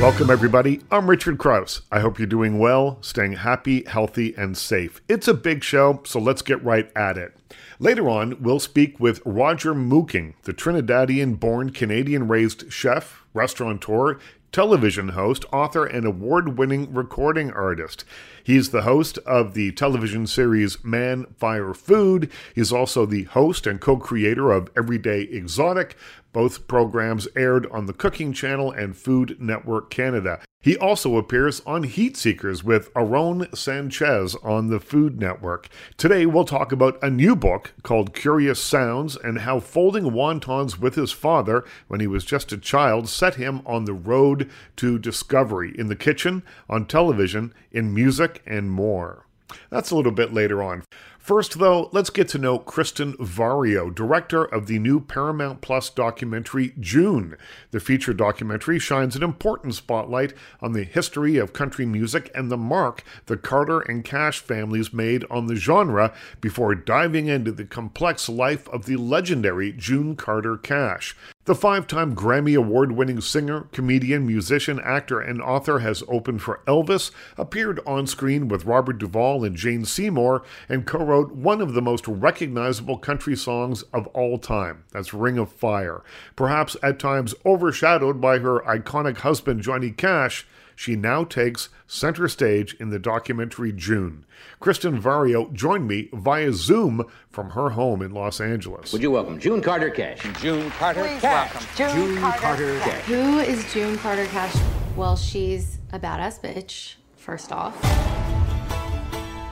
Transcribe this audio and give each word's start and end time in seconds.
Welcome, 0.00 0.30
everybody. 0.30 0.80
I'm 0.90 1.10
Richard 1.10 1.36
Crouse. 1.36 1.82
I 1.92 2.00
hope 2.00 2.18
you're 2.18 2.26
doing 2.26 2.58
well, 2.58 2.96
staying 3.02 3.34
happy, 3.34 3.84
healthy, 3.84 4.34
and 4.34 4.56
safe. 4.56 5.02
It's 5.10 5.28
a 5.28 5.34
big 5.34 5.62
show, 5.62 6.00
so 6.06 6.18
let's 6.18 6.40
get 6.40 6.64
right 6.64 6.90
at 6.96 7.18
it. 7.18 7.36
Later 7.78 8.08
on, 8.08 8.42
we'll 8.42 8.60
speak 8.60 8.98
with 8.98 9.20
Roger 9.26 9.74
Mooking, 9.74 10.32
the 10.44 10.54
Trinidadian 10.54 11.38
born 11.38 11.68
Canadian 11.68 12.28
raised 12.28 12.72
chef, 12.72 13.26
restaurateur, 13.34 14.18
television 14.52 15.10
host, 15.10 15.44
author, 15.52 15.84
and 15.84 16.04
award 16.04 16.58
winning 16.58 16.92
recording 16.92 17.52
artist. 17.52 18.04
He's 18.42 18.70
the 18.70 18.82
host 18.82 19.18
of 19.18 19.54
the 19.54 19.72
television 19.72 20.26
series 20.26 20.82
Man, 20.82 21.26
Fire, 21.36 21.74
Food. 21.74 22.30
He's 22.54 22.72
also 22.72 23.06
the 23.06 23.24
host 23.24 23.66
and 23.66 23.80
co 23.80 23.96
creator 23.96 24.50
of 24.50 24.70
Everyday 24.76 25.22
Exotic. 25.22 25.96
Both 26.32 26.68
programs 26.68 27.26
aired 27.34 27.66
on 27.72 27.86
the 27.86 27.92
Cooking 27.92 28.32
Channel 28.32 28.70
and 28.70 28.96
Food 28.96 29.36
Network 29.40 29.90
Canada. 29.90 30.40
He 30.60 30.76
also 30.76 31.16
appears 31.16 31.60
on 31.66 31.82
Heat 31.84 32.16
Seekers 32.16 32.62
with 32.62 32.90
Aaron 32.94 33.48
Sanchez 33.54 34.36
on 34.36 34.68
the 34.68 34.78
Food 34.78 35.18
Network. 35.18 35.68
Today, 35.96 36.26
we'll 36.26 36.44
talk 36.44 36.70
about 36.70 37.02
a 37.02 37.10
new 37.10 37.34
book 37.34 37.72
called 37.82 38.14
Curious 38.14 38.62
Sounds 38.62 39.16
and 39.16 39.40
how 39.40 39.58
folding 39.58 40.04
wontons 40.12 40.78
with 40.78 40.94
his 40.94 41.10
father 41.10 41.64
when 41.88 41.98
he 41.98 42.06
was 42.06 42.24
just 42.24 42.52
a 42.52 42.58
child 42.58 43.08
set 43.08 43.34
him 43.34 43.62
on 43.66 43.86
the 43.86 43.94
road 43.94 44.48
to 44.76 44.98
discovery 44.98 45.74
in 45.76 45.88
the 45.88 45.96
kitchen, 45.96 46.42
on 46.68 46.84
television, 46.84 47.52
in 47.72 47.92
music, 47.92 48.42
and 48.46 48.70
more. 48.70 49.26
That's 49.70 49.90
a 49.90 49.96
little 49.96 50.12
bit 50.12 50.32
later 50.32 50.62
on. 50.62 50.84
First, 51.30 51.60
though, 51.60 51.88
let's 51.92 52.10
get 52.10 52.26
to 52.30 52.38
know 52.38 52.58
Kristen 52.58 53.12
Vaurio, 53.18 53.94
director 53.94 54.42
of 54.42 54.66
the 54.66 54.80
new 54.80 54.98
Paramount 54.98 55.60
Plus 55.60 55.88
documentary 55.88 56.74
June. 56.80 57.36
The 57.70 57.78
feature 57.78 58.12
documentary 58.12 58.80
shines 58.80 59.14
an 59.14 59.22
important 59.22 59.76
spotlight 59.76 60.32
on 60.60 60.72
the 60.72 60.82
history 60.82 61.36
of 61.36 61.52
country 61.52 61.86
music 61.86 62.32
and 62.34 62.50
the 62.50 62.56
mark 62.56 63.04
the 63.26 63.36
Carter 63.36 63.78
and 63.78 64.04
Cash 64.04 64.40
families 64.40 64.92
made 64.92 65.24
on 65.30 65.46
the 65.46 65.54
genre 65.54 66.12
before 66.40 66.74
diving 66.74 67.28
into 67.28 67.52
the 67.52 67.64
complex 67.64 68.28
life 68.28 68.68
of 68.70 68.86
the 68.86 68.96
legendary 68.96 69.70
June 69.70 70.16
Carter 70.16 70.56
Cash. 70.56 71.14
The 71.50 71.56
five 71.56 71.88
time 71.88 72.14
Grammy 72.14 72.56
Award 72.56 72.92
winning 72.92 73.20
singer, 73.20 73.62
comedian, 73.72 74.24
musician, 74.24 74.78
actor, 74.84 75.18
and 75.18 75.42
author 75.42 75.80
has 75.80 76.04
opened 76.06 76.42
for 76.42 76.60
Elvis, 76.64 77.10
appeared 77.36 77.80
on 77.84 78.06
screen 78.06 78.46
with 78.46 78.66
Robert 78.66 78.98
Duvall 78.98 79.42
and 79.42 79.56
Jane 79.56 79.84
Seymour, 79.84 80.44
and 80.68 80.86
co 80.86 81.02
wrote 81.02 81.19
one 81.24 81.60
of 81.60 81.74
the 81.74 81.82
most 81.82 82.06
recognizable 82.08 82.98
country 82.98 83.36
songs 83.36 83.82
of 83.92 84.06
all 84.08 84.38
time. 84.38 84.84
That's 84.92 85.14
Ring 85.14 85.38
of 85.38 85.52
Fire. 85.52 86.02
Perhaps 86.36 86.76
at 86.82 86.98
times 86.98 87.34
overshadowed 87.44 88.20
by 88.20 88.38
her 88.38 88.60
iconic 88.60 89.18
husband, 89.18 89.62
Johnny 89.62 89.90
Cash, 89.90 90.46
she 90.74 90.96
now 90.96 91.24
takes 91.24 91.68
center 91.86 92.26
stage 92.26 92.74
in 92.80 92.88
the 92.88 92.98
documentary 92.98 93.70
June. 93.70 94.24
Kristen 94.60 95.00
Vaurio 95.00 95.52
joined 95.52 95.86
me 95.86 96.08
via 96.12 96.52
Zoom 96.52 97.04
from 97.30 97.50
her 97.50 97.70
home 97.70 98.00
in 98.00 98.12
Los 98.12 98.40
Angeles. 98.40 98.92
Would 98.92 99.02
you 99.02 99.10
welcome 99.10 99.38
June 99.38 99.60
Carter 99.60 99.90
Cash? 99.90 100.22
June 100.40 100.70
Carter 100.70 101.02
Please 101.02 101.20
Cash. 101.20 101.52
welcome 101.52 101.68
June, 101.76 102.06
June 102.06 102.18
Carter, 102.18 102.40
Carter 102.40 102.78
Cash. 102.80 102.88
Cash. 102.88 103.04
Who 103.04 103.38
is 103.40 103.72
June 103.74 103.98
Carter 103.98 104.26
Cash? 104.26 104.56
Well, 104.96 105.16
she's 105.16 105.78
a 105.92 105.98
badass 105.98 106.40
bitch, 106.40 106.94
first 107.16 107.52
off. 107.52 108.39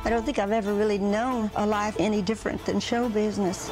I 0.08 0.10
don't 0.10 0.24
think 0.24 0.38
I've 0.38 0.52
ever 0.52 0.72
really 0.72 0.96
known 0.96 1.50
a 1.54 1.66
life 1.66 1.96
any 1.98 2.22
different 2.22 2.64
than 2.64 2.80
show 2.80 3.10
business. 3.10 3.66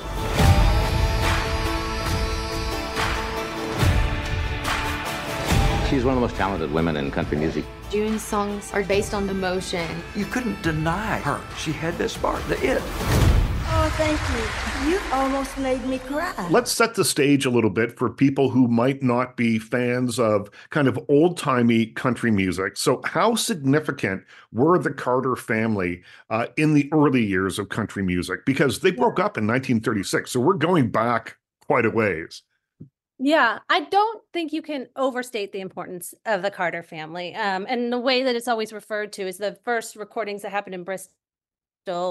She's 5.89 6.05
one 6.05 6.13
of 6.13 6.17
the 6.17 6.27
most 6.27 6.37
talented 6.37 6.71
women 6.71 6.99
in 6.99 7.11
country 7.11 7.39
music. 7.39 7.65
June's 7.89 8.21
songs 8.21 8.71
are 8.75 8.83
based 8.83 9.15
on 9.15 9.31
emotion. 9.31 9.89
You 10.15 10.27
couldn't 10.27 10.61
deny 10.61 11.21
her. 11.21 11.41
She 11.57 11.73
had 11.73 11.97
this 11.97 12.13
spark, 12.13 12.47
the 12.49 12.63
it. 12.63 13.36
Oh, 13.69 13.89
thank 13.97 14.21
you. 14.31 14.91
You 14.91 15.01
almost 15.13 15.59
made 15.59 15.85
me 15.87 15.99
cry. 15.99 16.49
Let's 16.51 16.71
set 16.71 16.95
the 16.95 17.05
stage 17.05 17.47
a 17.47 17.51
little 17.51 17.71
bit 17.71 17.99
for 17.99 18.09
people 18.09 18.49
who 18.49 18.69
might 18.69 19.03
not 19.03 19.37
be 19.37 19.59
fans 19.59 20.21
of 20.21 20.51
kind 20.71 20.87
of 20.87 20.99
old 21.09 21.37
timey 21.37 21.87
country 21.87 22.31
music. 22.31 22.77
So, 22.77 23.01
how 23.05 23.35
significant 23.35 24.25
were 24.53 24.79
the 24.79 24.93
Carter 24.93 25.35
family 25.35 26.03
uh, 26.31 26.47
in 26.57 26.75
the 26.75 26.89
early 26.93 27.25
years 27.25 27.59
of 27.59 27.69
country 27.69 28.05
music? 28.05 28.47
Because 28.47 28.81
they 28.81 28.93
broke 28.93 29.19
up 29.19 29.37
in 29.37 29.47
1936. 29.47 30.31
So, 30.31 30.41
we're 30.41 30.55
going 30.55 30.91
back 30.91 31.37
quite 31.67 31.87
a 31.87 31.91
ways. 31.91 32.43
Yeah, 33.19 33.61
I 33.69 33.81
don't 33.81 34.23
think 34.33 34.53
you 34.53 34.63
can 34.63 34.89
overstate 34.95 35.53
the 35.53 35.61
importance 35.61 36.15
of 36.27 36.43
the 36.43 36.51
Carter 36.51 36.83
family. 36.83 37.35
Um, 37.35 37.67
and 37.69 37.93
the 37.93 37.99
way 37.99 38.23
that 38.23 38.37
it's 38.37 38.47
always 38.47 38.73
referred 38.73 39.13
to 39.15 39.27
is 39.27 39.39
the 39.39 39.59
first 39.65 39.97
recordings 39.97 40.43
that 40.43 40.53
happened 40.53 40.75
in 40.75 40.85
Bristol 40.85 41.13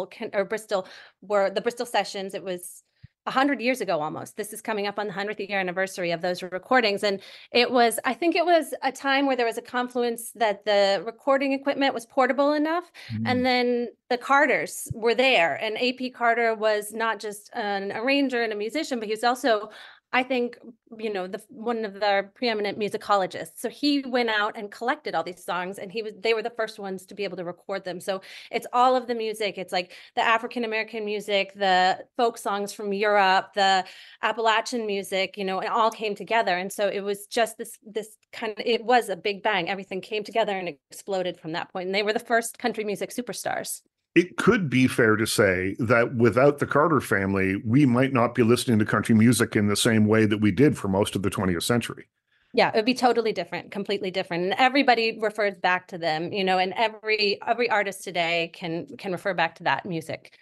can, 0.07 0.29
or 0.33 0.45
Bristol 0.45 0.87
were 1.21 1.49
the 1.49 1.61
Bristol 1.61 1.85
sessions. 1.85 2.33
It 2.33 2.43
was 2.43 2.83
a 3.27 3.31
hundred 3.31 3.59
years 3.59 3.81
ago 3.81 4.01
almost. 4.01 4.37
This 4.37 4.53
is 4.53 4.61
coming 4.61 4.85
up 4.85 4.99
on 4.99 5.07
the 5.07 5.13
hundredth 5.13 5.39
year 5.39 5.59
anniversary 5.59 6.11
of 6.11 6.21
those 6.21 6.43
recordings, 6.43 7.03
and 7.03 7.21
it 7.51 7.71
was 7.71 7.99
I 8.05 8.13
think 8.13 8.35
it 8.35 8.45
was 8.45 8.73
a 8.83 8.91
time 8.91 9.25
where 9.25 9.35
there 9.35 9.45
was 9.45 9.57
a 9.57 9.63
confluence 9.63 10.31
that 10.35 10.65
the 10.65 11.01
recording 11.05 11.53
equipment 11.53 11.93
was 11.93 12.05
portable 12.05 12.53
enough, 12.53 12.91
and 13.25 13.39
mm. 13.39 13.43
then 13.43 13.87
the 14.09 14.17
Carters 14.17 14.87
were 14.93 15.15
there, 15.15 15.55
and 15.55 15.77
AP 15.81 16.13
Carter 16.13 16.53
was 16.53 16.93
not 16.93 17.19
just 17.19 17.49
an 17.53 17.91
arranger 17.93 18.43
and 18.43 18.53
a 18.53 18.55
musician, 18.55 18.99
but 18.99 19.07
he 19.07 19.13
was 19.13 19.23
also 19.23 19.69
I 20.13 20.23
think, 20.23 20.57
you 20.97 21.11
know, 21.11 21.27
the 21.27 21.41
one 21.49 21.83
of 21.83 21.95
the 21.95 22.29
preeminent 22.35 22.79
musicologists. 22.79 23.57
So 23.57 23.67
he 23.67 24.01
went 24.01 24.29
out 24.29 24.57
and 24.57 24.71
collected 24.71 25.13
all 25.13 25.23
these 25.23 25.43
songs 25.43 25.77
and 25.77 25.91
he 25.91 26.03
was 26.03 26.13
they 26.17 26.33
were 26.33 26.41
the 26.41 26.51
first 26.51 26.79
ones 26.79 27.05
to 27.07 27.15
be 27.15 27.25
able 27.25 27.35
to 27.37 27.43
record 27.43 27.83
them. 27.83 27.99
So 27.99 28.21
it's 28.49 28.65
all 28.71 28.95
of 28.95 29.07
the 29.07 29.15
music. 29.15 29.57
It's 29.57 29.73
like 29.73 29.91
the 30.15 30.21
African 30.21 30.63
American 30.63 31.03
music, 31.03 31.53
the 31.55 32.05
folk 32.15 32.37
songs 32.37 32.71
from 32.71 32.93
Europe, 32.93 33.53
the 33.55 33.83
Appalachian 34.21 34.87
music, 34.87 35.37
you 35.37 35.43
know, 35.43 35.59
it 35.59 35.69
all 35.69 35.91
came 35.91 36.15
together. 36.15 36.57
And 36.57 36.71
so 36.71 36.87
it 36.87 37.01
was 37.01 37.27
just 37.27 37.57
this 37.57 37.77
this 37.85 38.17
kind 38.31 38.53
of 38.57 38.65
it 38.65 38.85
was 38.85 39.09
a 39.09 39.17
big 39.17 39.43
bang. 39.43 39.69
Everything 39.69 39.99
came 39.99 40.23
together 40.23 40.57
and 40.57 40.69
exploded 40.69 41.37
from 41.39 41.51
that 41.53 41.73
point. 41.73 41.87
And 41.87 41.95
they 41.95 42.03
were 42.03 42.13
the 42.13 42.19
first 42.19 42.57
country 42.57 42.85
music 42.85 43.09
superstars. 43.09 43.81
It 44.15 44.37
could 44.37 44.69
be 44.69 44.87
fair 44.87 45.17
to 45.17 45.27
say 45.27 45.75
that 45.77 46.15
without 46.15 46.59
the 46.59 46.65
Carter 46.65 47.01
family, 47.01 47.57
we 47.65 47.85
might 47.85 48.13
not 48.13 48.33
be 48.33 48.43
listening 48.43 48.79
to 48.79 48.85
country 48.85 49.13
music 49.13 49.57
in 49.57 49.67
the 49.67 49.75
same 49.75 50.05
way 50.05 50.25
that 50.25 50.39
we 50.39 50.51
did 50.51 50.77
for 50.77 50.87
most 50.87 51.17
of 51.17 51.21
the 51.21 51.29
20th 51.29 51.63
century. 51.63 52.05
Yeah, 52.53 52.69
it 52.69 52.77
would 52.77 52.85
be 52.85 52.93
totally 52.93 53.33
different, 53.33 53.71
completely 53.71 54.11
different. 54.11 54.45
And 54.45 54.55
everybody 54.57 55.19
refers 55.19 55.57
back 55.57 55.89
to 55.89 55.97
them, 55.97 56.31
you 56.31 56.45
know, 56.45 56.57
and 56.57 56.73
every 56.77 57.37
every 57.45 57.69
artist 57.69 58.05
today 58.05 58.51
can 58.53 58.87
can 58.97 59.11
refer 59.11 59.33
back 59.33 59.55
to 59.55 59.63
that 59.63 59.85
music. 59.85 60.37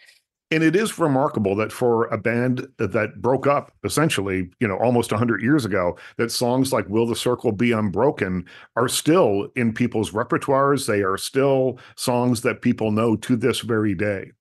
And 0.52 0.64
it 0.64 0.76
is 0.76 1.00
remarkable 1.00 1.56
that 1.56 1.72
for 1.72 2.06
a 2.08 2.18
band 2.18 2.68
that 2.78 3.22
broke 3.22 3.48
up 3.48 3.72
essentially, 3.84 4.52
you 4.60 4.68
know, 4.68 4.78
almost 4.78 5.12
100 5.12 5.42
years 5.42 5.66
ago, 5.66 5.98
that 6.18 6.32
songs 6.32 6.72
like 6.72 6.88
Will 6.90 7.08
the 7.08 7.16
Circle 7.16 7.54
Be 7.54 7.72
Unbroken 7.72 8.46
are 8.76 8.88
still 8.88 9.48
in 9.56 9.74
people's 9.74 10.12
repertoires. 10.12 10.86
They 10.86 11.02
are 11.02 11.18
still 11.18 11.80
songs 11.96 12.42
that 12.42 12.62
people 12.62 12.92
know 12.92 13.16
to 13.18 13.36
this 13.36 13.62
very 13.62 13.96
day. 13.96 14.32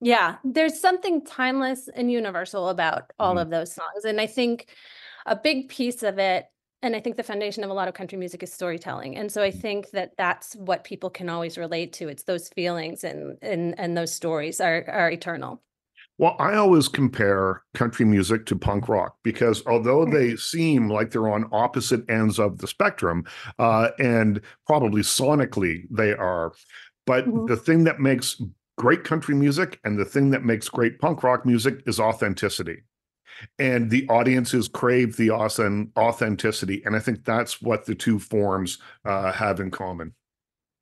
Yeah, 0.00 0.36
there's 0.44 0.80
something 0.80 1.24
timeless 1.24 1.88
and 1.88 2.10
universal 2.10 2.68
about 2.68 3.12
all 3.18 3.36
Mhm. 3.36 3.42
of 3.42 3.50
those 3.50 3.72
songs. 3.72 4.04
And 4.04 4.20
I 4.20 4.26
think 4.26 4.66
a 5.26 5.36
big 5.36 5.68
piece 5.68 6.02
of 6.02 6.18
it, 6.18 6.46
and 6.82 6.96
I 6.96 7.00
think 7.00 7.16
the 7.16 7.22
foundation 7.22 7.64
of 7.64 7.70
a 7.70 7.74
lot 7.74 7.88
of 7.88 7.94
country 7.94 8.18
music 8.18 8.42
is 8.42 8.52
storytelling. 8.52 9.16
And 9.16 9.30
so 9.30 9.42
I 9.42 9.50
think 9.50 9.90
that 9.90 10.16
that's 10.16 10.54
what 10.56 10.84
people 10.84 11.10
can 11.10 11.28
always 11.28 11.56
relate 11.58 11.92
to. 11.94 12.08
It's 12.08 12.24
those 12.24 12.48
feelings 12.48 13.04
and 13.04 13.38
and 13.42 13.78
and 13.78 13.96
those 13.96 14.12
stories 14.14 14.60
are 14.60 14.84
are 14.88 15.10
eternal. 15.10 15.62
Well, 16.18 16.36
I 16.38 16.54
always 16.54 16.88
compare 16.88 17.62
country 17.74 18.04
music 18.06 18.46
to 18.46 18.56
punk 18.56 18.88
rock 18.88 19.16
because 19.22 19.62
although 19.66 20.04
they 20.04 20.36
seem 20.36 20.90
like 20.90 21.10
they're 21.10 21.28
on 21.28 21.48
opposite 21.52 22.08
ends 22.08 22.38
of 22.38 22.58
the 22.58 22.66
spectrum, 22.66 23.24
uh, 23.58 23.90
and 23.98 24.40
probably 24.66 25.02
sonically 25.02 25.84
they 25.90 26.12
are, 26.14 26.52
but 27.06 27.32
Mhm. 27.32 27.46
the 27.46 27.56
thing 27.56 27.84
that 27.84 28.00
makes 28.00 28.40
great 28.78 29.04
country 29.04 29.34
music 29.34 29.80
and 29.84 29.98
the 29.98 30.04
thing 30.04 30.30
that 30.30 30.44
makes 30.44 30.68
great 30.68 30.98
punk 30.98 31.22
rock 31.22 31.44
music 31.44 31.82
is 31.86 31.98
authenticity. 32.00 32.82
And 33.58 33.90
the 33.90 34.08
audiences 34.08 34.68
crave 34.68 35.16
the 35.16 35.30
awesome 35.30 35.92
authenticity. 35.98 36.82
And 36.84 36.94
I 36.94 37.00
think 37.00 37.24
that's 37.24 37.60
what 37.60 37.86
the 37.86 37.94
two 37.94 38.18
forms 38.18 38.78
uh, 39.04 39.32
have 39.32 39.60
in 39.60 39.70
common. 39.70 40.14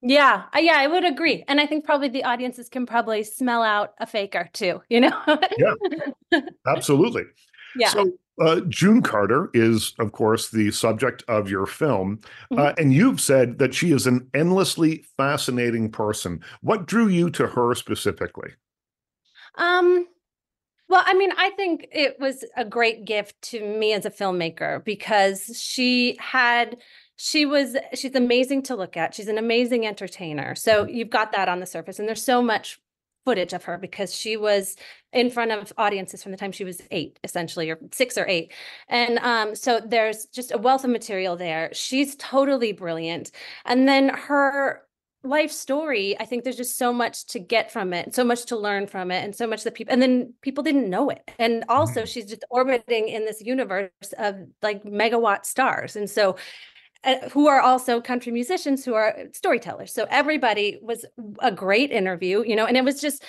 Yeah, 0.03 0.45
yeah, 0.57 0.77
I 0.79 0.87
would 0.87 1.05
agree. 1.05 1.45
And 1.47 1.61
I 1.61 1.67
think 1.67 1.85
probably 1.85 2.09
the 2.09 2.25
audiences 2.25 2.69
can 2.69 2.87
probably 2.87 3.23
smell 3.23 3.63
out 3.63 3.95
a 3.99 4.07
faker 4.07 4.49
too, 4.53 4.83
you 4.89 5.01
know? 5.01 5.23
Yeah. 5.59 6.41
Absolutely. 6.67 7.25
Yeah. 7.77 7.89
So, 7.89 8.13
uh, 8.41 8.61
June 8.69 9.03
Carter 9.03 9.51
is, 9.53 9.93
of 9.99 10.13
course, 10.13 10.51
the 10.51 10.71
subject 10.71 11.23
of 11.29 11.51
your 11.51 11.67
film. 11.67 12.21
Mm-hmm. 12.51 12.59
Uh, 12.59 12.73
and 12.79 12.93
you've 12.93 13.21
said 13.21 13.59
that 13.59 13.75
she 13.75 13.93
is 13.93 14.07
an 14.07 14.31
endlessly 14.33 15.05
fascinating 15.19 15.91
person. 15.91 16.43
What 16.63 16.87
drew 16.87 17.09
you 17.09 17.29
to 17.31 17.47
her 17.47 17.75
specifically? 17.75 18.53
Um, 19.57 20.07
well, 20.91 21.05
I 21.07 21.15
mean, 21.15 21.31
I 21.39 21.51
think 21.51 21.87
it 21.93 22.17
was 22.19 22.45
a 22.57 22.65
great 22.65 23.05
gift 23.05 23.41
to 23.43 23.65
me 23.65 23.93
as 23.93 24.05
a 24.05 24.11
filmmaker 24.11 24.85
because 24.85 25.57
she 25.57 26.17
had 26.19 26.79
she 27.15 27.47
was 27.47 27.77
she's 27.95 28.17
amazing 28.17 28.63
to 28.65 28.75
look 28.75 28.97
at. 28.97 29.15
She's 29.15 29.29
an 29.29 29.39
amazing 29.39 29.87
entertainer. 29.87 30.57
So 30.57 30.87
you've 30.87 31.09
got 31.09 31.31
that 31.31 31.49
on 31.49 31.61
the 31.61 31.67
surface 31.67 32.01
and 32.01 32.09
there's 32.09 32.25
so 32.25 32.43
much 32.43 32.81
footage 33.25 33.53
of 33.53 33.65
her 33.65 33.79
because 33.79 34.13
she 34.13 34.37
was 34.37 34.75
in 35.13 35.31
front 35.31 35.53
of 35.53 35.73
audiences 35.79 36.25
from 36.25 36.33
the 36.33 36.39
time 36.39 36.51
she 36.51 36.65
was 36.65 36.83
eight 36.91 37.21
essentially 37.23 37.71
or 37.71 37.79
six 37.93 38.19
or 38.19 38.27
eight. 38.27 38.53
And 38.89 39.21
um, 39.21 39.55
so 39.55 39.79
there's 39.79 40.25
just 40.27 40.51
a 40.51 40.59
wealth 40.59 40.83
of 40.83 40.91
material 40.91 41.37
there. 41.37 41.71
She's 41.73 42.17
totally 42.17 42.73
brilliant. 42.73 43.31
And 43.65 43.87
then 43.87 44.09
her 44.09 44.83
life 45.23 45.51
story 45.51 46.19
i 46.19 46.25
think 46.25 46.45
there's 46.45 46.57
just 46.57 46.79
so 46.79 46.93
much 46.93 47.27
to 47.27 47.39
get 47.39 47.71
from 47.71 47.93
it 47.93 48.15
so 48.15 48.25
much 48.25 48.47
to 48.47 48.57
learn 48.57 48.87
from 48.87 49.11
it 49.11 49.23
and 49.23 49.35
so 49.35 49.47
much 49.47 49.65
that 49.65 49.75
people 49.75 49.93
and 49.93 50.01
then 50.01 50.33
people 50.43 50.63
didn't 50.63 50.89
know 50.89 51.11
it. 51.11 51.31
And 51.39 51.65
also 51.69 52.05
she's 52.05 52.27
just 52.27 52.45
orbiting 52.51 53.09
in 53.09 53.25
this 53.25 53.41
universe 53.41 53.91
of 54.19 54.37
like 54.63 54.85
megawatt 54.85 55.45
stars. 55.45 55.97
And 55.97 56.09
so 56.09 56.37
uh, 57.03 57.29
who 57.31 57.49
are 57.49 57.61
also 57.61 58.01
country 58.01 58.31
musicians 58.31 58.85
who 58.85 58.93
are 58.93 59.17
storytellers. 59.33 59.93
So 59.93 60.07
everybody 60.11 60.79
was 60.83 61.07
a 61.39 61.51
great 61.51 61.91
interview 61.91 62.45
you 62.47 62.57
know 62.57 62.67
and 62.67 62.77
it 62.77 62.85
was 62.85 63.01
just 63.01 63.25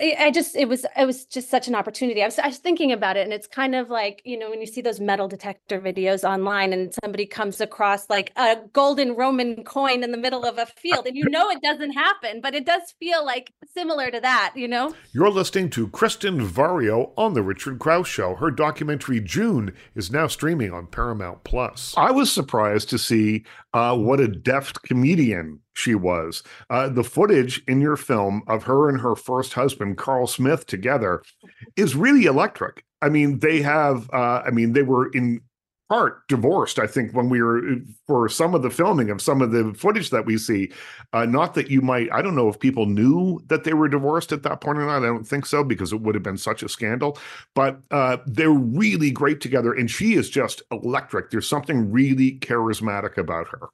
I 0.00 0.16
I 0.18 0.30
just 0.30 0.56
it 0.56 0.68
was 0.68 0.84
it 0.96 1.06
was 1.06 1.24
just 1.26 1.50
such 1.50 1.68
an 1.68 1.74
opportunity. 1.74 2.22
I 2.22 2.26
was 2.26 2.38
I 2.38 2.48
was 2.48 2.58
thinking 2.58 2.92
about 2.92 3.16
it 3.16 3.24
and 3.24 3.32
it's 3.32 3.46
kind 3.46 3.74
of 3.74 3.90
like, 3.90 4.22
you 4.24 4.38
know, 4.38 4.50
when 4.50 4.60
you 4.60 4.66
see 4.66 4.80
those 4.80 5.00
metal 5.00 5.28
detector 5.28 5.80
videos 5.80 6.28
online 6.28 6.72
and 6.72 6.94
somebody 7.02 7.26
comes 7.26 7.60
across 7.60 8.10
like 8.10 8.32
a 8.36 8.56
golden 8.72 9.14
Roman 9.14 9.64
coin 9.64 10.02
in 10.02 10.10
the 10.10 10.18
middle 10.18 10.44
of 10.44 10.58
a 10.58 10.66
field 10.66 11.06
and 11.06 11.16
you 11.16 11.28
know 11.28 11.48
it 11.50 11.62
doesn't 11.62 11.92
happen, 11.92 12.40
but 12.40 12.54
it 12.54 12.66
does 12.66 12.94
feel 12.98 13.24
like 13.24 13.52
similar 13.76 14.10
to 14.10 14.20
that, 14.20 14.52
you 14.56 14.68
know? 14.68 14.94
You're 15.12 15.30
listening 15.30 15.70
to 15.70 15.88
Kristen 15.88 16.46
Vaurio 16.46 17.12
on 17.16 17.34
The 17.34 17.42
Richard 17.42 17.78
Crouse 17.78 18.08
Show. 18.08 18.34
Her 18.36 18.50
documentary, 18.50 19.20
June, 19.20 19.74
is 19.94 20.10
now 20.10 20.26
streaming 20.26 20.72
on 20.72 20.86
Paramount 20.86 21.44
Plus. 21.44 21.94
I 21.96 22.10
was 22.10 22.32
surprised 22.32 22.88
to 22.90 22.98
see 22.98 23.44
uh, 23.72 23.96
what 23.96 24.20
a 24.20 24.28
deft 24.28 24.82
comedian 24.82 25.60
she 25.74 25.94
was. 25.94 26.42
Uh, 26.70 26.88
the 26.88 27.04
footage 27.04 27.62
in 27.68 27.80
your 27.80 27.96
film 27.96 28.42
of 28.46 28.62
her 28.64 28.88
and 28.88 29.00
her 29.00 29.14
first 29.14 29.52
husband, 29.52 29.98
Carl 29.98 30.26
Smith, 30.26 30.66
together 30.66 31.22
is 31.76 31.94
really 31.94 32.24
electric. 32.24 32.84
I 33.02 33.08
mean, 33.10 33.40
they 33.40 33.60
have, 33.60 34.08
uh, 34.12 34.42
I 34.46 34.50
mean, 34.50 34.72
they 34.72 34.82
were 34.82 35.10
in 35.10 35.40
part 35.90 36.26
divorced, 36.28 36.78
I 36.78 36.86
think, 36.86 37.12
when 37.12 37.28
we 37.28 37.42
were 37.42 37.60
for 38.06 38.28
some 38.28 38.54
of 38.54 38.62
the 38.62 38.70
filming 38.70 39.10
of 39.10 39.20
some 39.20 39.42
of 39.42 39.50
the 39.50 39.74
footage 39.76 40.10
that 40.10 40.24
we 40.24 40.38
see. 40.38 40.72
Uh, 41.12 41.26
not 41.26 41.54
that 41.54 41.70
you 41.70 41.82
might, 41.82 42.10
I 42.12 42.22
don't 42.22 42.34
know 42.34 42.48
if 42.48 42.58
people 42.58 42.86
knew 42.86 43.40
that 43.48 43.64
they 43.64 43.74
were 43.74 43.88
divorced 43.88 44.32
at 44.32 44.42
that 44.44 44.60
point 44.62 44.78
or 44.78 44.86
not. 44.86 45.02
I 45.02 45.06
don't 45.06 45.28
think 45.28 45.44
so 45.44 45.62
because 45.62 45.92
it 45.92 46.00
would 46.00 46.14
have 46.14 46.24
been 46.24 46.38
such 46.38 46.62
a 46.62 46.68
scandal. 46.68 47.18
But 47.54 47.80
uh, 47.90 48.18
they're 48.26 48.50
really 48.50 49.10
great 49.10 49.40
together. 49.40 49.74
And 49.74 49.90
she 49.90 50.14
is 50.14 50.30
just 50.30 50.62
electric. 50.70 51.30
There's 51.30 51.48
something 51.48 51.92
really 51.92 52.38
charismatic 52.38 53.18
about 53.18 53.48
her. 53.48 53.68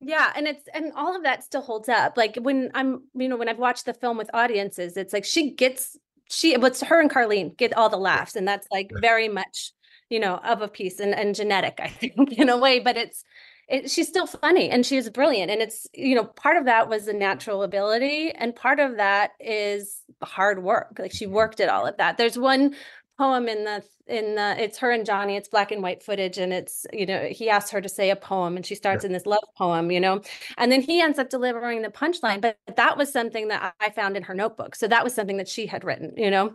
Yeah, 0.00 0.32
and 0.34 0.48
it's 0.48 0.66
and 0.72 0.92
all 0.96 1.14
of 1.14 1.24
that 1.24 1.44
still 1.44 1.60
holds 1.60 1.88
up. 1.88 2.16
Like 2.16 2.36
when 2.40 2.70
I'm, 2.74 3.02
you 3.14 3.28
know, 3.28 3.36
when 3.36 3.48
I've 3.48 3.58
watched 3.58 3.84
the 3.84 3.92
film 3.94 4.16
with 4.16 4.30
audiences, 4.32 4.96
it's 4.96 5.12
like 5.12 5.24
she 5.26 5.50
gets 5.52 5.96
she 6.30 6.56
what's 6.56 6.80
her 6.82 7.00
and 7.00 7.10
Carlene 7.10 7.56
get 7.58 7.74
all 7.76 7.90
the 7.90 7.98
laughs, 7.98 8.34
and 8.34 8.48
that's 8.48 8.66
like 8.70 8.90
very 9.00 9.28
much, 9.28 9.72
you 10.08 10.18
know, 10.18 10.36
of 10.38 10.62
a 10.62 10.68
piece 10.68 11.00
and 11.00 11.14
and 11.14 11.34
genetic, 11.34 11.78
I 11.82 11.88
think, 12.00 12.32
in 12.32 12.48
a 12.48 12.56
way. 12.56 12.80
But 12.80 12.96
it's 12.96 13.24
it, 13.68 13.90
she's 13.90 14.08
still 14.08 14.26
funny 14.26 14.70
and 14.70 14.86
she's 14.86 15.10
brilliant, 15.10 15.50
and 15.50 15.60
it's 15.60 15.86
you 15.92 16.14
know 16.14 16.24
part 16.24 16.56
of 16.56 16.64
that 16.64 16.88
was 16.88 17.06
a 17.06 17.12
natural 17.12 17.62
ability, 17.62 18.30
and 18.32 18.56
part 18.56 18.80
of 18.80 18.96
that 18.96 19.32
is 19.38 20.00
hard 20.22 20.62
work. 20.62 20.96
Like 20.98 21.12
she 21.12 21.26
worked 21.26 21.60
at 21.60 21.68
all 21.68 21.86
of 21.86 21.98
that. 21.98 22.16
There's 22.16 22.38
one 22.38 22.74
poem 23.20 23.48
in 23.48 23.64
the 23.64 23.84
in 24.06 24.34
the 24.34 24.54
it's 24.58 24.78
her 24.78 24.90
and 24.90 25.04
Johnny 25.04 25.36
it's 25.36 25.48
black 25.48 25.70
and 25.70 25.82
white 25.82 26.02
footage 26.02 26.38
and 26.38 26.54
it's 26.54 26.86
you 26.90 27.04
know 27.04 27.26
he 27.26 27.50
asks 27.50 27.70
her 27.70 27.82
to 27.82 27.88
say 27.88 28.08
a 28.08 28.16
poem 28.16 28.56
and 28.56 28.64
she 28.64 28.74
starts 28.74 29.04
in 29.04 29.12
this 29.12 29.26
love 29.26 29.44
poem 29.58 29.90
you 29.90 30.00
know 30.00 30.22
and 30.56 30.72
then 30.72 30.80
he 30.80 31.02
ends 31.02 31.18
up 31.18 31.28
delivering 31.28 31.82
the 31.82 31.90
punchline 31.90 32.40
but 32.40 32.56
that 32.76 32.96
was 32.96 33.12
something 33.12 33.48
that 33.48 33.74
I 33.78 33.90
found 33.90 34.16
in 34.16 34.22
her 34.22 34.32
notebook 34.32 34.74
so 34.74 34.88
that 34.88 35.04
was 35.04 35.14
something 35.14 35.36
that 35.36 35.48
she 35.48 35.66
had 35.66 35.84
written 35.84 36.14
you 36.16 36.30
know 36.30 36.54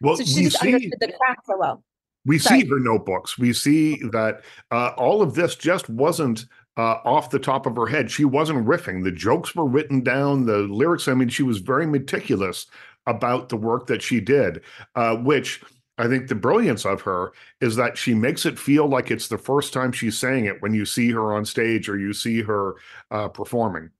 Well, 0.00 0.16
so 0.16 0.24
she 0.24 0.36
we 0.36 0.44
just 0.44 0.60
see 0.60 0.74
understood 0.74 1.00
the 1.00 1.12
craft 1.12 1.40
so 1.44 1.58
well 1.58 1.84
we 2.26 2.38
Sorry. 2.38 2.60
see 2.60 2.68
her 2.68 2.78
notebooks. 2.78 3.38
We 3.38 3.52
see 3.52 3.96
that 4.12 4.42
uh, 4.70 4.92
all 4.98 5.22
of 5.22 5.34
this 5.34 5.54
just 5.54 5.88
wasn't 5.88 6.44
uh, 6.76 6.98
off 7.04 7.30
the 7.30 7.38
top 7.38 7.64
of 7.64 7.76
her 7.76 7.86
head. 7.86 8.10
She 8.10 8.24
wasn't 8.24 8.66
riffing. 8.66 9.04
The 9.04 9.10
jokes 9.10 9.54
were 9.54 9.66
written 9.66 10.02
down. 10.02 10.44
The 10.44 10.58
lyrics. 10.58 11.08
I 11.08 11.14
mean, 11.14 11.30
she 11.30 11.42
was 11.42 11.58
very 11.58 11.86
meticulous 11.86 12.66
about 13.06 13.48
the 13.48 13.56
work 13.56 13.86
that 13.86 14.02
she 14.02 14.20
did, 14.20 14.60
uh, 14.94 15.16
which. 15.16 15.62
I 16.00 16.08
think 16.08 16.28
the 16.28 16.34
brilliance 16.34 16.86
of 16.86 17.02
her 17.02 17.32
is 17.60 17.76
that 17.76 17.98
she 17.98 18.14
makes 18.14 18.46
it 18.46 18.58
feel 18.58 18.86
like 18.86 19.10
it's 19.10 19.28
the 19.28 19.36
first 19.36 19.74
time 19.74 19.92
she's 19.92 20.18
saying 20.18 20.46
it 20.46 20.62
when 20.62 20.72
you 20.72 20.86
see 20.86 21.10
her 21.10 21.34
on 21.34 21.44
stage 21.44 21.90
or 21.90 21.98
you 21.98 22.14
see 22.14 22.40
her 22.40 22.76
uh, 23.10 23.28
performing. 23.28 23.90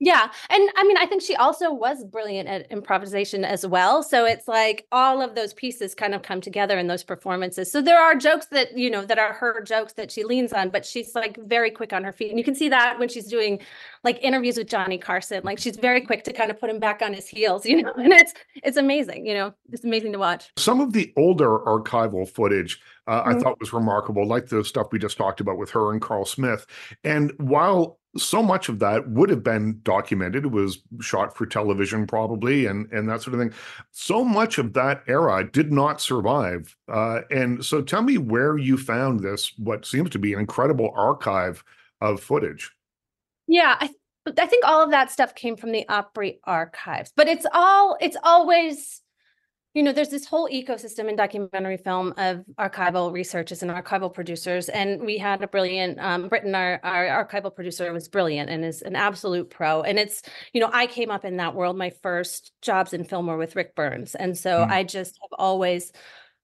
Yeah. 0.00 0.30
And 0.48 0.70
I 0.76 0.84
mean, 0.84 0.96
I 0.96 1.06
think 1.06 1.22
she 1.22 1.34
also 1.34 1.72
was 1.72 2.04
brilliant 2.04 2.48
at 2.48 2.70
improvisation 2.70 3.44
as 3.44 3.66
well. 3.66 4.02
So 4.02 4.24
it's 4.26 4.46
like 4.46 4.86
all 4.92 5.20
of 5.20 5.34
those 5.34 5.52
pieces 5.54 5.94
kind 5.94 6.14
of 6.14 6.22
come 6.22 6.40
together 6.40 6.78
in 6.78 6.86
those 6.86 7.02
performances. 7.02 7.70
So 7.72 7.82
there 7.82 8.00
are 8.00 8.14
jokes 8.14 8.46
that, 8.46 8.78
you 8.78 8.90
know, 8.90 9.04
that 9.04 9.18
are 9.18 9.32
her 9.32 9.60
jokes 9.62 9.94
that 9.94 10.12
she 10.12 10.22
leans 10.22 10.52
on, 10.52 10.70
but 10.70 10.86
she's 10.86 11.14
like 11.16 11.36
very 11.46 11.70
quick 11.72 11.92
on 11.92 12.04
her 12.04 12.12
feet. 12.12 12.30
And 12.30 12.38
you 12.38 12.44
can 12.44 12.54
see 12.54 12.68
that 12.68 12.98
when 12.98 13.08
she's 13.08 13.26
doing 13.26 13.60
like 14.04 14.22
interviews 14.22 14.56
with 14.56 14.68
Johnny 14.68 14.98
Carson. 14.98 15.42
Like 15.42 15.58
she's 15.58 15.76
very 15.76 16.00
quick 16.00 16.22
to 16.24 16.32
kind 16.32 16.50
of 16.52 16.60
put 16.60 16.70
him 16.70 16.78
back 16.78 17.02
on 17.02 17.12
his 17.12 17.26
heels, 17.26 17.66
you 17.66 17.82
know, 17.82 17.92
and 17.96 18.12
it's 18.12 18.34
it's 18.62 18.76
amazing, 18.76 19.26
you 19.26 19.34
know, 19.34 19.52
it's 19.72 19.84
amazing 19.84 20.12
to 20.12 20.18
watch. 20.18 20.50
Some 20.56 20.80
of 20.80 20.92
the 20.92 21.12
older 21.16 21.58
archival 21.58 22.28
footage 22.28 22.80
uh, 23.08 23.22
I 23.24 23.32
Mhm. 23.32 23.42
thought 23.42 23.58
was 23.58 23.72
remarkable, 23.72 24.26
like 24.26 24.48
the 24.48 24.62
stuff 24.62 24.88
we 24.92 24.98
just 24.98 25.16
talked 25.16 25.40
about 25.40 25.56
with 25.56 25.70
her 25.70 25.92
and 25.92 26.00
Carl 26.00 26.26
Smith. 26.26 26.66
And 27.04 27.32
while 27.38 27.97
so 28.16 28.42
much 28.42 28.68
of 28.68 28.78
that 28.78 29.08
would 29.10 29.28
have 29.28 29.42
been 29.42 29.80
documented, 29.82 30.44
it 30.44 30.50
was 30.50 30.78
shot 31.00 31.36
for 31.36 31.46
television 31.46 32.06
probably, 32.06 32.66
and 32.66 32.90
and 32.92 33.08
that 33.08 33.22
sort 33.22 33.34
of 33.34 33.40
thing. 33.40 33.52
So 33.90 34.24
much 34.24 34.58
of 34.58 34.72
that 34.74 35.02
era 35.06 35.48
did 35.48 35.72
not 35.72 36.00
survive. 36.00 36.74
Uh, 36.90 37.20
and 37.30 37.64
so, 37.64 37.82
tell 37.82 38.02
me 38.02 38.18
where 38.18 38.56
you 38.56 38.76
found 38.76 39.20
this, 39.20 39.52
what 39.58 39.84
seems 39.84 40.10
to 40.10 40.18
be 40.18 40.32
an 40.32 40.40
incredible 40.40 40.92
archive 40.96 41.62
of 42.00 42.20
footage. 42.20 42.70
Yeah, 43.46 43.76
I 43.78 43.86
th- 43.86 44.38
I 44.38 44.46
think 44.46 44.64
all 44.66 44.82
of 44.82 44.90
that 44.90 45.10
stuff 45.10 45.34
came 45.34 45.56
from 45.56 45.72
the 45.72 45.88
Opry 45.88 46.40
archives, 46.44 47.12
but 47.14 47.28
it's 47.28 47.46
all 47.52 47.96
it's 48.00 48.16
always 48.22 49.02
you 49.74 49.82
know 49.82 49.92
there's 49.92 50.08
this 50.08 50.26
whole 50.26 50.48
ecosystem 50.48 51.08
in 51.08 51.16
documentary 51.16 51.76
film 51.76 52.14
of 52.16 52.44
archival 52.58 53.12
researchers 53.12 53.62
and 53.62 53.70
archival 53.70 54.12
producers 54.12 54.68
and 54.68 55.00
we 55.02 55.18
had 55.18 55.42
a 55.42 55.48
brilliant 55.48 55.98
um 56.00 56.28
Britton 56.28 56.54
our 56.54 56.80
our 56.82 57.26
archival 57.26 57.54
producer 57.54 57.92
was 57.92 58.08
brilliant 58.08 58.50
and 58.50 58.64
is 58.64 58.82
an 58.82 58.96
absolute 58.96 59.50
pro 59.50 59.82
and 59.82 59.98
it's 59.98 60.22
you 60.52 60.60
know 60.60 60.70
I 60.72 60.86
came 60.86 61.10
up 61.10 61.24
in 61.24 61.36
that 61.36 61.54
world 61.54 61.76
my 61.76 61.90
first 62.02 62.52
jobs 62.62 62.92
in 62.92 63.04
film 63.04 63.26
were 63.26 63.36
with 63.36 63.56
Rick 63.56 63.74
Burns 63.74 64.14
and 64.14 64.36
so 64.36 64.48
Mm. 64.58 64.70
I 64.70 64.84
just 64.84 65.18
have 65.22 65.38
always 65.38 65.92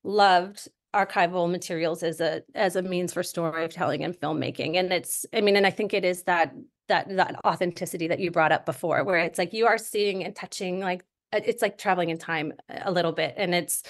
loved 0.02 0.68
archival 0.94 1.50
materials 1.50 2.02
as 2.02 2.20
a 2.20 2.42
as 2.54 2.76
a 2.76 2.82
means 2.82 3.12
for 3.12 3.22
storytelling 3.22 4.04
and 4.04 4.14
filmmaking 4.14 4.76
and 4.76 4.92
it's 4.92 5.26
i 5.34 5.40
mean 5.40 5.56
and 5.56 5.66
i 5.66 5.70
think 5.70 5.92
it 5.92 6.04
is 6.04 6.22
that 6.24 6.54
that 6.86 7.08
that 7.16 7.34
authenticity 7.44 8.06
that 8.06 8.20
you 8.20 8.30
brought 8.30 8.52
up 8.52 8.64
before 8.64 9.02
where 9.02 9.18
it's 9.18 9.38
like 9.38 9.52
you 9.52 9.66
are 9.66 9.78
seeing 9.78 10.22
and 10.22 10.36
touching 10.36 10.78
like 10.78 11.04
it's 11.44 11.62
like 11.62 11.78
traveling 11.78 12.10
in 12.10 12.18
time 12.18 12.52
a 12.68 12.90
little 12.90 13.12
bit 13.12 13.34
and 13.36 13.54
it's 13.54 13.82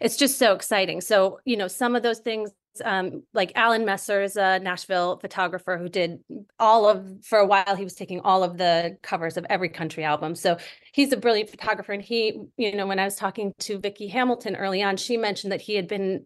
it's 0.00 0.16
just 0.16 0.38
so 0.38 0.54
exciting. 0.54 1.00
So 1.00 1.40
you 1.44 1.56
know 1.56 1.68
some 1.68 1.94
of 1.96 2.02
those 2.02 2.18
things 2.18 2.50
um 2.86 3.22
like 3.34 3.52
alan 3.54 3.84
messer 3.84 4.22
is 4.22 4.34
a 4.36 4.58
nashville 4.60 5.18
photographer 5.18 5.76
who 5.76 5.90
did 5.90 6.20
all 6.58 6.88
of 6.88 7.06
for 7.22 7.38
a 7.38 7.46
while 7.46 7.76
he 7.76 7.84
was 7.84 7.94
taking 7.94 8.18
all 8.20 8.42
of 8.42 8.56
the 8.56 8.96
covers 9.02 9.36
of 9.36 9.44
every 9.50 9.68
country 9.68 10.04
album. 10.04 10.34
So 10.34 10.56
he's 10.94 11.12
a 11.12 11.18
brilliant 11.18 11.50
photographer 11.50 11.92
and 11.92 12.02
he 12.02 12.40
you 12.56 12.74
know 12.74 12.86
when 12.86 12.98
i 12.98 13.04
was 13.04 13.16
talking 13.16 13.52
to 13.58 13.78
vicki 13.78 14.08
hamilton 14.08 14.56
early 14.56 14.82
on 14.82 14.96
she 14.96 15.18
mentioned 15.18 15.52
that 15.52 15.60
he 15.60 15.74
had 15.74 15.86
been 15.86 16.24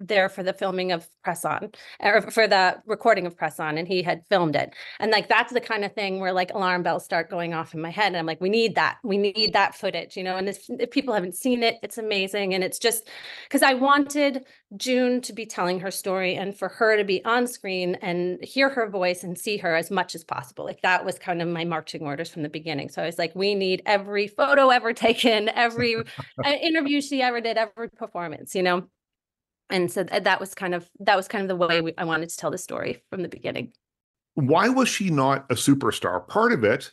there 0.00 0.28
for 0.28 0.42
the 0.42 0.52
filming 0.52 0.92
of 0.92 1.08
press 1.22 1.44
on 1.44 1.70
or 2.00 2.20
for 2.30 2.46
the 2.46 2.80
recording 2.86 3.26
of 3.26 3.36
press 3.36 3.58
on 3.58 3.78
and 3.78 3.88
he 3.88 4.02
had 4.02 4.22
filmed 4.28 4.56
it. 4.56 4.74
And 5.00 5.10
like 5.10 5.28
that's 5.28 5.52
the 5.52 5.60
kind 5.60 5.84
of 5.84 5.92
thing 5.92 6.20
where 6.20 6.32
like 6.32 6.52
alarm 6.52 6.82
bells 6.82 7.04
start 7.04 7.30
going 7.30 7.54
off 7.54 7.74
in 7.74 7.80
my 7.80 7.90
head 7.90 8.08
and 8.08 8.16
i'm 8.16 8.26
like 8.26 8.40
we 8.40 8.48
need 8.48 8.74
that. 8.76 8.98
We 9.02 9.18
need 9.18 9.52
that 9.52 9.74
footage 9.74 10.16
you 10.16 10.22
know? 10.22 10.36
And 10.36 10.48
if, 10.48 10.64
if 10.68 10.90
people 10.90 11.14
haven't 11.14 11.34
seen 11.34 11.62
it 11.62 11.76
it's 11.82 11.98
amazing 11.98 12.54
and 12.54 12.62
it's 12.62 12.78
just 12.78 13.08
because 13.44 13.62
i 13.62 13.74
wanted 13.74 14.44
june 14.76 15.20
to 15.22 15.32
be 15.32 15.46
telling 15.46 15.80
her 15.80 15.90
story 15.90 16.34
and 16.34 16.56
for 16.56 16.68
her 16.68 16.96
to 16.96 17.04
be 17.04 17.24
on 17.24 17.46
screen 17.46 17.96
and 17.96 18.42
hear 18.44 18.68
her 18.68 18.88
voice 18.88 19.24
and 19.24 19.38
see 19.38 19.56
her 19.56 19.74
as 19.74 19.90
much 19.90 20.14
as 20.14 20.24
possible. 20.24 20.64
Like 20.64 20.82
that 20.82 21.04
was 21.04 21.18
kind 21.18 21.40
of 21.40 21.48
my 21.48 21.64
marching 21.64 22.02
orders 22.02 22.30
from 22.30 22.42
the 22.42 22.48
beginning. 22.48 22.88
So 22.88 23.02
i 23.02 23.06
was 23.06 23.18
like 23.18 23.34
we 23.34 23.54
need 23.54 23.82
every 23.86 24.28
photo 24.28 24.70
ever 24.70 24.92
taken 25.08 25.48
every 25.50 25.96
uh, 25.96 26.50
interview 26.62 27.00
she 27.00 27.22
ever 27.22 27.40
did 27.40 27.56
every 27.56 27.88
performance 27.90 28.54
you 28.54 28.62
know 28.62 28.84
and 29.70 29.90
so 29.90 30.04
th- 30.04 30.24
that 30.24 30.40
was 30.40 30.54
kind 30.54 30.74
of 30.74 30.88
that 31.00 31.16
was 31.16 31.28
kind 31.28 31.42
of 31.42 31.48
the 31.48 31.56
way 31.66 31.80
we, 31.80 31.94
I 31.98 32.04
wanted 32.04 32.28
to 32.30 32.36
tell 32.36 32.50
the 32.50 32.58
story 32.58 33.02
from 33.10 33.22
the 33.22 33.28
beginning. 33.28 33.72
Why 34.34 34.68
was 34.68 34.88
she 34.88 35.10
not 35.10 35.46
a 35.50 35.54
superstar? 35.54 36.26
Part 36.26 36.52
of 36.52 36.64
it, 36.64 36.92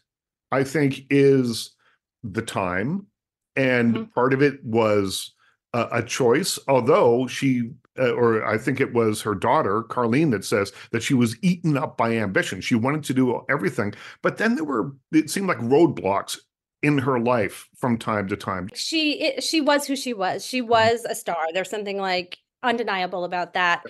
I 0.51 0.63
think, 0.63 1.01
is 1.09 1.75
the 2.23 2.41
time, 2.41 3.07
and 3.55 3.95
Mhm. 3.95 4.13
part 4.13 4.33
of 4.33 4.41
it 4.41 4.63
was 4.63 5.33
a, 5.73 5.87
a 5.93 6.03
choice. 6.03 6.57
Although 6.67 7.27
she 7.27 7.71
uh, 7.97 8.11
or 8.11 8.45
I 8.45 8.57
think 8.57 8.81
it 8.81 8.93
was 8.93 9.21
her 9.21 9.35
daughter, 9.35 9.83
Carlene, 9.83 10.31
that 10.31 10.43
says 10.43 10.73
that 10.91 11.01
she 11.01 11.13
was 11.13 11.37
eaten 11.41 11.77
up 11.77 11.97
by 11.97 12.11
ambition. 12.17 12.59
She 12.61 12.75
wanted 12.75 13.03
to 13.05 13.13
do 13.13 13.45
everything, 13.49 13.93
but 14.21 14.37
then 14.37 14.55
there 14.55 14.65
were, 14.65 14.91
it 15.13 15.29
seemed 15.29 15.47
like 15.47 15.59
roadblocks 15.59 16.37
in 16.83 16.97
her 16.97 17.19
life 17.19 17.69
from 17.77 17.97
time 17.97 18.27
to 18.27 18.35
time. 18.35 18.69
She 18.73 19.13
it, 19.21 19.43
she 19.43 19.61
was 19.61 19.87
who 19.87 19.95
she 19.95 20.13
was. 20.13 20.45
She 20.45 20.61
was 20.61 21.05
a 21.05 21.15
star. 21.15 21.47
There's 21.53 21.69
something 21.69 21.97
like 21.97 22.37
undeniable 22.65 23.23
about 23.23 23.53
that. 23.53 23.83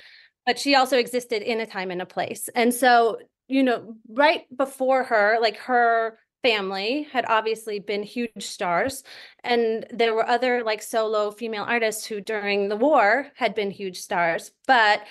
But 0.46 0.60
she 0.60 0.76
also 0.76 0.98
existed 0.98 1.42
in 1.42 1.60
a 1.60 1.66
time 1.66 1.92
and 1.92 2.02
a 2.02 2.06
place. 2.06 2.50
And 2.54 2.74
so, 2.74 3.18
you 3.48 3.64
know, 3.64 3.96
right 4.08 4.44
before 4.56 5.04
her, 5.06 5.38
like 5.42 5.58
her 5.58 6.20
family 6.46 7.08
had 7.12 7.26
obviously 7.28 7.80
been 7.80 8.04
huge 8.04 8.30
stars 8.38 9.04
and 9.44 9.84
there 9.92 10.14
were 10.14 10.30
other 10.30 10.64
like 10.64 10.80
solo 10.80 11.32
female 11.32 11.64
artists 11.64 12.06
who 12.06 12.22
during 12.22 12.70
the 12.70 12.76
war 12.76 13.26
had 13.34 13.56
been 13.56 13.72
huge 13.72 13.98
stars 13.98 14.52
but 14.68 15.02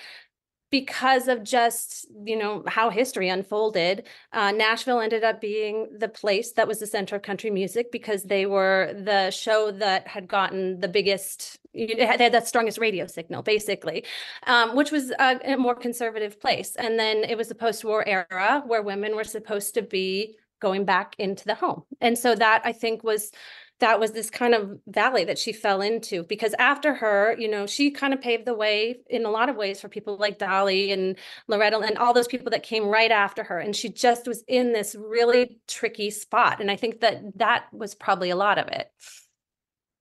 because 0.79 1.27
of 1.27 1.43
just 1.43 2.07
you 2.25 2.37
know 2.37 2.63
how 2.67 2.89
history 2.89 3.29
unfolded 3.29 4.03
uh, 4.33 4.51
nashville 4.51 4.99
ended 4.99 5.23
up 5.23 5.39
being 5.39 5.87
the 5.99 6.09
place 6.09 6.51
that 6.53 6.67
was 6.67 6.79
the 6.79 6.87
center 6.87 7.15
of 7.15 7.21
country 7.21 7.49
music 7.49 7.91
because 7.91 8.23
they 8.23 8.45
were 8.45 8.93
the 9.11 9.31
show 9.31 9.71
that 9.71 10.07
had 10.07 10.27
gotten 10.27 10.79
the 10.81 10.87
biggest 10.87 11.59
they 11.73 12.05
had 12.05 12.19
that 12.33 12.47
strongest 12.47 12.77
radio 12.77 13.05
signal 13.07 13.41
basically 13.41 14.03
um, 14.47 14.75
which 14.75 14.91
was 14.91 15.11
a, 15.11 15.39
a 15.53 15.57
more 15.57 15.75
conservative 15.75 16.39
place. 16.39 16.75
And 16.75 16.99
then 16.99 17.23
it 17.23 17.37
was 17.37 17.47
the 17.47 17.55
post-war 17.55 18.07
era 18.07 18.63
where 18.65 18.81
women 18.81 19.15
were 19.15 19.23
supposed 19.23 19.73
to 19.75 19.81
be 19.81 20.37
going 20.59 20.85
back 20.85 21.15
into 21.19 21.45
the 21.45 21.55
home. 21.55 21.83
And 22.01 22.17
so 22.17 22.33
that 22.35 22.61
i 22.63 22.71
think 22.71 23.03
was 23.03 23.31
that 23.79 23.99
was 23.99 24.13
this 24.13 24.29
kind 24.29 24.53
of 24.53 24.79
valley 24.87 25.25
that 25.25 25.37
she 25.37 25.51
fell 25.51 25.81
into 25.81 26.23
because 26.23 26.53
after 26.59 26.93
her, 26.93 27.35
you 27.37 27.47
know, 27.47 27.67
she 27.67 27.91
kind 27.91 28.13
of 28.13 28.21
paved 28.21 28.45
the 28.45 28.53
way 28.53 28.99
in 29.09 29.25
a 29.25 29.29
lot 29.29 29.49
of 29.49 29.57
ways 29.57 29.81
for 29.81 29.89
people 29.89 30.17
like 30.17 30.39
Dolly 30.39 30.91
and 30.91 31.17
Loretta 31.47 31.79
and 31.79 31.97
all 31.97 32.13
those 32.13 32.27
people 32.27 32.49
that 32.51 32.63
came 32.63 32.85
right 32.85 33.11
after 33.11 33.43
her. 33.43 33.59
And 33.59 33.75
she 33.75 33.89
just 33.89 34.27
was 34.27 34.43
in 34.47 34.71
this 34.71 34.95
really 34.97 35.59
tricky 35.67 36.09
spot. 36.09 36.61
And 36.61 36.71
I 36.71 36.77
think 36.77 37.01
that 37.01 37.21
that 37.37 37.65
was 37.73 37.95
probably 37.95 38.29
a 38.29 38.35
lot 38.37 38.57
of 38.57 38.67
it. 38.69 38.89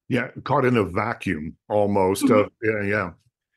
Yeah, 0.08 0.28
caught 0.44 0.64
in 0.64 0.76
a 0.76 0.84
vacuum 0.84 1.56
almost. 1.68 2.24
Mhm. 2.24 2.44
Of, 2.44 2.52
yeah, 2.62 2.82
yeah. 2.82 3.10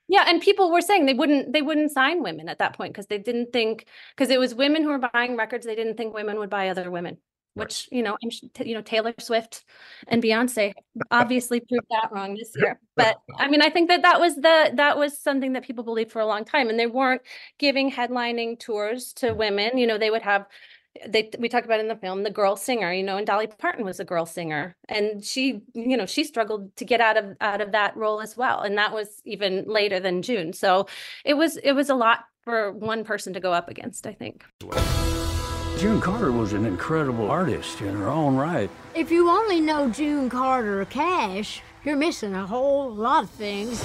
Yeah, 0.07 0.23
and 0.25 0.41
people 0.41 0.71
were 0.71 0.81
saying 0.81 1.05
they 1.05 1.13
wouldn't 1.13 1.51
they 1.51 1.61
wouldn't 1.61 1.91
sign 1.91 2.23
women 2.23 2.47
at 2.47 2.59
that 2.59 2.73
point 2.73 2.93
because 2.93 3.07
they 3.07 3.17
didn't 3.17 3.51
think 3.51 3.85
because 4.15 4.29
it 4.29 4.39
was 4.39 4.55
women 4.55 4.81
who 4.83 4.89
were 4.89 5.09
buying 5.13 5.35
records. 5.35 5.65
They 5.65 5.75
didn't 5.75 5.97
think 5.97 6.13
women 6.13 6.39
would 6.39 6.49
buy 6.49 6.69
other 6.69 6.89
women. 6.89 7.17
Which 7.57 7.89
you 7.91 8.03
know, 8.03 8.17
I'm 8.23 8.29
you 8.65 8.75
know 8.75 8.81
Taylor 8.81 9.13
Swift 9.19 9.63
and 10.07 10.21
Beyonce 10.21 10.73
obviously 11.11 11.59
proved 11.59 11.87
that 11.89 12.09
wrong 12.11 12.35
this 12.35 12.53
year. 12.55 12.79
But 12.95 13.17
I 13.37 13.49
mean, 13.49 13.61
I 13.61 13.69
think 13.69 13.89
that 13.89 14.01
that 14.03 14.19
was 14.19 14.35
the 14.35 14.71
that 14.75 14.97
was 14.97 15.17
something 15.17 15.53
that 15.53 15.63
people 15.63 15.83
believed 15.83 16.11
for 16.11 16.21
a 16.21 16.25
long 16.25 16.45
time, 16.45 16.69
and 16.69 16.79
they 16.79 16.87
weren't 16.87 17.21
giving 17.59 17.91
headlining 17.91 18.59
tours 18.59 19.13
to 19.13 19.33
women. 19.33 19.77
You 19.77 19.87
know, 19.87 19.97
they 19.97 20.09
would 20.09 20.21
have 20.21 20.47
they 21.07 21.29
we 21.39 21.49
talked 21.49 21.65
about 21.65 21.79
in 21.79 21.87
the 21.87 21.95
film 21.95 22.23
the 22.23 22.31
girl 22.31 22.55
singer 22.55 22.91
you 22.91 23.03
know 23.03 23.17
and 23.17 23.27
dolly 23.27 23.47
parton 23.47 23.85
was 23.85 23.99
a 23.99 24.05
girl 24.05 24.25
singer 24.25 24.75
and 24.89 25.23
she 25.23 25.61
you 25.73 25.97
know 25.97 26.05
she 26.05 26.23
struggled 26.23 26.75
to 26.75 26.85
get 26.85 27.01
out 27.01 27.17
of 27.17 27.35
out 27.41 27.61
of 27.61 27.71
that 27.71 27.95
role 27.95 28.21
as 28.21 28.35
well 28.35 28.61
and 28.61 28.77
that 28.77 28.93
was 28.93 29.21
even 29.25 29.63
later 29.67 29.99
than 29.99 30.21
june 30.21 30.53
so 30.53 30.87
it 31.25 31.35
was 31.35 31.57
it 31.57 31.73
was 31.73 31.89
a 31.89 31.95
lot 31.95 32.25
for 32.43 32.71
one 32.71 33.03
person 33.03 33.33
to 33.33 33.39
go 33.39 33.53
up 33.53 33.69
against 33.69 34.07
i 34.07 34.13
think 34.13 34.43
June 35.77 36.01
Carter 36.01 36.31
was 36.31 36.53
an 36.53 36.65
incredible 36.65 37.29
artist 37.29 37.81
in 37.81 37.95
her 37.95 38.09
own 38.09 38.35
right. 38.35 38.67
If 38.95 39.11
you 39.11 39.29
only 39.29 39.61
know 39.61 39.91
June 39.91 40.27
Carter 40.27 40.83
Cash, 40.85 41.61
you're 41.85 41.95
missing 41.95 42.33
a 42.33 42.47
whole 42.47 42.91
lot 42.91 43.25
of 43.25 43.29
things. 43.29 43.83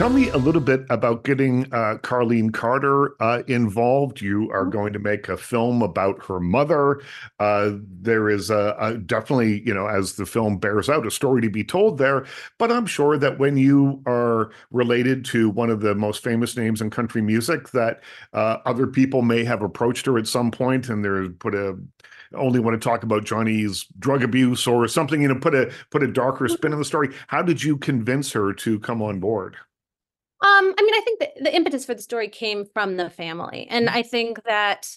Tell 0.00 0.08
me 0.08 0.30
a 0.30 0.38
little 0.38 0.62
bit 0.62 0.86
about 0.88 1.24
getting 1.24 1.64
uh, 1.74 1.98
Carlene 2.00 2.54
Carter 2.54 3.22
uh, 3.22 3.42
involved. 3.48 4.22
You 4.22 4.50
are 4.50 4.64
going 4.64 4.94
to 4.94 4.98
make 4.98 5.28
a 5.28 5.36
film 5.36 5.82
about 5.82 6.24
her 6.24 6.40
mother. 6.40 7.02
Uh, 7.38 7.72
there 8.00 8.30
is 8.30 8.48
a, 8.48 8.74
a 8.80 8.96
definitely, 8.96 9.60
you 9.60 9.74
know, 9.74 9.88
as 9.88 10.14
the 10.14 10.24
film 10.24 10.56
bears 10.56 10.88
out, 10.88 11.06
a 11.06 11.10
story 11.10 11.42
to 11.42 11.50
be 11.50 11.62
told 11.62 11.98
there. 11.98 12.24
But 12.56 12.72
I'm 12.72 12.86
sure 12.86 13.18
that 13.18 13.38
when 13.38 13.58
you 13.58 14.02
are 14.06 14.52
related 14.70 15.22
to 15.26 15.50
one 15.50 15.68
of 15.68 15.82
the 15.82 15.94
most 15.94 16.24
famous 16.24 16.56
names 16.56 16.80
in 16.80 16.88
country 16.88 17.20
music, 17.20 17.68
that 17.72 18.00
uh, 18.32 18.56
other 18.64 18.86
people 18.86 19.20
may 19.20 19.44
have 19.44 19.60
approached 19.60 20.06
her 20.06 20.16
at 20.16 20.26
some 20.26 20.50
point 20.50 20.88
and 20.88 21.04
they're 21.04 21.28
put 21.28 21.54
a 21.54 21.76
only 22.34 22.58
want 22.58 22.80
to 22.80 22.88
talk 22.88 23.02
about 23.02 23.26
Johnny's 23.26 23.84
drug 23.98 24.22
abuse 24.22 24.66
or 24.66 24.88
something, 24.88 25.20
you 25.20 25.28
know, 25.28 25.38
put 25.38 25.54
a 25.54 25.70
put 25.90 26.02
a 26.02 26.06
darker 26.06 26.48
spin 26.48 26.72
on 26.72 26.78
the 26.78 26.86
story. 26.86 27.14
How 27.26 27.42
did 27.42 27.62
you 27.62 27.76
convince 27.76 28.32
her 28.32 28.54
to 28.54 28.80
come 28.80 29.02
on 29.02 29.20
board? 29.20 29.58
Um, 30.42 30.74
I 30.78 30.82
mean, 30.82 30.94
I 30.94 31.02
think 31.04 31.20
that 31.20 31.44
the 31.44 31.54
impetus 31.54 31.84
for 31.84 31.94
the 31.94 32.02
story 32.02 32.28
came 32.28 32.64
from 32.64 32.96
the 32.96 33.10
family, 33.10 33.66
and 33.68 33.90
I 33.90 34.02
think 34.02 34.42
that 34.44 34.88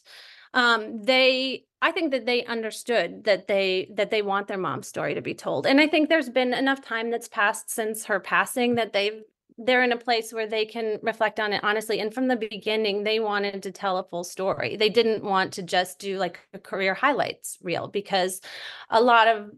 um, 0.54 1.04
they, 1.04 1.66
I 1.82 1.92
think 1.92 2.12
that 2.12 2.26
they 2.26 2.46
understood 2.46 3.26
that 3.26 3.48
they 3.48 3.90
that 3.96 4.10
they 4.10 4.22
want 4.22 4.48
their 4.48 4.58
mom's 4.58 4.88
story 4.88 5.16
to 5.16 5.22
be 5.22 5.34
told, 5.34 5.68
and 5.68 5.82
I 5.82 5.88
think 5.88 6.08
there's 6.08 6.30
been 6.30 6.54
enough 6.54 6.82
time 6.82 7.12
that's 7.12 7.28
passed 7.28 7.70
since 7.70 8.06
her 8.06 8.20
passing 8.22 8.76
that 8.76 8.94
they've 8.94 9.22
they're 9.58 9.84
in 9.84 9.92
a 9.92 9.98
place 9.98 10.34
where 10.34 10.48
they 10.48 10.66
can 10.66 10.98
reflect 11.04 11.40
on 11.40 11.54
it 11.54 11.64
honestly. 11.64 12.00
And 12.00 12.12
from 12.14 12.28
the 12.28 12.36
beginning, 12.36 13.04
they 13.04 13.20
wanted 13.20 13.62
to 13.64 13.72
tell 13.72 13.98
a 13.98 14.04
full 14.04 14.24
story. 14.24 14.78
They 14.78 14.90
didn't 14.90 15.24
want 15.24 15.54
to 15.54 15.62
just 15.62 16.00
do 16.00 16.18
like 16.18 16.40
a 16.54 16.60
career 16.60 16.96
highlights 16.96 17.60
reel 17.62 17.88
because 17.88 18.42
a 18.90 19.00
lot 19.02 19.28
of 19.28 19.52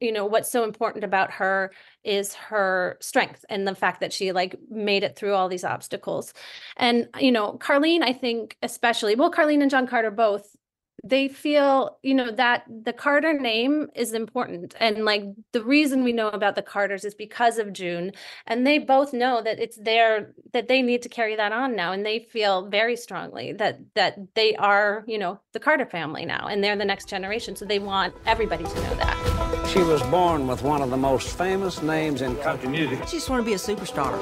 you 0.00 0.12
know 0.12 0.26
what's 0.26 0.50
so 0.50 0.64
important 0.64 1.04
about 1.04 1.30
her 1.30 1.72
is 2.04 2.34
her 2.34 2.96
strength 3.00 3.44
and 3.48 3.66
the 3.66 3.74
fact 3.74 4.00
that 4.00 4.12
she 4.12 4.32
like 4.32 4.56
made 4.70 5.02
it 5.02 5.16
through 5.16 5.34
all 5.34 5.48
these 5.48 5.64
obstacles. 5.64 6.32
And 6.76 7.08
uh, 7.14 7.18
you 7.20 7.32
know 7.32 7.58
carlene 7.60 8.02
i 8.02 8.12
think 8.12 8.56
especially 8.62 9.14
well 9.14 9.30
carlene 9.30 9.62
and 9.62 9.70
john 9.70 9.86
carter 9.86 10.10
both 10.10 10.56
they 11.04 11.28
feel 11.28 11.98
you 12.02 12.14
know 12.14 12.30
that 12.30 12.64
the 12.68 12.92
carter 12.92 13.38
name 13.38 13.88
is 13.94 14.12
important. 14.12 14.74
And 14.80 15.04
like 15.04 15.24
the 15.52 15.62
reason 15.62 16.02
we 16.02 16.12
know 16.12 16.28
about 16.28 16.56
the 16.56 16.62
carters 16.62 17.04
is 17.04 17.14
because 17.14 17.58
of 17.58 17.72
june. 17.72 18.12
And 18.46 18.66
they 18.66 18.78
both 18.78 19.12
know 19.12 19.42
that 19.42 19.58
it's 19.58 19.76
their 19.76 20.34
that 20.52 20.68
they 20.68 20.82
need 20.82 21.02
to 21.02 21.08
carry 21.08 21.36
that 21.36 21.52
on 21.52 21.76
now. 21.76 21.92
And 21.92 22.04
they 22.04 22.20
feel 22.20 22.68
very 22.68 22.96
strongly 22.96 23.52
that 23.54 23.78
that 23.94 24.18
they 24.34 24.56
are 24.56 25.04
you 25.06 25.18
know 25.18 25.40
the 25.52 25.60
carter 25.60 25.86
family 25.86 26.24
now. 26.24 26.48
And 26.48 26.62
they're 26.62 26.76
the 26.76 26.84
next 26.84 27.08
generation. 27.08 27.54
So 27.54 27.64
they 27.64 27.78
want 27.78 28.14
everybody 28.26 28.64
to 28.64 28.74
know 28.74 28.94
that 28.96 29.37
She 29.68 29.80
was 29.80 30.02
born 30.04 30.46
with 30.46 30.62
one 30.62 30.82
of 30.82 30.90
the 30.90 30.96
most 30.96 31.36
famous 31.36 31.82
names 31.82 32.22
in 32.22 32.36
country 32.36 32.68
music. 32.68 33.06
She 33.06 33.16
just 33.16 33.30
wanted 33.30 33.42
to 33.42 33.46
be 33.46 33.52
a 33.52 33.56
superstar. 33.56 34.18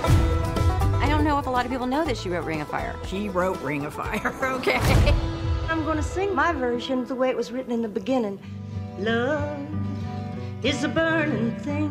I 1.01 1.09
don't 1.09 1.25
know 1.25 1.39
if 1.39 1.47
a 1.47 1.51
lot 1.51 1.65
of 1.65 1.71
people 1.71 1.87
know 1.87 2.05
that 2.05 2.17
she 2.17 2.29
wrote 2.29 2.45
Ring 2.45 2.61
of 2.61 2.69
Fire. 2.69 2.97
She 3.07 3.29
wrote 3.29 3.61
Ring 3.61 3.85
of 3.85 3.95
Fire, 3.95 4.35
okay? 4.43 4.81
I'm 5.69 5.85
going 5.85 5.97
to 5.97 6.03
sing 6.03 6.35
my 6.35 6.53
version 6.53 7.05
the 7.05 7.15
way 7.15 7.31
it 7.31 7.37
was 7.37 7.53
written 7.53 7.73
in 7.73 7.83
the 7.83 7.89
beginning. 7.89 8.41
Love 8.99 9.59
is 10.63 10.85
a 10.85 10.89
burning 10.89 11.55
thing. 11.61 11.91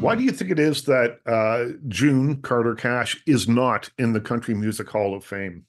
Why 0.00 0.14
do 0.14 0.24
you 0.24 0.32
think 0.32 0.50
it 0.50 0.58
is 0.58 0.82
that 0.84 1.20
uh, 1.26 1.78
June 1.88 2.42
Carter 2.42 2.74
Cash 2.74 3.22
is 3.26 3.48
not 3.48 3.90
in 3.98 4.12
the 4.12 4.20
Country 4.20 4.54
Music 4.54 4.88
Hall 4.88 5.14
of 5.14 5.24
Fame? 5.24 5.64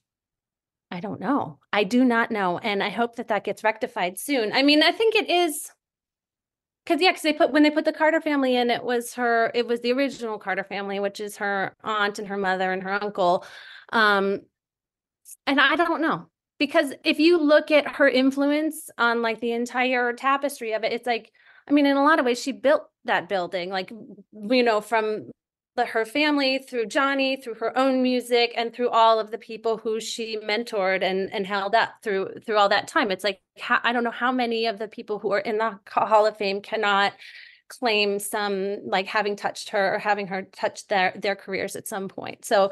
I 0.89 0.99
don't 0.99 1.19
know. 1.19 1.59
I 1.71 1.83
do 1.83 2.03
not 2.03 2.31
know. 2.31 2.59
And 2.59 2.81
I 2.81 2.89
hope 2.89 3.15
that 3.17 3.27
that 3.27 3.43
gets 3.43 3.63
rectified 3.63 4.19
soon. 4.19 4.53
I 4.53 4.63
mean, 4.63 4.83
I 4.83 4.91
think 4.91 5.15
it 5.15 5.29
is. 5.29 5.71
Cause 6.85 6.99
yeah, 6.99 7.11
cause 7.11 7.21
they 7.21 7.33
put, 7.33 7.51
when 7.51 7.63
they 7.63 7.71
put 7.71 7.85
the 7.85 7.93
Carter 7.93 8.19
family 8.19 8.55
in, 8.55 8.69
it 8.69 8.83
was 8.83 9.13
her, 9.13 9.51
it 9.53 9.65
was 9.67 9.79
the 9.81 9.93
original 9.93 10.37
Carter 10.37 10.65
family, 10.65 10.99
which 10.99 11.19
is 11.19 11.37
her 11.37 11.75
aunt 11.83 12.19
and 12.19 12.27
her 12.27 12.37
mother 12.37 12.71
and 12.73 12.83
her 12.83 13.01
uncle. 13.01 13.45
Um, 13.91 14.41
and 15.47 15.61
I 15.61 15.75
don't 15.75 16.01
know. 16.01 16.27
Because 16.59 16.93
if 17.03 17.19
you 17.19 17.39
look 17.39 17.71
at 17.71 17.95
her 17.95 18.07
influence 18.07 18.89
on 18.97 19.21
like 19.21 19.41
the 19.41 19.51
entire 19.51 20.13
tapestry 20.13 20.73
of 20.73 20.83
it, 20.83 20.93
it's 20.93 21.07
like, 21.07 21.31
I 21.67 21.71
mean, 21.71 21.85
in 21.85 21.97
a 21.97 22.03
lot 22.03 22.19
of 22.19 22.25
ways, 22.25 22.41
she 22.41 22.51
built 22.51 22.83
that 23.05 23.27
building, 23.27 23.69
like, 23.69 23.89
you 23.89 24.63
know, 24.63 24.79
from 24.79 25.31
the, 25.75 25.85
her 25.85 26.05
family 26.05 26.59
through 26.59 26.85
Johnny, 26.85 27.35
through 27.35 27.55
her 27.55 27.77
own 27.77 28.03
music, 28.03 28.53
and 28.55 28.73
through 28.73 28.89
all 28.89 29.19
of 29.19 29.31
the 29.31 29.37
people 29.37 29.77
who 29.77 29.99
she 29.99 30.37
mentored 30.37 31.03
and 31.03 31.33
and 31.33 31.47
held 31.47 31.73
up 31.75 31.89
through 32.03 32.35
through 32.45 32.57
all 32.57 32.69
that 32.69 32.87
time. 32.87 33.11
It's 33.11 33.23
like 33.23 33.41
I 33.83 33.91
don't 33.91 34.03
know 34.03 34.11
how 34.11 34.31
many 34.31 34.67
of 34.67 34.77
the 34.77 34.87
people 34.87 35.19
who 35.19 35.31
are 35.31 35.39
in 35.39 35.57
the 35.57 35.79
Hall 35.87 36.25
of 36.25 36.37
Fame 36.37 36.61
cannot 36.61 37.13
claim 37.67 38.19
some 38.19 38.85
like 38.85 39.07
having 39.07 39.35
touched 39.35 39.69
her 39.69 39.95
or 39.95 39.99
having 39.99 40.27
her 40.27 40.43
touch 40.43 40.87
their 40.87 41.13
their 41.15 41.35
careers 41.35 41.75
at 41.75 41.87
some 41.87 42.07
point. 42.07 42.45
So 42.45 42.71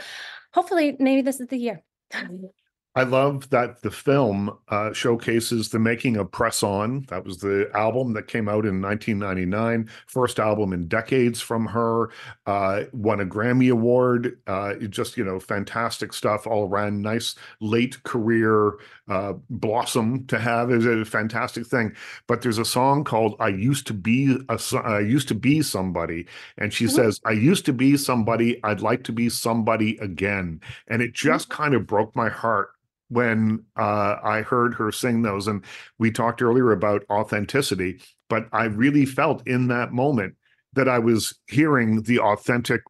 hopefully, 0.53 0.95
maybe 0.99 1.21
this 1.21 1.39
is 1.39 1.47
the 1.47 1.57
year. 1.57 1.83
Mm-hmm. 2.13 2.45
I 2.93 3.03
love 3.03 3.49
that 3.51 3.81
the 3.83 3.91
film 3.91 4.57
uh, 4.67 4.91
showcases 4.91 5.69
the 5.69 5.79
making 5.79 6.17
of 6.17 6.29
Press 6.29 6.61
On. 6.61 7.05
That 7.07 7.23
was 7.23 7.37
the 7.37 7.71
album 7.73 8.11
that 8.13 8.27
came 8.27 8.49
out 8.49 8.65
in 8.65 8.81
1999, 8.81 9.89
first 10.07 10.39
album 10.39 10.73
in 10.73 10.89
decades 10.89 11.39
from 11.39 11.65
her. 11.67 12.09
Uh, 12.45 12.83
won 12.91 13.21
a 13.21 13.25
Grammy 13.25 13.71
Award. 13.71 14.39
Uh, 14.45 14.73
just, 14.89 15.15
you 15.15 15.23
know, 15.23 15.39
fantastic 15.39 16.11
stuff 16.11 16.45
all 16.45 16.67
around. 16.67 17.01
Nice 17.01 17.35
late 17.61 18.03
career 18.03 18.73
uh, 19.11 19.33
blossom 19.49 20.25
to 20.27 20.39
have 20.39 20.71
is 20.71 20.85
a 20.85 21.03
fantastic 21.03 21.67
thing. 21.67 21.93
But 22.27 22.41
there's 22.41 22.57
a 22.57 22.65
song 22.65 23.03
called 23.03 23.35
"I 23.41 23.49
Used 23.49 23.85
to 23.87 23.93
Be 23.93 24.37
a 24.47 24.59
I 24.85 25.01
Used 25.01 25.27
to 25.27 25.35
Be 25.35 25.61
Somebody," 25.61 26.27
and 26.57 26.73
she 26.73 26.85
mm-hmm. 26.85 26.95
says, 26.95 27.19
"I 27.25 27.31
used 27.31 27.65
to 27.65 27.73
be 27.73 27.97
somebody. 27.97 28.63
I'd 28.63 28.79
like 28.79 29.03
to 29.03 29.11
be 29.11 29.27
somebody 29.27 29.97
again," 29.97 30.61
and 30.87 31.01
it 31.01 31.13
just 31.13 31.49
mm-hmm. 31.49 31.61
kind 31.61 31.73
of 31.73 31.85
broke 31.85 32.15
my 32.15 32.29
heart 32.29 32.69
when 33.09 33.65
uh, 33.77 34.15
I 34.23 34.43
heard 34.43 34.75
her 34.75 34.93
sing 34.93 35.23
those. 35.23 35.45
And 35.45 35.65
we 35.99 36.09
talked 36.09 36.41
earlier 36.41 36.71
about 36.71 37.03
authenticity, 37.09 37.99
but 38.29 38.47
I 38.53 38.65
really 38.65 39.05
felt 39.05 39.45
in 39.45 39.67
that 39.67 39.91
moment 39.91 40.35
that 40.71 40.87
I 40.87 40.99
was 40.99 41.37
hearing 41.47 42.03
the 42.03 42.19
authentic 42.19 42.81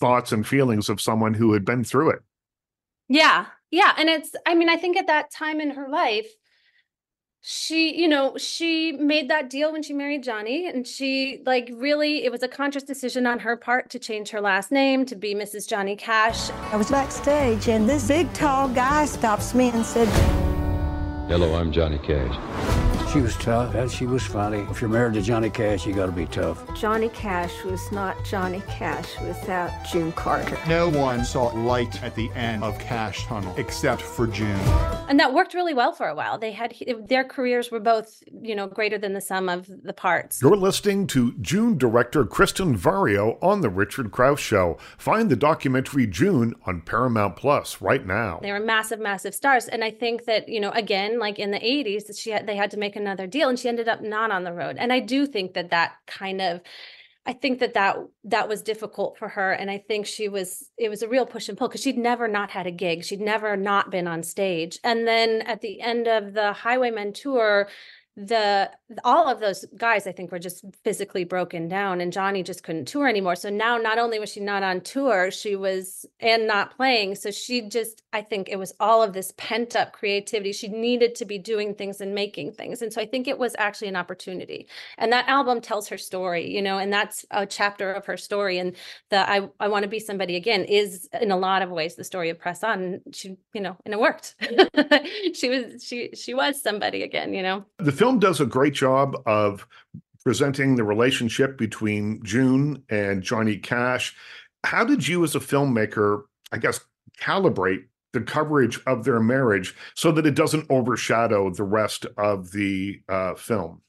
thoughts 0.00 0.32
and 0.32 0.44
feelings 0.44 0.88
of 0.88 1.00
someone 1.00 1.34
who 1.34 1.52
had 1.52 1.64
been 1.64 1.84
through 1.84 2.10
it. 2.10 2.22
Yeah. 3.08 3.46
Yeah. 3.72 3.92
And 3.98 4.08
it's, 4.08 4.36
I 4.46 4.54
mean, 4.54 4.68
I 4.68 4.76
think 4.76 4.96
at 4.96 5.08
that 5.08 5.32
time 5.32 5.60
in 5.60 5.70
her 5.70 5.88
life, 5.88 6.28
she 7.44 8.00
you 8.00 8.06
know 8.06 8.36
she 8.36 8.92
made 8.92 9.28
that 9.28 9.50
deal 9.50 9.72
when 9.72 9.82
she 9.82 9.92
married 9.92 10.22
johnny 10.22 10.68
and 10.68 10.86
she 10.86 11.42
like 11.44 11.68
really 11.74 12.24
it 12.24 12.30
was 12.30 12.40
a 12.44 12.46
conscious 12.46 12.84
decision 12.84 13.26
on 13.26 13.40
her 13.40 13.56
part 13.56 13.90
to 13.90 13.98
change 13.98 14.30
her 14.30 14.40
last 14.40 14.70
name 14.70 15.04
to 15.04 15.16
be 15.16 15.34
mrs 15.34 15.68
johnny 15.68 15.96
cash 15.96 16.50
i 16.70 16.76
was 16.76 16.88
backstage 16.88 17.68
and 17.68 17.90
this 17.90 18.06
big 18.06 18.32
tall 18.32 18.68
guy 18.68 19.04
stops 19.06 19.54
me 19.54 19.70
and 19.70 19.84
said 19.84 20.06
hello 21.26 21.56
i'm 21.56 21.72
johnny 21.72 21.98
cash 21.98 22.91
she 23.12 23.20
was 23.20 23.36
tough 23.36 23.74
and 23.74 23.90
she 23.90 24.06
was 24.06 24.22
funny. 24.22 24.60
If 24.70 24.80
you're 24.80 24.88
married 24.88 25.14
to 25.14 25.22
Johnny 25.22 25.50
Cash, 25.50 25.86
you 25.86 25.92
got 25.92 26.06
to 26.06 26.12
be 26.12 26.24
tough. 26.24 26.62
Johnny 26.74 27.10
Cash 27.10 27.62
was 27.62 27.92
not 27.92 28.16
Johnny 28.24 28.62
Cash 28.68 29.20
without 29.20 29.70
June 29.84 30.12
Carter. 30.12 30.58
No 30.66 30.88
one 30.88 31.22
saw 31.22 31.48
light 31.48 32.02
at 32.02 32.14
the 32.14 32.30
end 32.30 32.64
of 32.64 32.78
Cash 32.78 33.26
Tunnel 33.26 33.54
except 33.58 34.00
for 34.00 34.26
June. 34.26 34.58
And 35.08 35.20
that 35.20 35.34
worked 35.34 35.52
really 35.52 35.74
well 35.74 35.92
for 35.92 36.08
a 36.08 36.14
while. 36.14 36.38
They 36.38 36.52
had 36.52 36.74
their 37.06 37.22
careers 37.22 37.70
were 37.70 37.80
both, 37.80 38.22
you 38.40 38.54
know, 38.54 38.66
greater 38.66 38.96
than 38.96 39.12
the 39.12 39.20
sum 39.20 39.50
of 39.50 39.68
the 39.82 39.92
parts. 39.92 40.40
You're 40.40 40.56
listening 40.56 41.06
to 41.08 41.32
June 41.34 41.76
director 41.76 42.24
Kristen 42.24 42.78
Vaurio 42.78 43.36
on 43.42 43.60
the 43.60 43.68
Richard 43.68 44.10
Crouse 44.10 44.40
Show. 44.40 44.78
Find 44.96 45.28
the 45.28 45.36
documentary 45.36 46.06
June 46.06 46.54
on 46.64 46.80
Paramount 46.80 47.36
Plus 47.36 47.82
right 47.82 48.06
now. 48.06 48.38
They 48.40 48.52
were 48.52 48.60
massive, 48.60 49.00
massive 49.00 49.34
stars, 49.34 49.68
and 49.68 49.84
I 49.84 49.90
think 49.90 50.24
that 50.24 50.48
you 50.48 50.60
know, 50.60 50.70
again, 50.70 51.18
like 51.18 51.38
in 51.38 51.50
the 51.50 51.60
'80s, 51.60 52.18
she 52.18 52.30
had, 52.30 52.46
they 52.46 52.56
had 52.56 52.70
to 52.70 52.78
make 52.78 52.96
another 53.02 53.26
deal 53.26 53.48
and 53.48 53.58
she 53.58 53.68
ended 53.68 53.88
up 53.88 54.00
not 54.00 54.30
on 54.30 54.44
the 54.44 54.52
road 54.52 54.76
and 54.78 54.92
i 54.92 55.00
do 55.00 55.26
think 55.26 55.54
that 55.54 55.70
that 55.70 55.94
kind 56.06 56.40
of 56.40 56.60
i 57.26 57.32
think 57.32 57.58
that 57.60 57.74
that 57.74 57.96
that 58.24 58.48
was 58.48 58.62
difficult 58.62 59.18
for 59.18 59.28
her 59.28 59.52
and 59.52 59.70
i 59.70 59.78
think 59.78 60.06
she 60.06 60.28
was 60.28 60.70
it 60.78 60.88
was 60.88 61.02
a 61.02 61.08
real 61.08 61.26
push 61.26 61.48
and 61.48 61.58
pull 61.58 61.68
because 61.68 61.82
she'd 61.82 61.98
never 61.98 62.28
not 62.28 62.50
had 62.50 62.66
a 62.66 62.70
gig 62.70 63.04
she'd 63.04 63.20
never 63.20 63.56
not 63.56 63.90
been 63.90 64.06
on 64.06 64.22
stage 64.22 64.78
and 64.84 65.06
then 65.06 65.42
at 65.42 65.60
the 65.60 65.80
end 65.80 66.06
of 66.06 66.32
the 66.32 66.52
highwaymen 66.52 67.12
tour 67.12 67.68
the 68.16 68.70
all 69.04 69.26
of 69.26 69.40
those 69.40 69.64
guys 69.76 70.06
i 70.06 70.12
think 70.12 70.30
were 70.30 70.38
just 70.38 70.64
physically 70.84 71.24
broken 71.24 71.66
down 71.66 71.98
and 71.98 72.12
johnny 72.12 72.42
just 72.42 72.62
couldn't 72.62 72.86
tour 72.86 73.08
anymore. 73.08 73.34
So 73.34 73.48
now 73.48 73.78
not 73.78 73.98
only 73.98 74.18
was 74.18 74.30
she 74.30 74.40
not 74.40 74.62
on 74.62 74.82
tour 74.82 75.30
she 75.30 75.56
was 75.56 76.04
and 76.20 76.46
not 76.46 76.76
playing. 76.76 77.14
So 77.14 77.30
she 77.30 77.62
just 77.62 78.02
i 78.12 78.20
think 78.20 78.48
it 78.48 78.58
was 78.58 78.74
all 78.80 79.02
of 79.02 79.14
this 79.14 79.32
pent 79.36 79.74
up 79.74 79.92
creativity. 79.92 80.52
She 80.52 80.68
needed 80.68 81.14
to 81.16 81.24
be 81.24 81.38
doing 81.38 81.74
things 81.74 82.00
and 82.00 82.14
making 82.14 82.52
things. 82.52 82.82
And 82.82 82.92
so 82.92 83.00
i 83.00 83.06
think 83.06 83.28
it 83.28 83.38
was 83.38 83.56
actually 83.58 83.88
an 83.88 83.96
opportunity. 83.96 84.68
And 84.98 85.10
that 85.12 85.28
album 85.28 85.60
tells 85.60 85.88
her 85.88 85.98
story 85.98 86.50
you 86.50 86.60
know 86.60 86.78
and 86.78 86.92
that's 86.92 87.24
a 87.30 87.46
chapter 87.46 87.92
of 87.92 88.04
her 88.06 88.18
story. 88.18 88.58
And 88.58 88.76
the 89.08 89.28
i 89.28 89.48
i 89.58 89.68
want 89.68 89.84
to 89.84 89.88
be 89.88 90.00
somebody 90.00 90.36
again 90.36 90.64
is 90.64 91.08
in 91.20 91.30
a 91.30 91.36
lot 91.36 91.62
of 91.62 91.70
ways 91.70 91.94
the 91.94 92.04
story 92.04 92.28
of 92.28 92.38
press 92.38 92.62
on. 92.62 93.00
She 93.12 93.36
you 93.54 93.62
know 93.62 93.76
and 93.84 93.94
it 93.94 94.00
worked. 94.00 94.34
She 95.34 95.48
was 95.48 95.82
she 95.82 96.10
she 96.14 96.34
was 96.34 96.62
somebody 96.62 97.02
again 97.02 97.32
you 97.32 97.42
know? 97.42 97.64
The 97.78 97.92
film 98.02 98.18
does 98.18 98.40
a 98.40 98.46
great 98.46 98.74
job 98.74 99.14
of 99.26 99.64
presenting 100.24 100.74
the 100.74 100.82
relationship 100.82 101.56
between 101.56 102.20
June 102.24 102.82
and 102.90 103.22
Johnny 103.22 103.56
Cash. 103.56 104.16
How 104.64 104.84
did 104.84 105.06
you, 105.06 105.22
as 105.22 105.36
a 105.36 105.38
filmmaker, 105.38 106.22
I 106.50 106.58
guess, 106.58 106.80
calibrate 107.20 107.84
the 108.12 108.20
coverage 108.20 108.80
of 108.88 109.04
their 109.04 109.20
marriage 109.20 109.76
so 109.94 110.10
that 110.10 110.26
it 110.26 110.34
doesn't 110.34 110.66
overshadow 110.68 111.48
the 111.50 111.62
rest 111.62 112.06
of 112.18 112.50
the 112.50 113.00
uh, 113.08 113.34
film? 113.34 113.82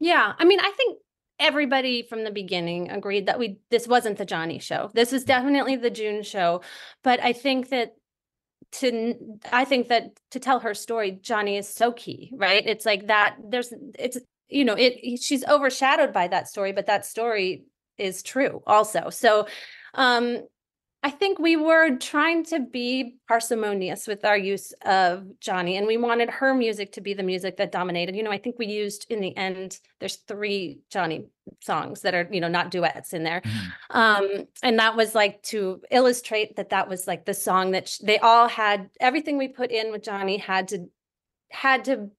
Yeah, 0.00 0.34
I 0.38 0.44
mean, 0.44 0.60
I 0.60 0.72
think 0.76 0.98
everybody 1.38 2.02
from 2.02 2.24
the 2.24 2.30
beginning 2.30 2.90
agreed 2.90 3.24
that 3.24 3.38
we 3.38 3.58
this 3.70 3.88
wasn't 3.88 4.18
the 4.18 4.26
Johnny 4.26 4.58
show. 4.58 4.90
This 4.92 5.12
was 5.12 5.24
definitely 5.24 5.76
the 5.76 5.88
June 5.88 6.22
show, 6.24 6.60
but 7.02 7.20
I 7.20 7.32
think 7.32 7.70
that 7.70 7.94
to 8.72 9.14
i 9.52 9.64
think 9.64 9.88
that 9.88 10.10
to 10.30 10.38
tell 10.38 10.60
her 10.60 10.74
story 10.74 11.12
johnny 11.20 11.56
is 11.56 11.68
so 11.68 11.92
key 11.92 12.30
right? 12.34 12.62
It's 12.66 12.86
like 12.86 13.08
that 13.08 13.36
there's 13.42 13.72
it's 13.98 14.18
you 14.48 14.64
know 14.64 14.74
it 14.74 15.20
she's 15.20 15.44
overshadowed 15.44 16.12
by 16.12 16.28
that 16.28 16.48
story 16.48 16.72
but 16.72 16.86
that 16.86 17.04
story 17.06 17.64
is 17.98 18.22
true 18.22 18.62
also. 18.66 19.10
So 19.10 19.46
um 19.94 20.38
I 21.02 21.08
think 21.08 21.38
we 21.38 21.56
were 21.56 21.96
trying 21.96 22.44
to 22.46 22.60
be 22.60 23.16
parsimonious 23.26 24.06
with 24.06 24.24
our 24.24 24.36
use 24.36 24.72
of 24.84 25.40
Johnny, 25.40 25.78
and 25.78 25.86
we 25.86 25.96
wanted 25.96 26.28
her 26.28 26.54
music 26.54 26.92
to 26.92 27.00
be 27.00 27.14
the 27.14 27.22
music 27.22 27.56
that 27.56 27.72
dominated. 27.72 28.14
You 28.14 28.22
know, 28.22 28.30
I 28.30 28.36
think 28.36 28.58
we 28.58 28.66
used 28.66 29.06
in 29.08 29.20
the 29.20 29.34
end, 29.34 29.80
there's 29.98 30.16
three 30.16 30.80
Johnny 30.90 31.26
songs 31.60 32.02
that 32.02 32.14
are, 32.14 32.28
you 32.30 32.40
know, 32.40 32.48
not 32.48 32.70
duets 32.70 33.14
in 33.14 33.22
there. 33.22 33.40
Mm-hmm. 33.40 33.96
Um, 33.96 34.46
and 34.62 34.78
that 34.78 34.94
was 34.94 35.14
like 35.14 35.42
to 35.44 35.80
illustrate 35.90 36.56
that 36.56 36.68
that 36.68 36.88
was 36.88 37.06
like 37.06 37.24
the 37.24 37.34
song 37.34 37.70
that 37.70 37.88
sh- 37.88 37.98
they 37.98 38.18
all 38.18 38.46
had, 38.46 38.90
everything 39.00 39.38
we 39.38 39.48
put 39.48 39.70
in 39.70 39.90
with 39.90 40.02
Johnny 40.02 40.36
had 40.36 40.68
to 40.68 40.90
had 41.50 41.84
to 41.86 42.10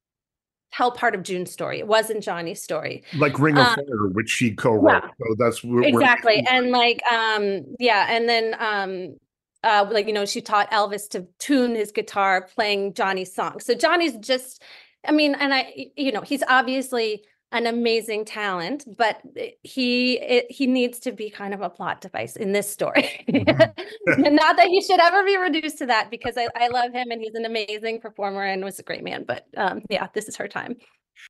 tell 0.74 0.92
part 0.92 1.16
of 1.16 1.24
June's 1.24 1.52
story. 1.52 1.80
It 1.80 1.88
wasn't 1.88 2.24
Johnny's 2.24 2.62
story. 2.62 3.04
Like 3.18 3.40
Ring 3.40 3.58
of 3.58 3.68
um, 3.68 3.76
Fire, 3.76 4.08
which 4.08 4.30
she 4.30 4.54
co-wrote. 4.54 5.04
Yeah, 5.04 5.10
so 5.18 5.36
that's 5.38 5.64
where, 5.64 5.84
exactly. 5.84 6.44
Where 6.46 6.54
and 6.54 6.72
like 6.72 7.02
um 7.12 7.66
yeah, 7.80 8.08
and 8.10 8.28
then 8.28 8.56
um 8.60 9.18
uh 9.64 9.88
like 9.90 10.08
you 10.08 10.14
know, 10.14 10.26
she 10.26 10.42
taught 10.42 10.72
Elvis 10.72 11.10
to 11.10 11.28
tune 11.40 11.76
his 11.76 11.92
guitar 11.92 12.48
playing 12.56 12.94
Johnny's 12.94 13.34
songs. 13.34 13.66
So 13.66 13.74
Johnny's 13.74 14.16
just 14.18 14.62
I 15.06 15.12
mean, 15.12 15.36
and 15.36 15.54
I 15.54 15.92
you 15.96 16.12
know, 16.12 16.22
he's 16.22 16.44
obviously 16.48 17.24
an 17.52 17.68
amazing 17.68 18.26
talent, 18.26 18.86
but 18.98 19.22
he 19.64 20.20
it, 20.20 20.50
he 20.50 20.68
needs 20.68 21.00
to 21.00 21.12
be 21.12 21.30
kind 21.30 21.54
of 21.54 21.62
a 21.62 21.70
plot 21.70 22.02
device 22.02 22.36
in 22.36 22.52
this 22.52 22.70
story. 22.70 23.26
Mm-hmm. 23.28 24.22
Not 24.36 24.58
that 24.58 24.68
he 24.68 24.82
should 24.82 25.00
ever 25.00 25.24
be 25.24 25.38
reduced 25.38 25.78
to 25.80 25.86
that, 25.88 26.10
because 26.10 26.38
I, 26.38 26.48
I 26.56 26.68
love 26.70 26.94
him 26.94 27.12
and 27.12 27.22
he's 27.22 27.36
an 27.36 27.46
amazing 27.46 28.02
performer 28.02 28.44
and 28.44 28.64
was 28.64 28.80
a 28.80 28.84
great 28.84 29.04
man. 29.04 29.26
But 29.28 29.48
um, 29.58 29.82
yeah, 29.90 30.08
this 30.14 30.28
is 30.28 30.36
her 30.38 30.48
time. 30.48 30.78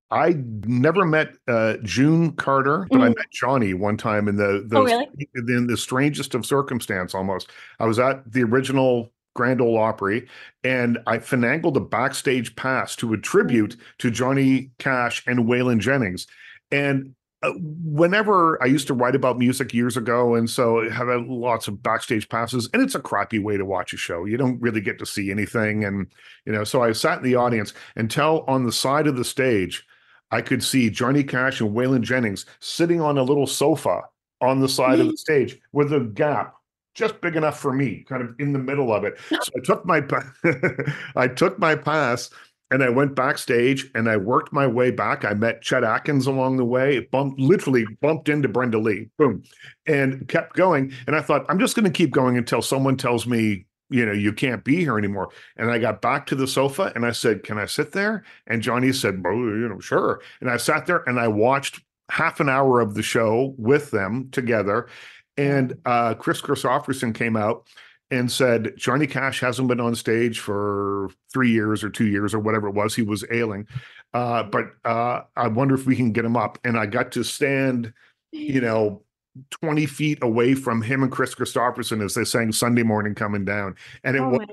I 0.09 0.35
never 0.65 1.05
met 1.05 1.33
uh, 1.47 1.75
June 1.83 2.33
Carter, 2.33 2.87
but 2.91 2.99
mm. 2.99 3.03
I 3.03 3.07
met 3.09 3.31
Johnny 3.31 3.73
one 3.73 3.97
time 3.97 4.27
in 4.27 4.35
the, 4.35 4.65
the 4.67 4.77
oh, 4.77 4.83
really? 4.83 5.07
in 5.35 5.67
the 5.67 5.77
strangest 5.77 6.35
of 6.35 6.45
circumstance. 6.45 7.13
Almost, 7.13 7.49
I 7.79 7.85
was 7.85 7.99
at 7.99 8.31
the 8.31 8.43
original 8.43 9.11
Grand 9.33 9.61
Ole 9.61 9.77
Opry, 9.77 10.27
and 10.63 10.99
I 11.07 11.17
finagled 11.17 11.77
a 11.77 11.81
backstage 11.81 12.55
pass 12.55 12.95
to 12.97 13.13
a 13.13 13.17
tribute 13.17 13.77
to 13.99 14.11
Johnny 14.11 14.71
Cash 14.77 15.23
and 15.27 15.47
Waylon 15.47 15.79
Jennings. 15.79 16.27
And 16.71 17.15
uh, 17.43 17.53
whenever 17.57 18.61
I 18.61 18.67
used 18.67 18.87
to 18.87 18.93
write 18.93 19.15
about 19.15 19.39
music 19.39 19.73
years 19.73 19.97
ago, 19.97 20.35
and 20.35 20.49
so 20.49 20.81
I 20.81 20.89
have 20.89 21.25
lots 21.27 21.67
of 21.67 21.81
backstage 21.81 22.29
passes, 22.29 22.69
and 22.73 22.83
it's 22.83 22.93
a 22.93 22.99
crappy 22.99 23.39
way 23.39 23.57
to 23.57 23.65
watch 23.65 23.93
a 23.93 23.97
show. 23.97 24.25
You 24.25 24.37
don't 24.37 24.61
really 24.61 24.81
get 24.81 24.99
to 24.99 25.05
see 25.05 25.31
anything, 25.31 25.83
and 25.83 26.07
you 26.45 26.51
know. 26.51 26.63
So 26.63 26.83
I 26.83 26.91
sat 26.91 27.17
in 27.17 27.23
the 27.23 27.35
audience 27.35 27.73
until 27.95 28.43
on 28.47 28.65
the 28.65 28.71
side 28.71 29.07
of 29.07 29.17
the 29.17 29.25
stage, 29.25 29.85
I 30.29 30.41
could 30.41 30.63
see 30.63 30.89
Johnny 30.91 31.23
Cash 31.23 31.61
and 31.61 31.71
Waylon 31.71 32.01
Jennings 32.01 32.45
sitting 32.59 33.01
on 33.01 33.17
a 33.17 33.23
little 33.23 33.47
sofa 33.47 34.01
on 34.39 34.59
the 34.59 34.69
side 34.69 34.99
of 34.99 35.07
the 35.07 35.17
stage 35.17 35.59
with 35.71 35.91
a 35.93 36.01
gap 36.01 36.53
just 37.01 37.19
big 37.19 37.35
enough 37.35 37.59
for 37.59 37.73
me, 37.73 38.05
kind 38.07 38.21
of 38.21 38.35
in 38.39 38.53
the 38.53 38.59
middle 38.59 38.93
of 38.93 39.03
it. 39.03 39.17
So 39.29 39.51
I 39.57 39.59
took 39.63 39.85
my 39.85 40.03
I 41.15 41.27
took 41.27 41.57
my 41.57 41.75
pass 41.75 42.29
and 42.69 42.83
I 42.83 42.89
went 42.89 43.15
backstage 43.15 43.89
and 43.95 44.09
I 44.09 44.17
worked 44.17 44.53
my 44.53 44.65
way 44.65 44.91
back. 44.91 45.25
I 45.25 45.33
met 45.33 45.61
Chet 45.61 45.83
Atkins 45.83 46.27
along 46.27 46.57
the 46.57 46.65
way. 46.65 46.99
Bumped 47.11 47.39
literally 47.39 47.85
bumped 48.01 48.29
into 48.29 48.47
Brenda 48.47 48.77
Lee. 48.77 49.09
Boom. 49.17 49.43
And 49.87 50.27
kept 50.29 50.55
going. 50.55 50.93
And 51.07 51.15
I 51.15 51.21
thought, 51.21 51.45
I'm 51.49 51.59
just 51.59 51.75
going 51.75 51.85
to 51.85 51.91
keep 51.91 52.11
going 52.11 52.37
until 52.37 52.61
someone 52.61 52.95
tells 52.97 53.27
me, 53.27 53.65
you 53.89 54.05
know, 54.05 54.13
you 54.13 54.31
can't 54.31 54.63
be 54.63 54.77
here 54.77 54.97
anymore. 54.97 55.29
And 55.57 55.69
I 55.69 55.79
got 55.79 56.01
back 56.01 56.27
to 56.27 56.35
the 56.35 56.47
sofa 56.47 56.93
and 56.95 57.05
I 57.05 57.11
said, 57.11 57.43
Can 57.43 57.57
I 57.57 57.65
sit 57.65 57.91
there? 57.91 58.23
And 58.47 58.61
Johnny 58.61 58.93
said, 58.93 59.21
Well, 59.23 59.33
you 59.33 59.67
know, 59.67 59.79
sure. 59.79 60.21
And 60.39 60.49
I 60.49 60.57
sat 60.57 60.85
there 60.85 61.03
and 61.07 61.19
I 61.19 61.27
watched 61.27 61.81
half 62.09 62.39
an 62.39 62.47
hour 62.47 62.79
of 62.79 62.93
the 62.93 63.03
show 63.03 63.53
with 63.57 63.91
them 63.91 64.29
together 64.31 64.87
and 65.37 65.77
uh, 65.85 66.13
Kris 66.15 66.41
Kristofferson 66.41 67.13
came 67.13 67.35
out 67.35 67.67
and 68.11 68.29
said 68.29 68.73
Johnny 68.77 69.07
Cash 69.07 69.39
hasn't 69.39 69.69
been 69.69 69.79
on 69.79 69.95
stage 69.95 70.39
for 70.39 71.09
three 71.31 71.51
years 71.51 71.83
or 71.83 71.89
two 71.89 72.07
years 72.07 72.33
or 72.33 72.39
whatever 72.39 72.67
it 72.67 72.75
was. 72.75 72.93
He 72.93 73.01
was 73.01 73.23
ailing. 73.31 73.67
Uh, 74.13 74.43
but 74.43 74.65
uh, 74.83 75.21
I 75.37 75.47
wonder 75.47 75.75
if 75.75 75.85
we 75.85 75.95
can 75.95 76.11
get 76.11 76.25
him 76.25 76.35
up. 76.35 76.59
And 76.65 76.77
I 76.77 76.85
got 76.85 77.13
to 77.13 77.23
stand, 77.23 77.93
you 78.31 78.61
know, 78.61 79.01
20 79.61 79.85
feet 79.85 80.19
away 80.21 80.53
from 80.53 80.81
him 80.81 81.03
and 81.03 81.11
Kris 81.11 81.33
Kristofferson 81.33 82.03
as 82.03 82.13
they 82.13 82.25
sang 82.25 82.51
Sunday 82.51 82.83
morning 82.83 83.15
coming 83.15 83.45
down. 83.45 83.75
And 84.03 84.17
it 84.17 84.21
Oh 84.21 84.29
was 84.29 84.47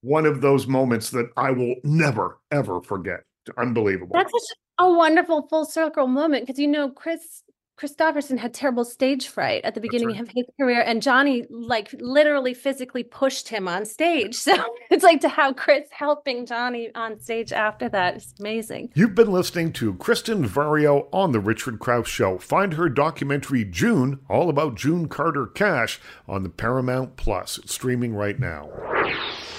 one 0.00 0.26
of 0.26 0.40
those 0.40 0.66
moments 0.66 1.10
that 1.10 1.30
I 1.36 1.52
will 1.52 1.76
never, 1.84 2.38
ever 2.50 2.80
forget. 2.82 3.20
Unbelievable. 3.56 4.14
That's 4.14 4.32
such 4.32 4.58
a 4.78 4.92
wonderful 4.92 5.46
full 5.48 5.64
circle 5.64 6.06
moment 6.06 6.46
because 6.46 6.58
you 6.58 6.68
know 6.68 6.90
Kris 6.90 7.42
Kristofferson 7.78 8.38
had 8.38 8.52
terrible 8.52 8.84
stage 8.84 9.28
fright 9.28 9.64
at 9.64 9.74
the 9.74 9.80
beginning 9.80 10.08
right. 10.08 10.20
of 10.20 10.28
his 10.34 10.46
career, 10.60 10.82
and 10.84 11.00
Johnny 11.00 11.46
like 11.48 11.94
literally 12.00 12.52
physically 12.52 13.04
pushed 13.04 13.48
him 13.48 13.68
on 13.68 13.84
stage. 13.84 14.36
So 14.48 14.54
it's 14.90 15.04
like 15.04 15.20
to 15.20 15.28
have 15.28 15.56
Kris 15.56 15.88
helping 15.90 16.46
Johnny 16.46 16.90
on 16.94 17.20
stage 17.20 17.52
after 17.52 17.86
that 17.90 18.16
is 18.16 18.34
amazing. 18.40 18.90
You've 18.94 19.14
been 19.14 19.30
listening 19.30 19.74
to 19.74 19.92
Kristen 19.94 20.48
Vaurio 20.48 21.06
on 21.12 21.32
The 21.32 21.40
Richard 21.40 21.78
Crouse 21.78 22.08
Show. 22.08 22.38
Find 22.38 22.74
her 22.74 22.88
documentary 22.88 23.66
June, 23.66 24.20
all 24.30 24.48
about 24.48 24.74
June 24.74 25.06
Carter 25.06 25.46
Cash, 25.46 26.00
on 26.26 26.44
the 26.44 26.48
Paramount 26.48 27.16
Plus. 27.16 27.58
It's 27.58 27.74
streaming 27.74 28.14
right 28.14 28.38
now. 28.38 28.70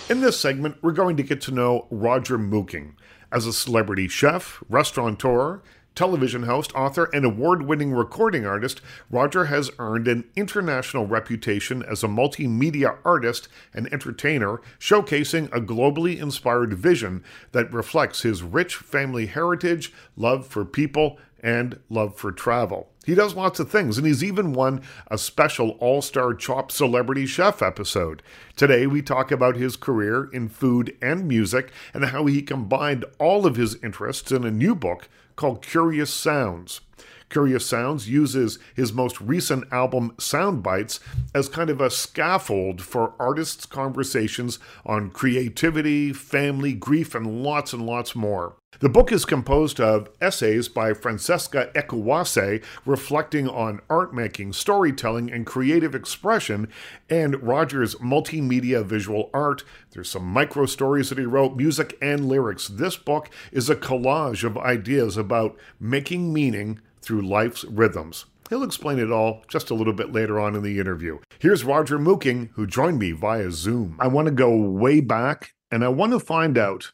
In 0.10 0.22
this 0.22 0.40
segment, 0.40 0.78
we're 0.82 0.92
going 0.92 1.18
to 1.18 1.24
get 1.24 1.40
to 1.42 1.52
know 1.52 1.88
Roger 1.92 2.40
Mooking. 2.40 2.94
As 3.32 3.46
a 3.46 3.54
celebrity 3.54 4.08
chef, 4.08 4.64
restaurateur, 4.70 5.62
television 6.00 6.44
host, 6.44 6.74
author, 6.76 7.10
and 7.12 7.26
award 7.26 7.64
winning 7.64 7.92
recording 7.92 8.46
artist, 8.46 8.80
Roger 9.12 9.48
has 9.48 9.70
earned 9.80 10.08
an 10.08 10.24
international 10.34 11.06
reputation 11.06 11.84
as 11.84 12.06
a 12.06 12.08
multimedia 12.08 12.98
artist 13.04 13.50
and 13.74 13.92
entertainer, 13.92 14.62
showcasing 14.80 15.48
a 15.54 15.60
globally 15.60 16.18
inspired 16.18 16.74
vision 16.74 17.22
that 17.52 17.74
reflects 17.74 18.22
his 18.22 18.42
rich 18.42 18.78
family 18.78 19.26
heritage, 19.26 19.92
love 20.16 20.48
for 20.48 20.64
people, 20.64 21.20
and 21.44 21.78
love 21.90 22.16
for 22.16 22.32
travel. 22.32 22.90
He 23.06 23.14
does 23.14 23.36
lots 23.36 23.60
of 23.60 23.70
things, 23.70 23.98
and 23.98 24.08
he's 24.08 24.24
even 24.24 24.54
won 24.54 24.82
a 25.12 25.18
special 25.18 25.72
All 25.82 26.02
Star 26.02 26.34
Chopped 26.34 26.72
Celebrity 26.72 27.26
Chef 27.26 27.62
episode. 27.62 28.24
Today, 28.56 28.88
we 28.88 29.02
talk 29.02 29.34
about 29.34 29.58
his 29.58 29.76
career 29.76 30.30
in 30.32 30.48
food 30.48 30.96
and 31.02 31.28
music 31.28 31.74
and 31.94 32.06
how 32.06 32.26
he 32.26 32.42
combined 32.42 33.04
all 33.20 33.46
of 33.46 33.58
his 33.58 33.76
interests 33.84 34.32
in 34.32 34.46
a 34.46 34.52
new 34.52 34.76
book 34.76 35.10
called 35.40 35.62
Curious 35.62 36.14
Sounds. 36.14 36.82
Curious 37.30 37.66
Sounds 37.66 38.10
uses 38.10 38.60
his 38.76 38.92
most 38.92 39.22
recent 39.22 39.72
album, 39.72 40.14
Sound 40.20 40.64
Bites, 40.64 41.00
as 41.34 41.48
kind 41.48 41.70
of 41.70 41.80
a 41.80 41.90
scaffold 41.90 42.82
for 42.82 43.14
artists' 43.20 43.66
conversations 43.66 44.60
on 44.86 45.12
creativity, 45.12 46.12
family, 46.12 46.74
grief, 46.74 47.14
and 47.14 47.44
lots 47.44 47.74
and 47.74 47.86
lots 47.86 48.16
more. 48.16 48.56
The 48.82 48.88
book 48.88 49.12
is 49.12 49.26
composed 49.26 49.82
of 49.82 50.10
essays 50.22 50.70
by 50.70 50.94
Francesca 50.94 51.70
Ekwuyasi 51.76 52.64
reflecting 52.86 53.50
on 53.50 53.82
art 53.90 54.14
making, 54.14 54.54
storytelling, 54.54 55.30
and 55.32 55.46
creative 55.46 55.94
expression, 55.94 56.70
and 57.10 57.44
Roger's 57.44 57.96
multimedia 57.96 58.86
visual 58.86 59.30
art. 59.34 59.64
There's 59.92 60.10
some 60.10 60.24
micro 60.24 60.66
stories 60.66 61.10
that 61.10 61.18
he 61.18 61.26
wrote, 61.26 61.58
music 61.58 61.98
and 62.02 62.30
lyrics. 62.30 62.68
This 62.68 62.96
book 62.96 63.30
is 63.52 63.70
a 63.70 63.76
collage 63.76 64.46
of 64.46 64.58
ideas 64.58 65.18
about 65.18 65.58
making 65.80 66.32
meaning 66.32 66.80
through 67.02 67.22
life's 67.22 67.64
rhythms. 67.66 68.26
He'll 68.50 68.64
explain 68.64 68.98
it 68.98 69.12
all 69.12 69.44
just 69.48 69.70
a 69.70 69.76
little 69.76 69.94
bit 69.94 70.12
later 70.12 70.40
on 70.40 70.56
in 70.56 70.64
the 70.64 70.80
interview. 70.80 71.20
Here's 71.38 71.64
Roger 71.64 72.00
Mooking, 72.00 72.50
who 72.54 72.66
joined 72.66 72.98
me 72.98 73.12
via 73.12 73.52
Zoom. 73.52 73.96
I 74.00 74.08
want 74.08 74.26
to 74.26 74.32
go 74.32 74.56
way 74.56 75.02
back 75.02 75.54
and 75.72 75.84
I 75.84 75.90
want 75.90 76.14
to 76.14 76.20
find 76.20 76.58
out 76.58 76.92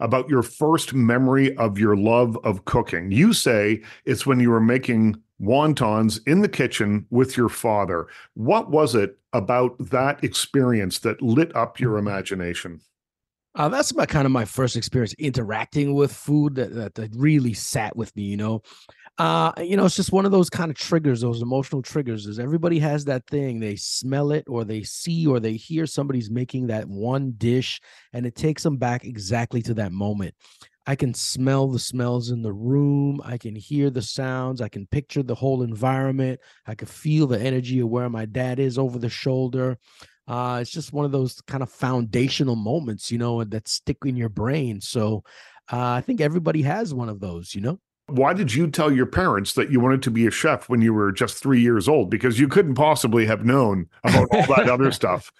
about 0.00 0.28
your 0.28 0.42
first 0.42 0.94
memory 0.94 1.56
of 1.56 1.78
your 1.78 1.96
love 1.96 2.36
of 2.44 2.64
cooking. 2.66 3.10
You 3.10 3.32
say 3.32 3.82
it's 4.04 4.26
when 4.26 4.38
you 4.38 4.50
were 4.50 4.60
making 4.60 5.20
wontons 5.40 6.20
in 6.26 6.40
the 6.40 6.48
kitchen 6.48 7.06
with 7.10 7.36
your 7.36 7.48
father. 7.48 8.06
What 8.34 8.70
was 8.70 8.94
it 8.94 9.18
about 9.32 9.76
that 9.78 10.22
experience 10.22 10.98
that 11.00 11.22
lit 11.22 11.54
up 11.56 11.80
your 11.80 11.96
imagination? 11.96 12.80
Uh, 13.54 13.68
that's 13.68 13.94
my 13.94 14.06
kind 14.06 14.24
of 14.24 14.30
my 14.30 14.44
first 14.44 14.76
experience 14.76 15.14
interacting 15.18 15.94
with 15.94 16.12
food 16.12 16.54
that, 16.54 16.74
that, 16.74 16.94
that 16.94 17.10
really 17.16 17.54
sat 17.54 17.96
with 17.96 18.14
me, 18.14 18.22
you 18.22 18.36
know. 18.36 18.62
Uh, 19.18 19.52
you 19.58 19.76
know, 19.76 19.84
it's 19.84 19.96
just 19.96 20.12
one 20.12 20.24
of 20.24 20.30
those 20.30 20.48
kind 20.48 20.70
of 20.70 20.76
triggers, 20.76 21.20
those 21.22 21.42
emotional 21.42 21.82
triggers. 21.82 22.26
Is 22.26 22.38
everybody 22.38 22.78
has 22.78 23.04
that 23.06 23.26
thing? 23.26 23.58
They 23.58 23.74
smell 23.74 24.30
it, 24.30 24.44
or 24.46 24.64
they 24.64 24.84
see, 24.84 25.26
or 25.26 25.40
they 25.40 25.54
hear 25.54 25.86
somebody's 25.86 26.30
making 26.30 26.68
that 26.68 26.86
one 26.86 27.32
dish, 27.36 27.80
and 28.12 28.24
it 28.24 28.36
takes 28.36 28.62
them 28.62 28.76
back 28.76 29.04
exactly 29.04 29.60
to 29.62 29.74
that 29.74 29.90
moment. 29.90 30.34
I 30.86 30.94
can 30.94 31.14
smell 31.14 31.66
the 31.66 31.80
smells 31.80 32.30
in 32.30 32.42
the 32.42 32.52
room. 32.52 33.20
I 33.24 33.38
can 33.38 33.56
hear 33.56 33.90
the 33.90 34.02
sounds. 34.02 34.60
I 34.60 34.68
can 34.68 34.86
picture 34.86 35.24
the 35.24 35.34
whole 35.34 35.62
environment. 35.62 36.40
I 36.66 36.76
can 36.76 36.86
feel 36.86 37.26
the 37.26 37.40
energy 37.40 37.80
of 37.80 37.88
where 37.88 38.08
my 38.08 38.24
dad 38.24 38.60
is 38.60 38.78
over 38.78 39.00
the 39.00 39.10
shoulder. 39.10 39.78
Uh, 40.28 40.60
it's 40.62 40.70
just 40.70 40.92
one 40.92 41.04
of 41.04 41.12
those 41.12 41.40
kind 41.42 41.62
of 41.62 41.70
foundational 41.70 42.56
moments, 42.56 43.10
you 43.10 43.18
know, 43.18 43.42
that 43.42 43.66
stick 43.66 43.98
in 44.04 44.16
your 44.16 44.28
brain. 44.28 44.80
So 44.80 45.24
uh, 45.72 45.90
I 45.90 46.02
think 46.02 46.20
everybody 46.20 46.62
has 46.62 46.94
one 46.94 47.08
of 47.08 47.18
those, 47.18 47.54
you 47.54 47.60
know. 47.62 47.80
Why 48.08 48.32
did 48.32 48.54
you 48.54 48.68
tell 48.68 48.90
your 48.90 49.06
parents 49.06 49.52
that 49.54 49.70
you 49.70 49.80
wanted 49.80 50.02
to 50.02 50.10
be 50.10 50.26
a 50.26 50.30
chef 50.30 50.68
when 50.68 50.80
you 50.80 50.94
were 50.94 51.12
just 51.12 51.36
three 51.42 51.60
years 51.60 51.88
old? 51.88 52.10
Because 52.10 52.40
you 52.40 52.48
couldn't 52.48 52.74
possibly 52.74 53.26
have 53.26 53.44
known 53.44 53.86
about 54.04 54.28
all 54.32 54.46
that 54.56 54.70
other 54.70 54.90
stuff. 54.92 55.30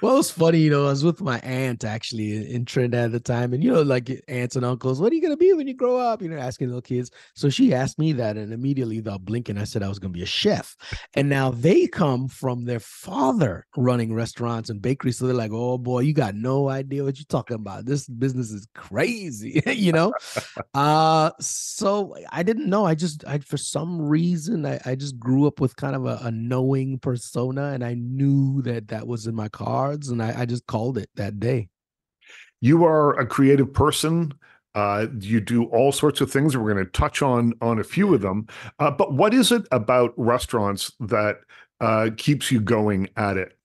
well, 0.00 0.18
it's 0.18 0.30
funny, 0.30 0.58
you 0.58 0.70
know, 0.70 0.86
I 0.86 0.90
was 0.90 1.04
with 1.04 1.20
my 1.20 1.38
aunt 1.40 1.84
actually 1.84 2.36
in, 2.36 2.42
in 2.44 2.64
Trinidad 2.64 3.06
at 3.06 3.12
the 3.12 3.20
time, 3.20 3.52
and 3.52 3.62
you 3.62 3.70
know, 3.70 3.82
like 3.82 4.10
aunts 4.28 4.56
and 4.56 4.64
uncles, 4.64 5.00
what 5.00 5.12
are 5.12 5.14
you 5.14 5.22
gonna 5.22 5.36
be 5.36 5.52
when 5.52 5.68
you 5.68 5.74
grow 5.74 5.96
up? 5.96 6.22
You 6.22 6.28
know, 6.28 6.38
asking 6.38 6.68
little 6.68 6.82
kids. 6.82 7.10
So 7.34 7.50
she 7.50 7.74
asked 7.74 7.98
me 7.98 8.12
that, 8.14 8.36
and 8.36 8.52
immediately 8.52 8.96
without 8.96 9.24
blinking, 9.24 9.58
I 9.58 9.64
said 9.64 9.82
I 9.82 9.88
was 9.88 9.98
gonna 9.98 10.12
be 10.12 10.22
a 10.22 10.26
chef. 10.26 10.76
And 11.14 11.28
now 11.28 11.50
they 11.50 11.86
come 11.86 12.28
from 12.28 12.64
their 12.64 12.80
father 12.80 13.66
running 13.76 14.14
restaurants 14.14 14.70
and 14.70 14.80
bakeries, 14.80 15.18
so 15.18 15.26
they're 15.26 15.34
like, 15.34 15.52
"Oh 15.52 15.78
boy, 15.78 16.00
you 16.00 16.14
got 16.14 16.34
no 16.34 16.68
idea 16.68 17.04
what 17.04 17.18
you're 17.18 17.26
talking 17.28 17.56
about. 17.56 17.84
This 17.84 18.08
business 18.08 18.50
is 18.50 18.66
crazy," 18.74 19.62
you 19.66 19.92
know. 19.92 20.14
uh, 20.74 21.30
so 21.40 22.07
I 22.30 22.42
didn't 22.42 22.68
know. 22.68 22.84
I 22.84 22.94
just, 22.94 23.24
I 23.26 23.38
for 23.38 23.56
some 23.56 24.00
reason, 24.00 24.66
I, 24.66 24.80
I 24.84 24.94
just 24.94 25.18
grew 25.18 25.46
up 25.46 25.60
with 25.60 25.76
kind 25.76 25.96
of 25.96 26.06
a, 26.06 26.18
a 26.22 26.30
knowing 26.30 26.98
persona, 26.98 27.70
and 27.72 27.84
I 27.84 27.94
knew 27.94 28.62
that 28.62 28.88
that 28.88 29.06
was 29.06 29.26
in 29.26 29.34
my 29.34 29.48
cards 29.48 30.08
and 30.08 30.22
I, 30.22 30.40
I, 30.40 30.46
just 30.46 30.66
called 30.66 30.98
it 30.98 31.10
that 31.16 31.40
day. 31.40 31.68
You 32.60 32.84
are 32.84 33.18
a 33.18 33.26
creative 33.26 33.72
person. 33.72 34.32
Uh, 34.74 35.06
you 35.20 35.40
do 35.40 35.64
all 35.64 35.92
sorts 35.92 36.20
of 36.20 36.30
things. 36.30 36.56
We're 36.56 36.72
going 36.72 36.84
to 36.84 36.90
touch 36.92 37.22
on 37.22 37.52
on 37.60 37.78
a 37.78 37.84
few 37.84 38.14
of 38.14 38.20
them. 38.20 38.46
Uh, 38.78 38.90
but 38.90 39.12
what 39.12 39.34
is 39.34 39.50
it 39.50 39.66
about 39.72 40.12
restaurants 40.16 40.92
that 41.00 41.38
uh, 41.80 42.10
keeps 42.16 42.50
you 42.50 42.60
going 42.60 43.08
at 43.16 43.36
it? 43.36 43.57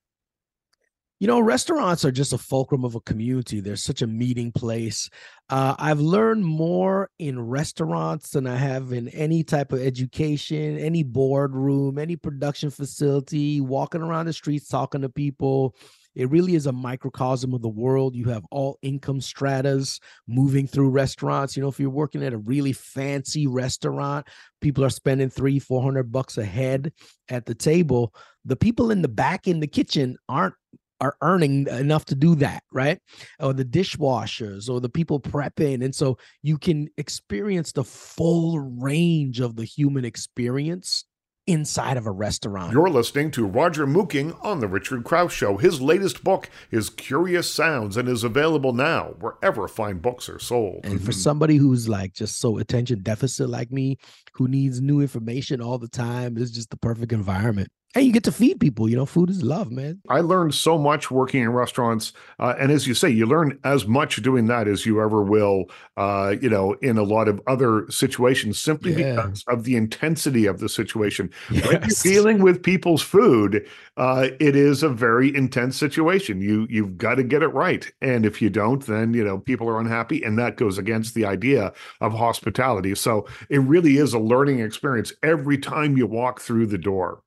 You 1.23 1.27
know, 1.27 1.39
restaurants 1.39 2.03
are 2.03 2.11
just 2.11 2.33
a 2.33 2.37
fulcrum 2.37 2.83
of 2.83 2.95
a 2.95 2.99
community. 2.99 3.61
They're 3.61 3.77
such 3.77 4.01
a 4.01 4.07
meeting 4.07 4.51
place. 4.51 5.09
Uh, 5.49 5.73
I've 5.79 6.01
learned 6.01 6.43
more 6.43 7.11
in 7.17 7.39
restaurants 7.39 8.31
than 8.31 8.45
I 8.45 8.57
have 8.57 8.91
in 8.91 9.07
any 9.07 9.41
type 9.41 9.71
of 9.71 9.81
education, 9.81 10.77
any 10.77 11.01
boardroom, 11.01 11.97
any 11.97 12.17
production 12.17 12.69
facility, 12.69 13.61
walking 13.61 14.01
around 14.01 14.25
the 14.25 14.33
streets, 14.33 14.67
talking 14.67 14.99
to 14.99 15.07
people. 15.07 15.77
It 16.13 16.29
really 16.29 16.55
is 16.55 16.67
a 16.67 16.73
microcosm 16.73 17.53
of 17.53 17.61
the 17.61 17.69
world. 17.69 18.15
You 18.15 18.25
have 18.25 18.43
all 18.51 18.77
income 18.81 19.21
stratas 19.21 20.01
moving 20.27 20.67
through 20.67 20.89
restaurants. 20.89 21.55
You 21.55 21.63
know, 21.63 21.69
if 21.69 21.79
you're 21.79 21.89
working 21.89 22.21
at 22.21 22.33
a 22.33 22.37
really 22.37 22.73
fancy 22.73 23.47
restaurant, 23.47 24.27
people 24.59 24.83
are 24.83 24.89
spending 24.89 25.29
three, 25.29 25.57
four 25.57 25.81
hundred 25.81 26.11
bucks 26.11 26.37
a 26.37 26.43
head 26.43 26.91
at 27.29 27.45
the 27.45 27.55
table. 27.55 28.13
The 28.43 28.57
people 28.57 28.91
in 28.91 29.01
the 29.01 29.07
back 29.07 29.47
in 29.47 29.61
the 29.61 29.67
kitchen 29.67 30.17
aren't 30.27 30.55
are 31.01 31.15
earning 31.21 31.67
enough 31.67 32.05
to 32.05 32.15
do 32.15 32.35
that, 32.35 32.63
right? 32.71 32.99
Or 33.39 33.53
the 33.53 33.65
dishwashers 33.65 34.69
or 34.69 34.79
the 34.79 34.89
people 34.89 35.19
prepping. 35.19 35.83
And 35.83 35.93
so 35.93 36.17
you 36.41 36.57
can 36.57 36.89
experience 36.97 37.71
the 37.71 37.83
full 37.83 38.59
range 38.59 39.39
of 39.39 39.55
the 39.55 39.65
human 39.65 40.05
experience 40.05 41.05
inside 41.45 41.97
of 41.97 42.05
a 42.05 42.11
restaurant. 42.11 42.71
You're 42.71 42.89
listening 42.89 43.31
to 43.31 43.45
Roger 43.45 43.85
Mooking 43.85 44.37
on 44.43 44.59
The 44.59 44.67
Richard 44.67 45.03
Crouse 45.03 45.33
Show. 45.33 45.57
His 45.57 45.81
latest 45.81 46.23
book 46.23 46.49
is 46.71 46.89
Curious 46.89 47.51
Sounds 47.51 47.97
and 47.97 48.07
is 48.07 48.23
available 48.23 48.73
now 48.73 49.15
wherever 49.19 49.67
fine 49.67 49.99
books 49.99 50.29
are 50.29 50.39
sold. 50.39 50.81
And 50.85 51.03
for 51.03 51.11
somebody 51.11 51.57
who's 51.57 51.89
like 51.89 52.13
just 52.13 52.39
so 52.39 52.57
attention 52.59 53.01
deficit 53.01 53.49
like 53.49 53.71
me, 53.71 53.97
who 54.33 54.47
needs 54.47 54.81
new 54.81 55.01
information 55.01 55.61
all 55.61 55.77
the 55.77 55.87
time, 55.87 56.37
is 56.37 56.51
just 56.51 56.69
the 56.69 56.77
perfect 56.77 57.11
environment. 57.11 57.69
and 57.95 58.05
you 58.05 58.11
get 58.11 58.23
to 58.23 58.31
feed 58.31 58.59
people 58.59 58.89
you 58.89 58.95
know 58.95 59.05
food 59.05 59.29
is 59.29 59.43
love 59.43 59.71
man 59.71 59.99
i 60.09 60.19
learned 60.19 60.53
so 60.53 60.77
much 60.77 61.11
working 61.11 61.41
in 61.41 61.51
restaurants 61.51 62.13
uh, 62.39 62.53
and 62.59 62.71
as 62.71 62.87
you 62.87 62.93
say 62.93 63.09
you 63.09 63.25
learn 63.25 63.57
as 63.63 63.87
much 63.87 64.21
doing 64.21 64.47
that 64.47 64.67
as 64.67 64.85
you 64.85 65.01
ever 65.01 65.21
will 65.21 65.65
uh, 65.97 66.35
you 66.41 66.49
know 66.49 66.73
in 66.81 66.97
a 66.97 67.03
lot 67.03 67.27
of 67.27 67.41
other 67.47 67.85
situations 67.89 68.59
simply 68.59 68.93
yeah. 68.93 69.15
because 69.15 69.43
of 69.47 69.63
the 69.63 69.75
intensity 69.75 70.45
of 70.45 70.59
the 70.59 70.69
situation 70.69 71.29
yes. 71.51 71.65
when 71.67 71.81
you're 71.81 72.13
dealing 72.13 72.41
with 72.41 72.63
people's 72.63 73.01
food 73.01 73.65
uh, 73.97 74.27
it 74.39 74.55
is 74.55 74.81
a 74.83 74.89
very 74.89 75.35
intense 75.35 75.77
situation 75.77 76.41
you 76.41 76.67
you've 76.69 76.97
got 76.97 77.15
to 77.15 77.23
get 77.23 77.43
it 77.43 77.49
right 77.49 77.91
and 78.01 78.25
if 78.25 78.41
you 78.41 78.49
don't 78.49 78.85
then 78.87 79.13
you 79.13 79.23
know 79.23 79.37
people 79.37 79.69
are 79.69 79.79
unhappy 79.79 80.23
and 80.23 80.37
that 80.37 80.57
goes 80.57 80.77
against 80.77 81.13
the 81.13 81.25
idea 81.25 81.71
of 82.01 82.13
hospitality 82.13 82.95
so 82.95 83.27
it 83.49 83.59
really 83.59 83.97
is 83.97 84.13
a 84.13 84.19
learning 84.23 84.59
experience 84.59 85.13
every 85.21 85.57
time 85.57 85.97
you 85.97 86.07
walk 86.07 86.41
through 86.41 86.65
the 86.65 86.77
door 86.77 87.21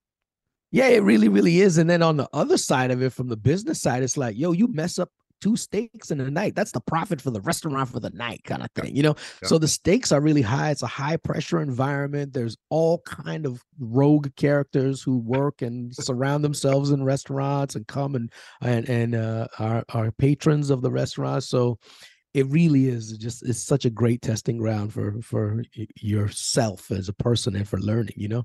yeah, 0.72 0.88
it 0.88 1.02
really, 1.02 1.28
really 1.28 1.60
is. 1.60 1.78
And 1.78 1.88
then 1.88 2.02
on 2.02 2.16
the 2.16 2.28
other 2.32 2.58
side 2.58 2.90
of 2.90 3.02
it, 3.02 3.12
from 3.12 3.28
the 3.28 3.36
business 3.36 3.80
side, 3.80 4.02
it's 4.02 4.16
like, 4.16 4.36
yo, 4.36 4.52
you 4.52 4.66
mess 4.68 4.98
up 4.98 5.10
two 5.40 5.56
steaks 5.56 6.10
in 6.10 6.20
a 6.20 6.30
night. 6.30 6.54
That's 6.54 6.72
the 6.72 6.80
profit 6.80 7.20
for 7.20 7.30
the 7.30 7.40
restaurant 7.40 7.88
for 7.88 8.00
the 8.00 8.10
night, 8.10 8.42
kind 8.44 8.62
of 8.62 8.70
thing, 8.72 8.94
you 8.96 9.02
know. 9.02 9.14
Yeah. 9.42 9.48
So 9.48 9.58
the 9.58 9.68
stakes 9.68 10.10
are 10.12 10.20
really 10.20 10.42
high. 10.42 10.70
It's 10.70 10.82
a 10.82 10.86
high 10.86 11.18
pressure 11.18 11.60
environment. 11.60 12.32
There's 12.32 12.56
all 12.70 13.00
kind 13.06 13.46
of 13.46 13.62
rogue 13.78 14.34
characters 14.36 15.02
who 15.02 15.18
work 15.18 15.62
and 15.62 15.94
surround 15.94 16.42
themselves 16.42 16.90
in 16.90 17.04
restaurants 17.04 17.74
and 17.74 17.86
come 17.86 18.14
and 18.14 18.32
and 18.60 18.88
and 18.88 19.14
uh, 19.14 19.46
are 19.58 19.84
are 19.90 20.12
patrons 20.12 20.70
of 20.70 20.82
the 20.82 20.90
restaurant. 20.90 21.44
So 21.44 21.78
it 22.36 22.46
really 22.48 22.86
is 22.86 23.16
just 23.16 23.42
it's 23.48 23.62
such 23.62 23.86
a 23.86 23.90
great 23.90 24.20
testing 24.20 24.58
ground 24.58 24.92
for 24.92 25.14
for 25.22 25.64
yourself 25.96 26.90
as 26.90 27.08
a 27.08 27.14
person 27.14 27.56
and 27.56 27.66
for 27.66 27.78
learning, 27.80 28.14
you 28.14 28.28
know. 28.28 28.44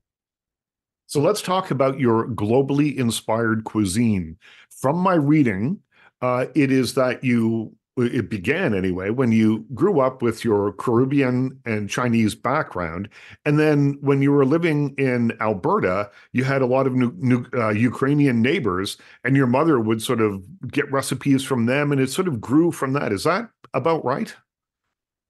So 1.07 1.19
let's 1.19 1.41
talk 1.41 1.71
about 1.71 1.99
your 1.99 2.25
globally 2.29 2.95
inspired 2.95 3.65
cuisine. 3.65 4.37
From 4.69 4.97
my 4.97 5.15
reading, 5.15 5.79
uh, 6.21 6.45
it 6.55 6.71
is 6.71 6.93
that 6.93 7.21
you, 7.21 7.75
it 7.97 8.29
began 8.29 8.73
anyway, 8.73 9.09
when 9.09 9.33
you 9.33 9.65
grew 9.73 9.99
up 9.99 10.21
with 10.21 10.45
your 10.45 10.71
Caribbean 10.71 11.59
and 11.65 11.89
Chinese 11.89 12.33
background. 12.33 13.09
And 13.43 13.59
then 13.59 13.97
when 13.99 14.21
you 14.21 14.31
were 14.31 14.45
living 14.45 14.95
in 14.97 15.33
Alberta, 15.41 16.09
you 16.31 16.45
had 16.45 16.61
a 16.61 16.65
lot 16.65 16.87
of 16.87 16.93
new, 16.95 17.11
new, 17.17 17.45
uh, 17.55 17.71
Ukrainian 17.71 18.41
neighbors, 18.41 18.95
and 19.25 19.35
your 19.35 19.47
mother 19.47 19.81
would 19.81 20.01
sort 20.01 20.21
of 20.21 20.41
get 20.71 20.89
recipes 20.93 21.43
from 21.43 21.65
them, 21.65 21.91
and 21.91 21.99
it 21.99 22.09
sort 22.09 22.29
of 22.29 22.39
grew 22.39 22.71
from 22.71 22.93
that. 22.93 23.11
Is 23.11 23.25
that 23.25 23.49
about 23.73 24.03
right? 24.05 24.33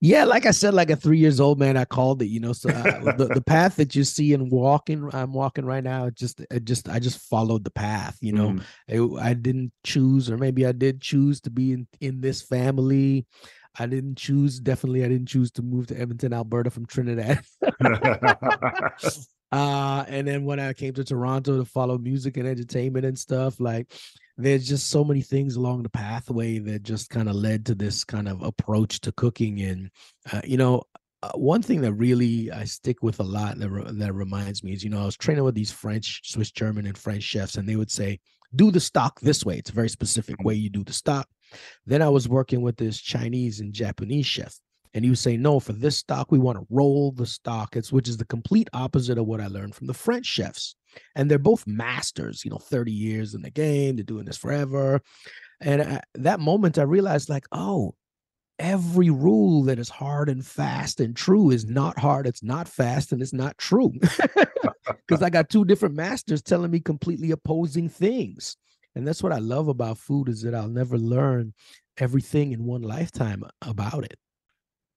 Yeah, 0.04 0.23
like 0.23 0.47
I 0.47 0.51
said, 0.51 0.73
like 0.73 0.89
a 0.89 0.95
three 0.95 1.19
years 1.19 1.39
old 1.39 1.60
man, 1.60 1.77
I 1.77 1.86
called 1.86 2.23
it. 2.23 2.25
You 2.25 2.39
know, 2.39 2.54
so 2.54 2.69
uh, 2.69 3.13
the 3.17 3.30
the 3.36 3.41
path 3.41 3.75
that 3.75 3.95
you 3.95 4.04
see 4.04 4.34
in 4.34 4.49
walking, 4.49 5.08
I'm 5.13 5.32
walking 5.32 5.63
right 5.63 5.84
now. 5.84 6.10
Just, 6.10 6.41
it 6.49 6.65
just, 6.65 6.89
I 6.89 6.97
just 6.97 7.19
followed 7.30 7.63
the 7.63 7.71
path. 7.71 8.17
You 8.19 8.34
know, 8.34 8.60
mm. 8.89 9.19
I, 9.21 9.30
I 9.30 9.34
didn't 9.36 9.71
choose, 9.84 10.32
or 10.32 10.39
maybe 10.39 10.65
I 10.65 10.71
did 10.71 11.01
choose 11.01 11.39
to 11.41 11.51
be 11.51 11.73
in 11.73 11.88
in 12.01 12.19
this 12.19 12.41
family. 12.41 13.27
I 13.77 13.86
didn't 13.86 14.17
choose. 14.17 14.60
Definitely, 14.60 15.06
I 15.06 15.08
didn't 15.08 15.30
choose 15.30 15.51
to 15.51 15.62
move 15.62 15.86
to 15.88 15.99
Edmonton, 15.99 16.34
Alberta, 16.34 16.71
from 16.71 16.88
Trinidad. 16.88 17.41
uh, 19.51 20.06
and 20.08 20.27
then 20.27 20.45
when 20.45 20.60
I 20.60 20.73
came 20.73 20.93
to 20.95 21.04
Toronto 21.04 21.58
to 21.58 21.65
follow 21.65 21.99
music 21.99 22.38
and 22.38 22.47
entertainment 22.47 23.06
and 23.06 23.19
stuff, 23.19 23.60
like 23.60 23.93
there's 24.38 24.67
just 24.67 24.89
so 24.89 25.04
many 25.04 25.22
things 25.22 25.56
along 25.56 25.84
the 25.84 25.89
pathway 25.89 26.60
that 26.60 26.84
just 26.84 27.10
kind 27.10 27.30
of 27.30 27.36
led 27.36 27.65
to 27.65 27.76
this 27.76 28.04
kind 28.04 28.28
of 28.28 28.41
approach 28.41 29.00
to 29.02 29.12
cooking 29.12 29.62
and 29.62 29.89
uh, 30.32 30.41
you 30.44 30.58
know 30.58 30.84
uh, 31.24 31.32
one 31.36 31.62
thing 31.62 31.82
that 31.82 31.94
really 31.94 32.52
I 32.52 32.63
stick 32.63 33.04
with 33.04 33.20
a 33.20 33.24
lot 33.24 33.60
that 33.60 33.70
re- 33.70 33.91
that 33.91 34.13
reminds 34.13 34.63
me 34.63 34.74
is 34.74 34.84
you 34.84 34.89
know 34.89 35.04
I 35.04 35.06
was 35.06 35.17
training 35.17 35.44
with 35.44 35.56
these 35.56 35.72
French, 35.72 36.22
Swiss 36.24 36.52
German, 36.52 36.88
and 36.88 36.98
French 36.98 37.24
chefs, 37.24 37.56
and 37.56 37.70
they 37.70 37.76
would 37.76 37.91
say, 37.91 38.20
"Do 38.56 38.72
the 38.72 38.80
stock 38.80 39.20
this 39.20 39.46
way." 39.46 39.58
It's 39.58 39.70
a 39.70 39.74
very 39.74 39.89
specific 39.89 40.41
way 40.44 40.56
you 40.56 40.72
do 40.72 40.84
the 40.84 40.94
stock. 40.94 41.28
Then 41.86 42.02
I 42.02 42.10
was 42.10 42.28
working 42.28 42.62
with 42.62 42.78
this 42.78 43.00
Chinese 43.00 43.60
and 43.60 43.72
Japanese 43.72 44.26
chef, 44.26 44.58
and 44.93 45.06
you 45.06 45.15
say, 45.15 45.38
"No, 45.38 45.60
for 45.60 45.73
this 45.73 45.97
stock, 45.97 46.32
we 46.32 46.39
want 46.39 46.58
to 46.58 46.67
roll 46.69 47.12
the 47.12 47.25
stock." 47.25 47.75
It's 47.75 47.91
which 47.91 48.08
is 48.08 48.17
the 48.17 48.25
complete 48.25 48.69
opposite 48.73 49.17
of 49.17 49.25
what 49.25 49.41
I 49.41 49.47
learned 49.47 49.75
from 49.75 49.88
the 49.88 49.93
French 49.93 50.25
chefs 50.25 50.75
and 51.15 51.30
they're 51.30 51.39
both 51.39 51.67
masters 51.67 52.43
you 52.43 52.51
know 52.51 52.58
30 52.58 52.91
years 52.91 53.34
in 53.34 53.41
the 53.41 53.49
game 53.49 53.95
they're 53.95 54.04
doing 54.04 54.25
this 54.25 54.38
forever 54.38 55.01
and 55.60 55.82
at 55.82 56.06
that 56.15 56.39
moment 56.39 56.77
i 56.77 56.84
realized 56.84 57.30
like 57.30 57.45
oh 57.51 57.95
every 58.60 59.10
rule 59.10 59.63
that 59.63 59.80
is 59.80 59.89
hard 59.89 60.30
and 60.30 60.45
fast 60.45 60.99
and 60.99 61.15
true 61.15 61.49
is 61.49 61.65
not 61.65 61.97
hard 61.97 62.27
it's 62.27 62.43
not 62.43 62.67
fast 62.67 63.12
and 63.12 63.21
it's 63.21 63.34
not 63.34 63.58
true 63.58 63.91
because 65.08 65.23
i 65.23 65.30
got 65.30 65.49
two 65.49 65.65
different 65.65 65.95
masters 65.95 66.41
telling 66.41 66.69
me 66.69 66.80
completely 66.80 67.32
opposing 67.32 67.89
things 67.89 68.58
and 68.95 69.08
that's 69.08 69.23
what 69.23 69.32
i 69.32 69.39
love 69.39 69.67
about 69.67 69.97
food 69.97 70.30
is 70.30 70.41
that 70.41 70.54
i'll 70.54 70.67
never 70.67 70.97
learn 70.97 71.54
everything 71.97 72.51
in 72.51 72.63
one 72.63 72.82
lifetime 72.82 73.43
about 73.63 74.04
it 74.04 74.17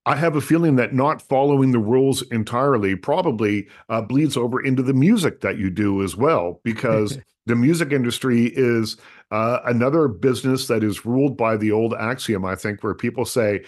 I 0.07 0.17
have 0.17 0.37
a 0.37 0.41
feeling 0.41 0.77
that 0.77 0.93
not 0.93 1.23
following 1.23 1.73
the 1.73 1.79
rules 1.79 2.23
entirely 2.31 2.95
probably 2.95 3.69
uh, 3.89 4.03
bleeds 4.03 4.37
over 4.37 4.63
into 4.63 4.83
the 4.83 4.93
music 4.93 5.41
that 5.41 5.59
you 5.59 5.71
do 5.71 6.03
as 6.03 6.15
well, 6.15 6.61
because 6.63 7.19
the 7.47 7.57
music 7.57 7.91
industry 7.93 8.53
is 8.55 8.97
uh, 9.31 9.61
another 9.65 10.09
business 10.09 10.67
that 10.67 10.85
is 10.85 11.07
ruled 11.07 11.37
by 11.37 11.57
the 11.57 11.73
old 11.73 11.95
axiom, 11.95 12.45
I 12.45 12.55
think, 12.55 12.83
where 12.83 12.95
people 12.95 13.25
say, 13.25 13.65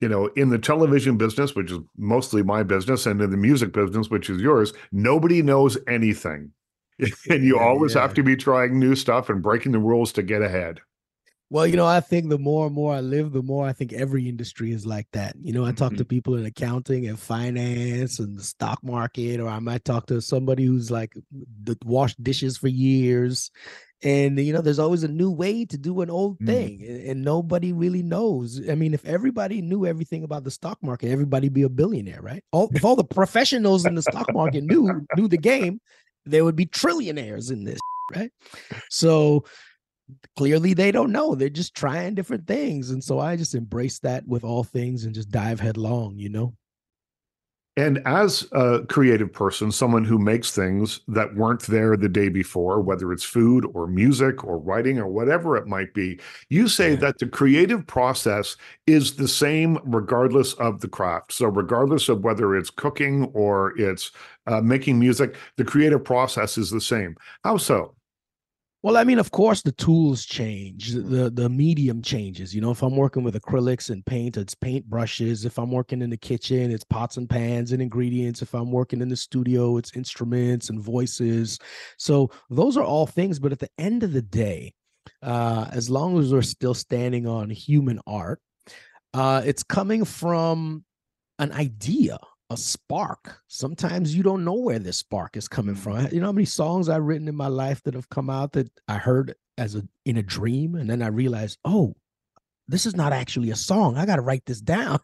you 0.00 0.08
know, 0.08 0.26
in 0.36 0.50
the 0.50 0.58
television 0.58 1.16
business, 1.16 1.54
which 1.54 1.72
is 1.72 1.78
mostly 1.96 2.42
my 2.42 2.62
business, 2.62 3.06
and 3.06 3.20
in 3.20 3.30
the 3.30 3.36
music 3.36 3.72
business, 3.72 4.10
which 4.10 4.28
is 4.28 4.40
yours, 4.42 4.72
nobody 4.92 5.42
knows 5.42 5.78
anything. 5.88 6.52
and 7.30 7.44
you 7.44 7.56
yeah, 7.56 7.62
always 7.62 7.94
yeah. 7.94 8.02
have 8.02 8.12
to 8.14 8.22
be 8.22 8.36
trying 8.36 8.78
new 8.78 8.94
stuff 8.94 9.30
and 9.30 9.42
breaking 9.42 9.72
the 9.72 9.78
rules 9.78 10.12
to 10.12 10.22
get 10.22 10.42
ahead. 10.42 10.80
Well, 11.50 11.66
you 11.66 11.76
know, 11.76 11.86
I 11.86 12.00
think 12.00 12.28
the 12.28 12.38
more 12.38 12.66
and 12.66 12.74
more 12.74 12.94
I 12.94 13.00
live, 13.00 13.32
the 13.32 13.42
more 13.42 13.66
I 13.66 13.72
think 13.72 13.94
every 13.94 14.28
industry 14.28 14.72
is 14.72 14.84
like 14.84 15.06
that. 15.12 15.34
You 15.40 15.54
know, 15.54 15.64
I 15.64 15.72
talk 15.72 15.92
mm-hmm. 15.92 15.98
to 15.98 16.04
people 16.04 16.36
in 16.36 16.44
accounting 16.44 17.08
and 17.08 17.18
finance 17.18 18.18
and 18.18 18.38
the 18.38 18.42
stock 18.42 18.84
market, 18.84 19.40
or 19.40 19.48
I 19.48 19.58
might 19.58 19.84
talk 19.84 20.06
to 20.06 20.20
somebody 20.20 20.66
who's 20.66 20.90
like 20.90 21.14
washed 21.84 22.22
dishes 22.22 22.58
for 22.58 22.68
years. 22.68 23.50
And 24.02 24.38
you 24.38 24.52
know, 24.52 24.60
there's 24.60 24.78
always 24.78 25.04
a 25.04 25.08
new 25.08 25.30
way 25.30 25.64
to 25.64 25.78
do 25.78 26.02
an 26.02 26.10
old 26.10 26.38
mm. 26.38 26.46
thing, 26.46 27.04
and 27.08 27.24
nobody 27.24 27.72
really 27.72 28.02
knows. 28.02 28.60
I 28.68 28.74
mean, 28.74 28.92
if 28.92 29.04
everybody 29.06 29.62
knew 29.62 29.86
everything 29.86 30.24
about 30.24 30.44
the 30.44 30.50
stock 30.50 30.78
market, 30.82 31.10
everybody 31.10 31.48
be 31.48 31.62
a 31.62 31.68
billionaire, 31.68 32.20
right? 32.20 32.44
All 32.52 32.70
if 32.74 32.84
all 32.84 32.94
the 32.94 33.04
professionals 33.04 33.86
in 33.86 33.94
the 33.94 34.02
stock 34.02 34.32
market 34.34 34.64
knew 34.64 35.04
knew 35.16 35.28
the 35.28 35.38
game, 35.38 35.80
there 36.26 36.44
would 36.44 36.56
be 36.56 36.66
trillionaires 36.66 37.50
in 37.50 37.64
this, 37.64 37.80
right? 38.14 38.30
So 38.90 39.44
clearly 40.36 40.74
they 40.74 40.90
don't 40.90 41.12
know 41.12 41.34
they're 41.34 41.48
just 41.48 41.74
trying 41.74 42.14
different 42.14 42.46
things 42.46 42.90
and 42.90 43.02
so 43.02 43.18
i 43.18 43.36
just 43.36 43.54
embrace 43.54 43.98
that 43.98 44.26
with 44.26 44.44
all 44.44 44.64
things 44.64 45.04
and 45.04 45.14
just 45.14 45.30
dive 45.30 45.60
headlong 45.60 46.18
you 46.18 46.28
know? 46.28 46.54
And 47.76 48.02
as 48.06 48.44
a 48.50 48.80
creative 48.88 49.32
person 49.32 49.70
someone 49.70 50.04
who 50.04 50.18
makes 50.18 50.50
things 50.50 51.00
that 51.06 51.36
weren't 51.36 51.62
there 51.62 51.96
the 51.96 52.08
day 52.08 52.28
before 52.28 52.80
whether 52.80 53.12
it's 53.12 53.22
food 53.22 53.64
or 53.72 53.86
music 53.86 54.42
or 54.44 54.58
writing 54.58 54.98
or 54.98 55.06
whatever 55.06 55.56
it 55.56 55.68
might 55.68 55.94
be 55.94 56.18
you 56.48 56.66
say 56.66 56.90
yeah. 56.90 56.96
that 56.96 57.18
the 57.18 57.28
creative 57.28 57.86
process 57.86 58.56
is 58.86 59.14
the 59.14 59.28
same 59.28 59.78
regardless 59.84 60.54
of 60.54 60.80
the 60.80 60.88
craft. 60.88 61.32
So 61.32 61.46
regardless 61.46 62.08
of 62.08 62.24
whether 62.24 62.56
it's 62.56 62.70
cooking 62.70 63.30
or 63.34 63.78
it's 63.78 64.10
uh, 64.48 64.60
making 64.60 64.98
music 64.98 65.36
the 65.56 65.64
creative 65.64 66.02
process 66.02 66.58
is 66.58 66.70
the 66.70 66.80
same. 66.80 67.16
How 67.44 67.58
so 67.58 67.94
well, 68.82 68.96
I 68.96 69.02
mean, 69.02 69.18
of 69.18 69.32
course, 69.32 69.62
the 69.62 69.72
tools 69.72 70.24
change, 70.24 70.92
the 70.92 71.30
the 71.34 71.48
medium 71.48 72.00
changes. 72.00 72.54
You 72.54 72.60
know, 72.60 72.70
if 72.70 72.82
I'm 72.82 72.96
working 72.96 73.24
with 73.24 73.34
acrylics 73.34 73.90
and 73.90 74.06
paint, 74.06 74.36
it's 74.36 74.54
paint 74.54 74.88
brushes. 74.88 75.44
If 75.44 75.58
I'm 75.58 75.72
working 75.72 76.00
in 76.00 76.10
the 76.10 76.16
kitchen, 76.16 76.70
it's 76.70 76.84
pots 76.84 77.16
and 77.16 77.28
pans 77.28 77.72
and 77.72 77.82
ingredients. 77.82 78.40
If 78.40 78.54
I'm 78.54 78.70
working 78.70 79.00
in 79.00 79.08
the 79.08 79.16
studio, 79.16 79.78
it's 79.78 79.96
instruments 79.96 80.70
and 80.70 80.80
voices. 80.80 81.58
So 81.96 82.30
those 82.50 82.76
are 82.76 82.84
all 82.84 83.06
things. 83.06 83.40
But 83.40 83.50
at 83.50 83.58
the 83.58 83.70
end 83.78 84.04
of 84.04 84.12
the 84.12 84.22
day, 84.22 84.74
uh, 85.22 85.66
as 85.72 85.90
long 85.90 86.16
as 86.20 86.32
we're 86.32 86.42
still 86.42 86.74
standing 86.74 87.26
on 87.26 87.50
human 87.50 87.98
art, 88.06 88.40
uh, 89.12 89.42
it's 89.44 89.64
coming 89.64 90.04
from 90.04 90.84
an 91.40 91.50
idea 91.50 92.18
a 92.50 92.56
spark. 92.56 93.42
Sometimes 93.46 94.14
you 94.14 94.22
don't 94.22 94.44
know 94.44 94.54
where 94.54 94.78
this 94.78 94.98
spark 94.98 95.36
is 95.36 95.48
coming 95.48 95.74
from. 95.74 95.96
Mm-hmm. 95.96 96.14
You 96.14 96.20
know 96.20 96.26
how 96.26 96.32
many 96.32 96.46
songs 96.46 96.88
I've 96.88 97.02
written 97.02 97.28
in 97.28 97.34
my 97.34 97.48
life 97.48 97.82
that 97.82 97.94
have 97.94 98.08
come 98.08 98.30
out 98.30 98.52
that 98.52 98.70
I 98.88 98.98
heard 98.98 99.34
as 99.56 99.74
a 99.74 99.86
in 100.04 100.16
a 100.16 100.22
dream, 100.22 100.74
and 100.74 100.88
then 100.88 101.02
I 101.02 101.08
realized, 101.08 101.58
oh, 101.64 101.94
this 102.68 102.84
is 102.84 102.94
not 102.94 103.14
actually 103.14 103.50
a 103.50 103.56
song. 103.56 103.96
I 103.96 104.04
got 104.04 104.16
to 104.16 104.22
write 104.22 104.44
this 104.44 104.60
down. 104.60 105.00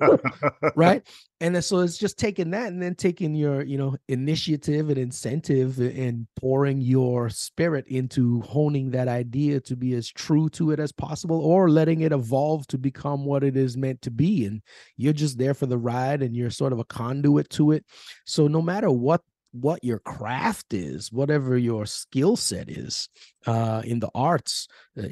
right. 0.76 1.06
And 1.40 1.54
then, 1.54 1.62
so 1.62 1.78
it's 1.78 1.96
just 1.96 2.18
taking 2.18 2.50
that 2.50 2.66
and 2.66 2.82
then 2.82 2.96
taking 2.96 3.36
your, 3.36 3.62
you 3.62 3.78
know, 3.78 3.96
initiative 4.08 4.88
and 4.88 4.98
incentive 4.98 5.78
and 5.78 6.26
pouring 6.40 6.80
your 6.80 7.30
spirit 7.30 7.86
into 7.86 8.40
honing 8.40 8.90
that 8.90 9.06
idea 9.06 9.60
to 9.60 9.76
be 9.76 9.94
as 9.94 10.08
true 10.08 10.48
to 10.50 10.72
it 10.72 10.80
as 10.80 10.90
possible 10.90 11.40
or 11.40 11.70
letting 11.70 12.00
it 12.00 12.10
evolve 12.10 12.66
to 12.66 12.78
become 12.78 13.24
what 13.24 13.44
it 13.44 13.56
is 13.56 13.76
meant 13.76 14.02
to 14.02 14.10
be. 14.10 14.44
And 14.46 14.60
you're 14.96 15.12
just 15.12 15.38
there 15.38 15.54
for 15.54 15.66
the 15.66 15.78
ride 15.78 16.22
and 16.22 16.34
you're 16.34 16.50
sort 16.50 16.72
of 16.72 16.80
a 16.80 16.84
conduit 16.84 17.48
to 17.50 17.70
it. 17.70 17.84
So 18.24 18.48
no 18.48 18.60
matter 18.60 18.90
what 18.90 19.22
what 19.52 19.82
your 19.82 19.98
craft 20.00 20.74
is, 20.74 21.10
whatever 21.10 21.56
your 21.56 21.86
skill 21.86 22.36
set 22.36 22.68
is 22.68 23.08
uh, 23.46 23.82
in 23.84 23.98
the 24.00 24.10
arts, 24.14 24.68
uh, 24.98 25.08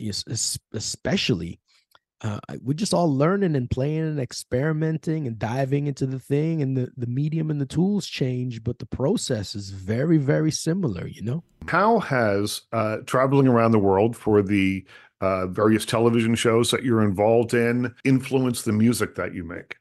especially. 0.73 1.61
Uh, 2.23 2.39
we're 2.63 2.73
just 2.73 2.95
all 2.95 3.15
learning 3.15 3.55
and 3.57 3.69
playing 3.69 4.01
and 4.01 4.19
experimenting 4.19 5.27
and 5.27 5.39
diving 5.39 5.87
into 5.87 6.07
the 6.07 6.19
thing, 6.19 6.63
and 6.63 6.77
the 6.77 6.91
the 6.97 7.07
medium 7.07 7.51
and 7.51 7.61
the 7.61 7.67
tools 7.67 8.07
change, 8.07 8.65
but 8.65 8.79
the 8.79 8.87
process 8.87 9.55
is 9.55 9.71
very 9.71 10.17
very 10.17 10.51
similar. 10.51 11.07
You 11.07 11.23
know. 11.23 11.45
How 11.69 11.99
has 12.01 12.63
uh, 12.73 12.99
traveling 13.07 13.49
around 13.49 13.73
the 13.73 13.79
world 13.79 14.17
for 14.17 14.43
the 14.43 14.85
uh, 15.21 15.47
various 15.49 15.85
television 15.85 16.35
shows 16.35 16.71
that 16.71 16.85
you're 16.85 17.03
involved 17.03 17.53
in 17.53 17.95
influenced 18.05 18.65
the 18.65 18.73
music 18.73 19.15
that 19.17 19.35
you 19.35 19.45
make? 19.45 19.77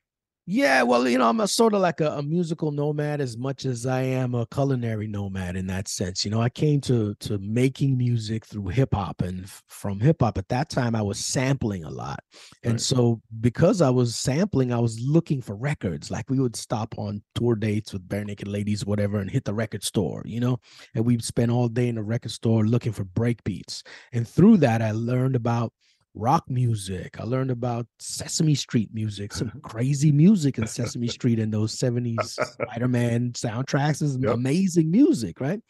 Yeah, 0.48 0.84
well, 0.84 1.08
you 1.08 1.18
know, 1.18 1.28
I'm 1.28 1.40
a 1.40 1.48
sort 1.48 1.74
of 1.74 1.82
like 1.82 2.02
a, 2.02 2.12
a, 2.18 2.22
musical 2.22 2.72
nomad 2.72 3.20
as 3.20 3.36
much 3.36 3.66
as 3.66 3.88
I 3.88 4.02
am 4.02 4.36
a 4.36 4.46
culinary 4.46 5.08
nomad 5.08 5.56
in 5.56 5.66
that 5.68 5.88
sense. 5.88 6.24
You 6.24 6.30
know, 6.30 6.40
I 6.40 6.50
came 6.50 6.80
to 6.82 7.16
to 7.22 7.40
making 7.40 7.98
music 7.98 8.46
through 8.46 8.68
hip 8.68 8.94
hop, 8.94 9.24
and 9.24 9.46
f- 9.46 9.64
from 9.68 10.00
hip 10.00 10.18
hop 10.22 10.38
at 10.38 10.48
that 10.50 10.70
time, 10.70 10.96
I 10.96 11.02
was 11.02 11.18
sampling 11.18 11.84
a 11.84 11.90
lot, 11.90 12.20
and 12.62 12.74
right. 12.74 12.82
so 12.82 13.22
because 13.42 13.82
I 13.82 13.90
was 13.90 14.16
sampling, 14.16 14.72
I 14.72 14.78
was 14.78 15.00
looking 15.00 15.42
for 15.42 15.56
records. 15.56 16.12
Like 16.12 16.30
we 16.30 16.40
would 16.40 16.56
stop 16.56 16.94
on 17.00 17.24
tour 17.34 17.56
dates 17.56 17.92
with 17.92 18.08
Barenaked 18.08 18.48
Ladies, 18.48 18.86
whatever, 18.86 19.18
and 19.18 19.32
hit 19.32 19.46
the 19.46 19.54
record 19.54 19.84
store. 19.84 20.22
You 20.26 20.42
know, 20.42 20.60
and 20.94 21.04
we'd 21.06 21.24
spend 21.24 21.50
all 21.50 21.70
day 21.70 21.88
in 21.88 21.96
the 21.96 22.04
record 22.04 22.32
store 22.32 22.68
looking 22.68 22.92
for 22.92 23.04
break 23.04 23.44
beats, 23.44 23.82
and 24.14 24.28
through 24.28 24.58
that, 24.58 24.84
I 24.84 24.92
learned 24.92 25.36
about 25.36 25.74
rock 26.16 26.46
music. 26.50 27.20
I 27.20 27.24
learned 27.24 27.52
about 27.52 27.88
Sesame 28.00 28.56
Street 28.56 28.90
music, 28.94 29.34
some 29.34 29.52
crazy 29.64 30.12
music 30.12 30.58
in 30.58 30.66
Sesame 30.66 31.08
Street 31.20 31.40
in 31.40 31.52
those 31.52 31.76
70s 31.76 32.38
Spider-Man 32.54 33.32
soundtracks 33.34 34.02
is 34.02 34.18
yep. 34.20 34.34
amazing 34.34 34.90
music, 34.90 35.40
right? 35.40 35.62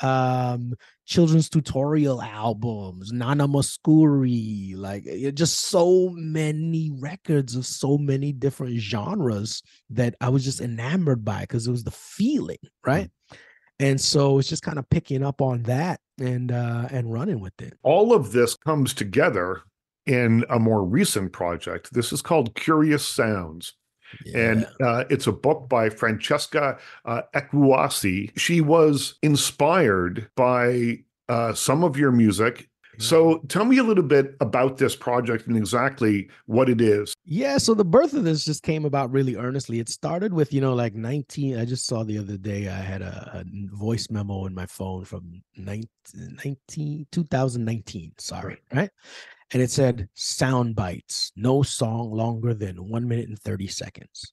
Um, 0.00 0.74
children's 1.06 1.48
tutorial 1.48 2.22
albums, 2.22 3.10
Nana 3.12 3.48
Mouskouri, 3.48 4.76
like 4.76 5.04
just 5.34 5.58
so 5.58 6.10
many 6.14 6.92
records 7.00 7.56
of 7.56 7.66
so 7.66 7.98
many 7.98 8.32
different 8.32 8.78
genres 8.78 9.62
that 9.90 10.14
I 10.20 10.28
was 10.28 10.44
just 10.44 10.60
enamored 10.60 11.24
by 11.24 11.40
because 11.40 11.66
it 11.66 11.72
was 11.72 11.82
the 11.82 11.90
feeling, 11.90 12.58
right? 12.86 13.10
Mm. 13.32 13.38
And 13.80 14.00
so 14.00 14.38
it's 14.38 14.48
just 14.48 14.62
kind 14.62 14.78
of 14.78 14.88
picking 14.88 15.24
up 15.24 15.40
on 15.40 15.62
that 15.64 16.00
and 16.20 16.50
uh 16.50 16.88
and 16.90 17.12
running 17.12 17.38
with 17.38 17.52
it. 17.60 17.74
All 17.82 18.12
of 18.12 18.32
this 18.32 18.56
comes 18.56 18.92
together 18.92 19.62
in 20.08 20.44
a 20.48 20.58
more 20.58 20.82
recent 20.82 21.32
project. 21.32 21.92
This 21.92 22.12
is 22.12 22.22
called 22.22 22.54
Curious 22.54 23.06
Sounds. 23.06 23.74
Yeah. 24.24 24.38
And 24.38 24.66
uh, 24.80 25.04
it's 25.10 25.26
a 25.26 25.32
book 25.32 25.68
by 25.68 25.90
Francesca 25.90 26.78
uh, 27.04 27.22
Ekwuyasi. 27.34 28.36
She 28.38 28.62
was 28.62 29.14
inspired 29.22 30.30
by 30.34 31.00
uh, 31.28 31.52
some 31.52 31.84
of 31.84 31.96
your 31.96 32.10
music. 32.10 32.68
So 33.00 33.38
tell 33.46 33.64
me 33.64 33.78
a 33.78 33.84
little 33.84 34.02
bit 34.02 34.34
about 34.40 34.78
this 34.78 34.96
project 34.96 35.46
and 35.46 35.56
exactly 35.56 36.28
what 36.46 36.68
it 36.68 36.80
is. 36.80 37.14
Yeah, 37.24 37.58
so 37.58 37.72
the 37.72 37.84
birth 37.84 38.12
of 38.12 38.24
this 38.24 38.44
just 38.44 38.64
came 38.64 38.84
about 38.84 39.12
really 39.12 39.36
earnestly. 39.36 39.78
It 39.78 39.88
started 39.88 40.32
with, 40.32 40.52
you 40.52 40.60
know, 40.60 40.74
like 40.74 40.94
19 40.94 41.58
I 41.58 41.64
just 41.64 41.86
saw 41.86 42.02
the 42.02 42.18
other 42.18 42.36
day 42.36 42.66
I 42.66 42.80
had 42.80 43.02
a, 43.02 43.44
a 43.44 43.76
voice 43.76 44.08
memo 44.10 44.46
in 44.46 44.54
my 44.54 44.66
phone 44.66 45.04
from 45.04 45.42
19, 45.56 45.88
19 46.44 47.06
2019, 47.12 48.12
sorry, 48.18 48.60
right? 48.72 48.90
And 49.52 49.62
it 49.62 49.70
said 49.70 50.08
sound 50.14 50.76
bites, 50.76 51.32
no 51.36 51.62
song 51.62 52.10
longer 52.12 52.54
than 52.54 52.88
one 52.88 53.08
minute 53.08 53.28
and 53.28 53.38
30 53.38 53.66
seconds. 53.68 54.32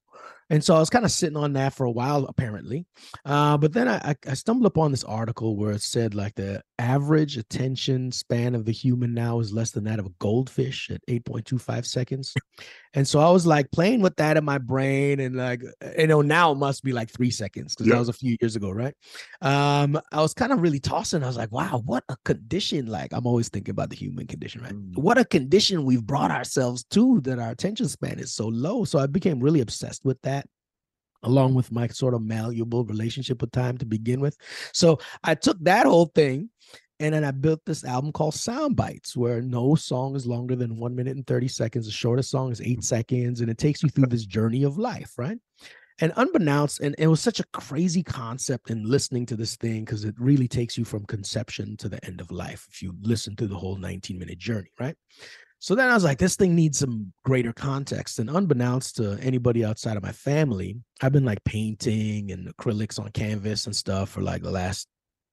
And 0.49 0.63
so 0.63 0.75
I 0.75 0.79
was 0.79 0.89
kind 0.89 1.05
of 1.05 1.11
sitting 1.11 1.37
on 1.37 1.53
that 1.53 1.73
for 1.73 1.85
a 1.85 1.91
while, 1.91 2.25
apparently. 2.25 2.85
Uh, 3.25 3.57
but 3.57 3.73
then 3.73 3.87
I, 3.87 4.15
I 4.27 4.33
stumbled 4.35 4.67
upon 4.67 4.91
this 4.91 5.03
article 5.03 5.55
where 5.55 5.71
it 5.71 5.81
said 5.81 6.13
like 6.13 6.35
the 6.35 6.61
average 6.77 7.37
attention 7.37 8.11
span 8.11 8.53
of 8.53 8.65
the 8.65 8.71
human 8.71 9.13
now 9.13 9.39
is 9.39 9.51
less 9.51 9.71
than 9.71 9.85
that 9.85 9.99
of 9.99 10.05
a 10.05 10.13
goldfish 10.19 10.89
at 10.91 11.01
8.25 11.07 11.85
seconds. 11.85 12.33
And 12.95 13.07
so 13.07 13.19
I 13.19 13.29
was 13.29 13.45
like 13.45 13.71
playing 13.71 14.01
with 14.01 14.15
that 14.15 14.37
in 14.37 14.45
my 14.45 14.57
brain, 14.57 15.19
and 15.19 15.35
like 15.35 15.61
you 15.97 16.07
know 16.07 16.21
now 16.21 16.53
it 16.53 16.55
must 16.55 16.81
be 16.81 16.93
like 16.93 17.09
three 17.09 17.29
seconds 17.29 17.75
because 17.75 17.91
that 17.91 17.99
was 17.99 18.07
a 18.07 18.13
few 18.13 18.37
years 18.39 18.55
ago, 18.55 18.71
right? 18.71 18.95
Um, 19.41 19.99
I 20.13 20.21
was 20.21 20.33
kind 20.33 20.53
of 20.53 20.61
really 20.61 20.79
tossing. 20.79 21.21
I 21.21 21.27
was 21.27 21.35
like, 21.35 21.51
wow, 21.51 21.83
what 21.85 22.05
a 22.07 22.15
condition! 22.23 22.85
Like 22.87 23.11
I'm 23.11 23.27
always 23.27 23.49
thinking 23.49 23.73
about 23.73 23.89
the 23.89 23.97
human 23.97 24.27
condition, 24.27 24.61
right? 24.61 24.73
Mm. 24.73 24.97
What 24.97 25.17
a 25.17 25.25
condition 25.25 25.83
we've 25.83 26.05
brought 26.05 26.31
ourselves 26.31 26.85
to 26.91 27.19
that 27.21 27.37
our 27.37 27.51
attention 27.51 27.89
span 27.89 28.17
is 28.17 28.33
so 28.33 28.47
low. 28.47 28.85
So 28.85 28.97
I 28.97 29.07
became 29.07 29.41
really 29.41 29.59
obsessed 29.59 30.05
with 30.05 30.21
that 30.21 30.34
along 31.25 31.53
with 31.53 31.71
my 31.71 31.87
sort 31.87 32.13
of 32.13 32.21
malleable 32.21 32.85
relationship 32.85 33.41
with 33.41 33.51
time 33.51 33.77
to 33.77 33.85
begin 33.85 34.21
with. 34.21 34.37
So 34.73 34.99
I 35.23 35.35
took 35.35 35.57
that 35.63 35.85
whole 35.85 36.07
thing 36.15 36.49
and 36.99 37.13
then 37.13 37.25
I 37.25 37.31
built 37.31 37.61
this 37.65 37.83
album 37.83 38.13
called 38.13 38.35
Sound 38.35 38.77
Bites, 38.77 39.17
where 39.17 39.41
no 39.41 39.75
song 39.75 40.15
is 40.15 40.25
longer 40.25 40.55
than 40.55 40.77
one 40.77 40.95
minute 40.95 41.17
and 41.17 41.27
30 41.27 41.49
seconds. 41.49 41.85
The 41.85 41.91
shortest 41.91 42.31
song 42.31 42.51
is 42.51 42.61
eight 42.61 42.75
hmm. 42.75 42.81
seconds, 42.81 43.41
and 43.41 43.49
it 43.49 43.57
takes 43.57 43.83
you 43.83 43.89
through 43.89 44.05
this 44.09 44.25
journey 44.25 44.63
of 44.63 44.77
life, 44.77 45.11
right? 45.17 45.37
And 45.99 46.11
unbeknownst, 46.17 46.81
and 46.81 46.93
it 46.97 47.07
was 47.07 47.21
such 47.21 47.39
a 47.39 47.45
crazy 47.53 48.03
concept 48.03 48.69
in 48.69 48.83
listening 48.83 49.25
to 49.27 49.35
this 49.37 49.55
thing 49.55 49.85
because 49.85 50.03
it 50.03 50.15
really 50.17 50.47
takes 50.47 50.77
you 50.77 50.83
from 50.83 51.05
conception 51.05 51.77
to 51.77 51.87
the 51.87 52.03
end 52.05 52.19
of 52.19 52.31
life 52.31 52.67
if 52.69 52.81
you 52.81 52.93
listen 53.01 53.35
to 53.37 53.47
the 53.47 53.55
whole 53.55 53.77
19 53.77 54.19
minute 54.19 54.37
journey, 54.37 54.71
right? 54.77 54.95
So 55.59 55.73
then 55.73 55.89
I 55.89 55.93
was 55.93 56.03
like, 56.03 56.19
this 56.19 56.35
thing 56.35 56.55
needs 56.55 56.79
some 56.79 57.11
greater 57.23 57.53
context. 57.53 58.19
And 58.19 58.29
unbeknownst 58.29 58.97
to 58.97 59.17
anybody 59.21 59.65
outside 59.65 59.97
of 59.97 60.03
my 60.03 60.11
family, 60.11 60.77
I've 61.01 61.13
been 61.13 61.25
like 61.25 61.43
painting 61.43 62.31
and 62.31 62.53
acrylics 62.55 62.99
on 62.99 63.09
canvas 63.11 63.65
and 63.65 63.75
stuff 63.75 64.09
for 64.09 64.21
like 64.21 64.43
the 64.43 64.51
last 64.51 64.87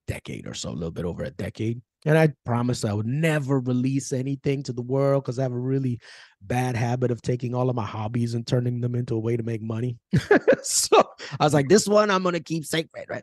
decade 0.06 0.46
or 0.46 0.54
so, 0.54 0.70
a 0.70 0.72
little 0.72 0.90
bit 0.90 1.04
over 1.04 1.24
a 1.24 1.30
decade. 1.30 1.82
And 2.04 2.18
I 2.18 2.32
promised 2.44 2.84
I 2.84 2.92
would 2.92 3.06
never 3.06 3.60
release 3.60 4.12
anything 4.12 4.64
to 4.64 4.72
the 4.72 4.82
world 4.82 5.22
because 5.22 5.38
I 5.38 5.42
have 5.42 5.52
a 5.52 5.58
really 5.58 6.00
bad 6.40 6.74
habit 6.74 7.12
of 7.12 7.22
taking 7.22 7.54
all 7.54 7.70
of 7.70 7.76
my 7.76 7.86
hobbies 7.86 8.34
and 8.34 8.44
turning 8.44 8.80
them 8.80 8.96
into 8.96 9.14
a 9.14 9.20
way 9.20 9.36
to 9.36 9.42
make 9.44 9.62
money. 9.62 9.98
so 10.62 11.02
I 11.38 11.44
was 11.44 11.54
like, 11.54 11.68
this 11.68 11.86
one 11.86 12.10
I'm 12.10 12.24
gonna 12.24 12.40
keep 12.40 12.64
sacred, 12.64 13.06
right? 13.08 13.22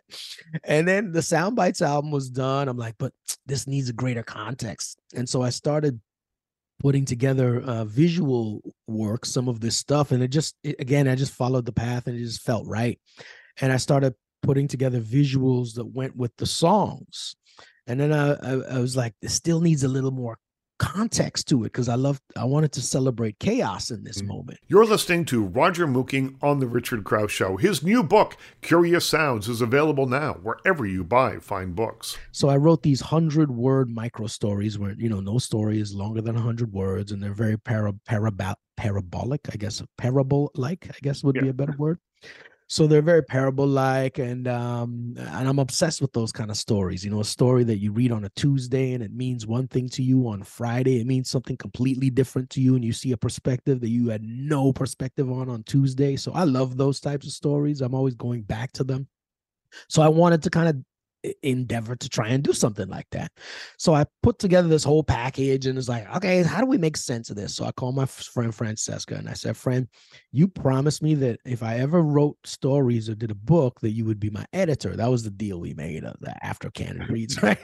And 0.63 0.87
then 0.87 1.11
the 1.11 1.21
Sound 1.21 1.57
Bites 1.57 1.81
album 1.81 2.11
was 2.11 2.29
done. 2.29 2.69
I'm 2.69 2.77
like, 2.77 2.95
but 2.97 3.11
this 3.45 3.67
needs 3.67 3.89
a 3.89 3.93
greater 3.93 4.23
context. 4.23 4.97
And 5.13 5.27
so 5.27 5.41
I 5.41 5.49
started 5.49 5.99
putting 6.79 7.05
together 7.05 7.61
uh, 7.61 7.85
visual 7.85 8.61
work, 8.87 9.25
some 9.25 9.47
of 9.47 9.59
this 9.59 9.75
stuff, 9.75 10.11
and 10.11 10.23
it 10.23 10.29
just 10.29 10.55
it, 10.63 10.75
again, 10.79 11.07
I 11.07 11.15
just 11.15 11.33
followed 11.33 11.65
the 11.65 11.71
path, 11.71 12.07
and 12.07 12.17
it 12.17 12.23
just 12.23 12.41
felt 12.41 12.65
right. 12.67 12.99
And 13.61 13.71
I 13.71 13.77
started 13.77 14.15
putting 14.41 14.67
together 14.67 15.01
visuals 15.01 15.75
that 15.75 15.85
went 15.85 16.15
with 16.15 16.35
the 16.37 16.45
songs, 16.45 17.35
and 17.87 17.99
then 17.99 18.13
I, 18.13 18.33
I, 18.33 18.75
I 18.75 18.79
was 18.79 18.95
like, 18.95 19.13
this 19.21 19.33
still 19.33 19.61
needs 19.61 19.83
a 19.83 19.89
little 19.89 20.11
more 20.11 20.37
context 20.79 21.47
to 21.49 21.61
it 21.63 21.71
because 21.71 21.87
I 21.87 21.95
love 21.95 22.19
I 22.35 22.45
wanted 22.45 22.71
to 22.73 22.81
celebrate 22.81 23.37
chaos 23.39 23.91
in 23.91 24.03
this 24.03 24.21
mm. 24.21 24.27
moment. 24.27 24.59
You're 24.67 24.85
listening 24.85 25.25
to 25.25 25.43
Roger 25.43 25.85
Mooking 25.85 26.35
on 26.41 26.59
the 26.59 26.67
Richard 26.67 27.03
Crouse 27.03 27.31
Show. 27.31 27.57
His 27.57 27.83
new 27.83 28.01
book, 28.01 28.37
Curious 28.61 29.05
Sounds, 29.05 29.47
is 29.47 29.61
available 29.61 30.07
now 30.07 30.33
wherever 30.41 30.85
you 30.85 31.03
buy 31.03 31.37
fine 31.37 31.73
books. 31.73 32.17
So 32.31 32.49
I 32.49 32.57
wrote 32.57 32.81
these 32.81 33.01
hundred 33.01 33.51
word 33.51 33.89
micro 33.89 34.27
stories 34.27 34.79
where 34.79 34.95
you 34.97 35.09
know 35.09 35.19
no 35.19 35.37
story 35.37 35.79
is 35.79 35.93
longer 35.93 36.21
than 36.21 36.35
hundred 36.35 36.73
words 36.73 37.11
and 37.11 37.21
they're 37.21 37.33
very 37.33 37.57
para, 37.57 37.93
para, 38.05 38.31
parabolic, 38.77 39.41
I 39.51 39.57
guess 39.57 39.83
parable 39.97 40.51
like 40.55 40.87
I 40.89 40.97
guess 41.01 41.23
would 41.23 41.35
yeah. 41.35 41.43
be 41.43 41.49
a 41.49 41.53
better 41.53 41.75
word 41.77 41.99
so 42.71 42.85
they're 42.85 43.01
very 43.01 43.23
parable 43.23 43.65
like 43.65 44.19
and 44.19 44.47
um 44.47 45.13
and 45.17 45.49
i'm 45.49 45.57
obsessed 45.59 46.01
with 46.01 46.13
those 46.13 46.31
kind 46.31 46.51
of 46.51 46.57
stories 46.57 47.03
you 47.03 47.09
know 47.09 47.19
a 47.19 47.25
story 47.25 47.63
that 47.63 47.79
you 47.79 47.91
read 47.91 48.11
on 48.11 48.25
a 48.25 48.29
tuesday 48.29 48.93
and 48.93 49.03
it 49.03 49.11
means 49.11 49.47
one 49.47 49.67
thing 49.67 49.89
to 49.89 50.03
you 50.03 50.27
on 50.27 50.43
friday 50.43 51.01
it 51.01 51.07
means 51.07 51.29
something 51.29 51.57
completely 51.57 52.11
different 52.11 52.47
to 52.49 52.61
you 52.61 52.75
and 52.75 52.85
you 52.85 52.93
see 52.93 53.11
a 53.11 53.17
perspective 53.17 53.81
that 53.81 53.89
you 53.89 54.09
had 54.09 54.23
no 54.23 54.71
perspective 54.71 55.29
on 55.31 55.49
on 55.49 55.63
tuesday. 55.63 56.15
So 56.15 56.31
i 56.33 56.43
love 56.43 56.77
those 56.77 56.99
types 56.99 57.25
of 57.25 57.33
stories 57.33 57.81
i'm 57.81 57.95
always 57.95 58.15
going 58.15 58.43
back 58.43 58.71
to 58.73 58.83
them. 58.83 59.07
So 59.87 60.01
i 60.01 60.07
wanted 60.07 60.43
to 60.43 60.49
kind 60.49 60.69
of 60.69 60.77
endeavor 61.43 61.95
to 61.95 62.09
try 62.09 62.29
and 62.29 62.43
do 62.43 62.53
something 62.53 62.87
like 62.87 63.07
that. 63.11 63.31
So 63.77 63.93
I 63.93 64.05
put 64.23 64.39
together 64.39 64.67
this 64.67 64.83
whole 64.83 65.03
package 65.03 65.65
and 65.65 65.77
it's 65.77 65.89
like, 65.89 66.13
okay, 66.17 66.43
how 66.43 66.59
do 66.59 66.65
we 66.65 66.77
make 66.77 66.97
sense 66.97 67.29
of 67.29 67.35
this? 67.35 67.55
So 67.55 67.65
I 67.65 67.71
called 67.71 67.95
my 67.95 68.05
friend 68.05 68.53
Francesca 68.53 69.15
and 69.15 69.29
I 69.29 69.33
said, 69.33 69.57
friend, 69.57 69.87
you 70.31 70.47
promised 70.47 71.03
me 71.03 71.15
that 71.15 71.39
if 71.45 71.63
I 71.63 71.79
ever 71.79 72.01
wrote 72.01 72.37
stories 72.45 73.09
or 73.09 73.15
did 73.15 73.31
a 73.31 73.35
book, 73.35 73.79
that 73.81 73.91
you 73.91 74.05
would 74.05 74.19
be 74.19 74.29
my 74.29 74.45
editor. 74.53 74.95
That 74.95 75.11
was 75.11 75.23
the 75.23 75.31
deal 75.31 75.59
we 75.59 75.73
made 75.73 76.03
of 76.03 76.15
the 76.19 76.33
after 76.45 76.69
Canada 76.71 77.05
Reads, 77.09 77.41
right? 77.43 77.59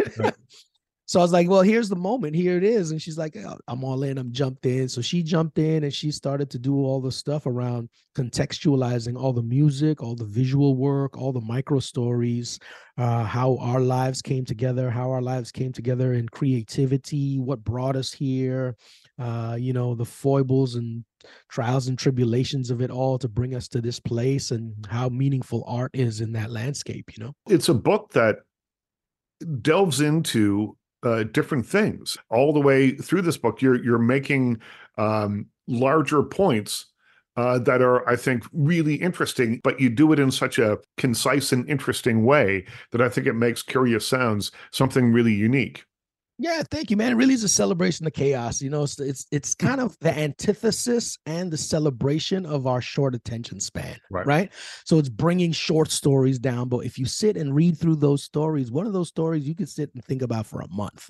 So 1.08 1.20
I 1.20 1.24
was 1.24 1.32
like, 1.32 1.48
well, 1.48 1.62
here's 1.62 1.88
the 1.88 1.96
moment. 1.96 2.36
Here 2.36 2.58
it 2.58 2.63
is. 2.63 2.89
And 2.89 3.00
she's 3.00 3.18
like, 3.18 3.38
oh, 3.38 3.58
I'm 3.68 3.84
all 3.84 4.02
in. 4.04 4.18
I'm 4.18 4.32
jumped 4.32 4.65
in. 4.65 4.89
So 4.89 5.02
she 5.02 5.22
jumped 5.22 5.60
in 5.60 5.84
and 5.84 5.94
she 5.94 6.10
started 6.10 6.50
to 6.50 6.60
do 6.60 6.76
all 6.78 7.00
the 7.00 7.12
stuff 7.12 7.46
around 7.46 7.89
contextualizing 8.15 9.15
all 9.15 9.32
the 9.32 9.44
music, 9.44 10.02
all 10.02 10.15
the 10.15 10.26
visual 10.26 10.76
work, 10.76 11.15
all 11.15 11.32
the 11.32 11.41
micro 11.41 11.80
stories, 11.80 12.58
uh, 12.98 13.24
how 13.24 13.58
our 13.58 13.82
lives 13.82 14.22
came 14.24 14.46
together, 14.46 14.89
how 14.89 15.12
our 15.12 15.22
lives 15.22 15.52
came 15.52 15.72
together 15.72 16.13
in 16.13 16.28
creativity, 16.28 17.38
what 17.38 17.63
brought 17.63 17.96
us 17.96 18.12
here, 18.12 18.76
uh, 19.20 19.56
you 19.60 19.74
know, 19.74 19.94
the 19.94 20.06
foibles 20.06 20.74
and 20.74 21.06
trials 21.50 21.88
and 21.88 22.00
tribulations 22.00 22.72
of 22.72 22.82
it 22.82 22.89
all 22.89 23.20
to 23.20 23.28
bring 23.28 23.54
us 23.54 23.68
to 23.68 23.80
this 23.80 24.00
place 24.00 24.50
and 24.50 24.74
how 24.89 25.08
meaningful 25.10 25.63
art 25.67 25.92
is 25.94 26.21
in 26.21 26.32
that 26.32 26.50
landscape, 26.50 27.15
you 27.15 27.23
know? 27.23 27.34
It's 27.48 27.69
a 27.69 27.75
book 27.75 28.12
that 28.13 28.38
delves 29.62 30.02
into 30.02 30.75
uh, 31.06 31.23
different 31.23 31.65
things 31.65 32.17
all 32.29 32.53
the 32.53 32.60
way 32.60 32.91
through 32.91 33.21
this 33.21 33.37
book. 33.37 33.62
You're 33.62 33.83
you're 33.83 33.99
making 33.99 34.62
um, 34.97 35.47
larger 35.67 36.23
points 36.23 36.87
uh, 37.37 37.60
that 37.60 37.81
are, 37.81 38.08
I 38.08 38.15
think, 38.15 38.43
really 38.53 38.95
interesting, 38.95 39.60
but 39.63 39.79
you 39.79 39.89
do 39.89 40.13
it 40.13 40.19
in 40.19 40.31
such 40.31 40.58
a 40.58 40.79
concise 40.97 41.51
and 41.51 41.69
interesting 41.69 42.23
way 42.25 42.65
that 42.91 43.01
I 43.01 43.10
think 43.10 43.27
it 43.27 43.33
makes 43.33 43.62
Curious 43.62 44.08
Sounds 44.08 44.51
something 44.71 45.12
really 45.12 45.33
unique. 45.33 45.85
Yeah, 46.38 46.63
thank 46.69 46.92
you, 46.92 46.98
man. 46.98 47.13
It 47.13 47.15
really 47.15 47.33
is 47.33 47.46
a 47.46 47.50
celebration 47.50 48.06
of 48.06 48.13
chaos. 48.13 48.62
You 48.62 48.69
know, 48.69 48.83
it's 48.83 49.00
it's, 49.00 49.25
it's 49.31 49.56
kind 49.56 49.79
of 49.79 49.98
the 50.00 50.17
antithesis 50.17 51.17
and 51.25 51.50
the 51.50 51.58
celebration 51.58 52.46
of 52.46 52.67
our 52.67 52.81
short 52.81 53.15
attention 53.15 53.62
span, 53.62 53.98
right. 54.12 54.25
right? 54.25 54.54
So 54.83 55.00
it's 55.00 55.08
bringing 55.08 55.54
short 55.54 55.92
stories 55.92 56.38
down. 56.38 56.67
But 56.67 56.79
if 56.79 57.00
you 57.00 57.06
sit 57.06 57.38
and 57.38 57.56
read 57.56 57.77
through 57.77 57.98
those 57.98 58.23
stories, 58.23 58.69
one 58.69 58.86
of 58.86 58.92
those 58.92 59.08
stories 59.08 59.48
you 59.48 59.56
could 59.56 59.69
sit 59.69 59.92
and 59.94 60.04
think 60.04 60.21
about 60.21 60.46
for 60.46 60.60
a 60.60 60.67
month. 60.67 61.10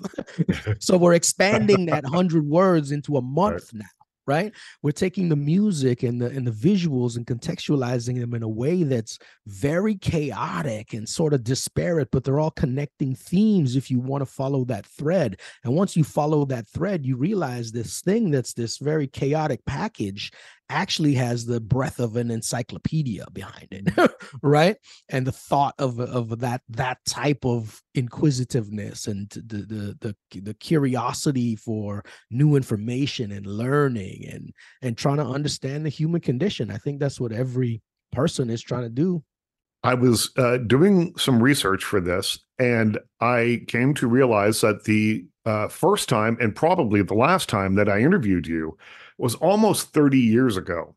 so 0.78 0.96
we're 0.96 1.14
expanding 1.14 1.86
that 1.86 2.04
hundred 2.04 2.46
words 2.46 2.92
into 2.92 3.16
a 3.16 3.22
month 3.22 3.72
right. 3.72 3.80
now 3.80 3.95
right? 4.26 4.52
We're 4.82 4.92
taking 4.92 5.28
the 5.28 5.36
music 5.36 6.02
and 6.02 6.20
the 6.20 6.26
and 6.26 6.46
the 6.46 6.50
visuals 6.50 7.16
and 7.16 7.26
contextualizing 7.26 8.20
them 8.20 8.34
in 8.34 8.42
a 8.42 8.48
way 8.48 8.82
that's 8.82 9.18
very 9.46 9.94
chaotic 9.96 10.92
and 10.92 11.08
sort 11.08 11.34
of 11.34 11.44
disparate 11.44 12.10
but 12.10 12.24
they're 12.24 12.40
all 12.40 12.50
connecting 12.50 13.14
themes 13.14 13.76
if 13.76 13.90
you 13.90 14.00
want 14.00 14.22
to 14.22 14.26
follow 14.26 14.64
that 14.64 14.86
thread. 14.86 15.40
And 15.64 15.74
once 15.74 15.96
you 15.96 16.04
follow 16.04 16.44
that 16.46 16.68
thread 16.68 17.06
you 17.06 17.16
realize 17.16 17.72
this 17.72 18.00
thing 18.00 18.30
that's 18.30 18.52
this 18.52 18.78
very 18.78 19.06
chaotic 19.06 19.64
package 19.66 20.32
actually 20.68 21.14
has 21.14 21.46
the 21.46 21.60
breadth 21.60 22.00
of 22.00 22.16
an 22.16 22.30
encyclopedia 22.30 23.24
behind 23.32 23.68
it 23.70 24.12
right? 24.42 24.76
And 25.08 25.26
the 25.26 25.32
thought 25.32 25.74
of 25.78 26.00
of 26.00 26.40
that 26.40 26.62
that 26.70 26.98
type 27.06 27.44
of 27.44 27.80
inquisitiveness 27.94 29.06
and 29.06 29.28
the, 29.30 29.96
the 30.00 30.14
the 30.32 30.40
the 30.40 30.54
curiosity 30.54 31.56
for 31.56 32.04
new 32.30 32.56
information 32.56 33.32
and 33.32 33.46
learning 33.46 34.26
and 34.30 34.52
and 34.82 34.96
trying 34.96 35.18
to 35.18 35.26
understand 35.26 35.84
the 35.84 35.90
human 35.90 36.20
condition. 36.20 36.70
I 36.70 36.78
think 36.78 37.00
that's 37.00 37.20
what 37.20 37.32
every 37.32 37.82
person 38.12 38.50
is 38.50 38.62
trying 38.62 38.82
to 38.82 38.88
do. 38.88 39.22
I 39.82 39.94
was 39.94 40.30
uh, 40.36 40.58
doing 40.58 41.16
some 41.16 41.40
research 41.40 41.84
for 41.84 42.00
this, 42.00 42.40
and 42.58 42.98
I 43.20 43.64
came 43.68 43.94
to 43.94 44.08
realize 44.08 44.60
that 44.62 44.84
the 44.84 45.26
uh, 45.44 45.68
first 45.68 46.08
time 46.08 46.36
and 46.40 46.56
probably 46.56 47.02
the 47.02 47.14
last 47.14 47.48
time 47.48 47.76
that 47.76 47.88
I 47.88 48.00
interviewed 48.00 48.48
you 48.48 48.76
was 49.18 49.34
almost 49.36 49.92
30 49.92 50.18
years 50.18 50.56
ago. 50.56 50.94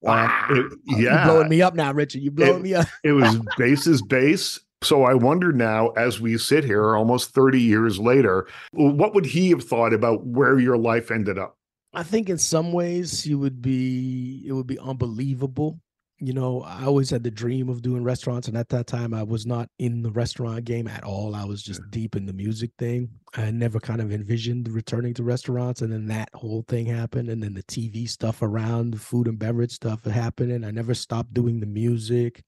Wow. 0.00 0.46
Uh, 0.48 0.54
it, 0.54 0.72
yeah. 0.86 0.96
You're 0.96 1.24
blowing 1.24 1.48
me 1.48 1.62
up 1.62 1.74
now, 1.74 1.92
Richard. 1.92 2.22
You're 2.22 2.32
blowing 2.32 2.56
it, 2.56 2.62
me 2.62 2.74
up. 2.74 2.88
it 3.04 3.12
was 3.12 3.38
base 3.56 3.86
is 3.86 4.02
base. 4.02 4.58
So 4.82 5.04
I 5.04 5.14
wonder 5.14 5.52
now, 5.52 5.90
as 5.90 6.20
we 6.20 6.36
sit 6.38 6.64
here 6.64 6.96
almost 6.96 7.32
30 7.32 7.60
years 7.60 8.00
later, 8.00 8.48
what 8.72 9.14
would 9.14 9.26
he 9.26 9.50
have 9.50 9.62
thought 9.62 9.92
about 9.92 10.26
where 10.26 10.58
your 10.58 10.76
life 10.76 11.12
ended 11.12 11.38
up? 11.38 11.56
I 11.94 12.02
think 12.02 12.28
in 12.28 12.38
some 12.38 12.72
ways 12.72 13.22
he 13.22 13.34
would 13.34 13.62
be 13.62 14.42
it 14.46 14.52
would 14.52 14.66
be 14.66 14.78
unbelievable 14.78 15.78
you 16.24 16.32
know, 16.32 16.62
I 16.62 16.84
always 16.84 17.10
had 17.10 17.24
the 17.24 17.32
dream 17.32 17.68
of 17.68 17.82
doing 17.82 18.04
restaurants, 18.04 18.46
and 18.46 18.56
at 18.56 18.68
that 18.68 18.86
time, 18.86 19.12
I 19.12 19.24
was 19.24 19.44
not 19.44 19.68
in 19.80 20.02
the 20.02 20.10
restaurant 20.12 20.64
game 20.64 20.86
at 20.86 21.02
all. 21.02 21.34
I 21.34 21.44
was 21.44 21.64
just 21.64 21.80
yeah. 21.80 21.86
deep 21.90 22.14
in 22.14 22.26
the 22.26 22.32
music 22.32 22.70
thing. 22.78 23.10
I 23.34 23.50
never 23.50 23.80
kind 23.80 24.00
of 24.00 24.12
envisioned 24.12 24.68
returning 24.68 25.14
to 25.14 25.24
restaurants, 25.24 25.82
and 25.82 25.92
then 25.92 26.06
that 26.06 26.28
whole 26.32 26.64
thing 26.68 26.86
happened, 26.86 27.28
and 27.28 27.42
then 27.42 27.54
the 27.54 27.64
TV 27.64 28.08
stuff 28.08 28.40
around 28.40 28.92
the 28.92 29.00
food 29.00 29.26
and 29.26 29.36
beverage 29.36 29.72
stuff 29.72 30.04
happened, 30.04 30.52
and 30.52 30.64
I 30.64 30.70
never 30.70 30.94
stopped 30.94 31.34
doing 31.34 31.58
the 31.58 31.66
music. 31.66 32.44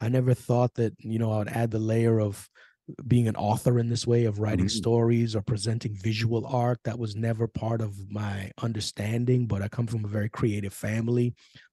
I 0.00 0.08
never 0.08 0.34
thought 0.34 0.74
that 0.74 0.94
you 0.98 1.20
know 1.20 1.30
I 1.30 1.38
would 1.38 1.48
add 1.48 1.70
the 1.70 1.78
layer 1.78 2.20
of 2.20 2.50
being 3.06 3.28
an 3.28 3.36
author 3.36 3.78
in 3.78 3.88
this 3.88 4.06
way 4.06 4.24
of 4.24 4.40
writing 4.40 4.66
mm-hmm. 4.66 4.76
stories 4.76 5.36
or 5.36 5.42
presenting 5.42 5.94
visual 5.94 6.44
art 6.46 6.80
that 6.84 6.98
was 6.98 7.14
never 7.14 7.46
part 7.46 7.80
of 7.80 7.94
my 8.10 8.50
understanding 8.60 9.46
but 9.46 9.62
i 9.62 9.68
come 9.68 9.86
from 9.86 10.04
a 10.04 10.08
very 10.08 10.28
creative 10.28 10.74
family 10.74 11.32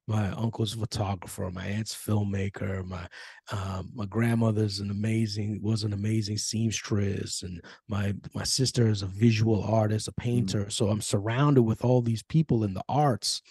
my 0.09 0.29
uncle's 0.31 0.73
a 0.73 0.77
photographer, 0.77 1.51
my 1.51 1.65
aunt's 1.65 1.93
filmmaker, 1.93 2.83
my 2.83 3.07
um, 3.51 3.91
my 3.93 4.07
grandmother's 4.07 4.79
an 4.79 4.89
amazing 4.89 5.59
was 5.61 5.83
an 5.83 5.93
amazing 5.93 6.37
seamstress, 6.37 7.43
and 7.43 7.61
my 7.87 8.15
my 8.33 8.43
sister 8.43 8.87
is 8.87 9.03
a 9.03 9.07
visual 9.07 9.63
artist, 9.63 10.07
a 10.07 10.11
mm-hmm. 10.11 10.23
painter. 10.23 10.61
Mm-hmm. 10.61 10.69
So 10.69 10.89
I'm 10.89 11.01
surrounded 11.01 11.61
with 11.61 11.85
all 11.85 12.01
these 12.01 12.23
people 12.23 12.63
in 12.63 12.73
the 12.73 12.83
arts. 12.89 13.43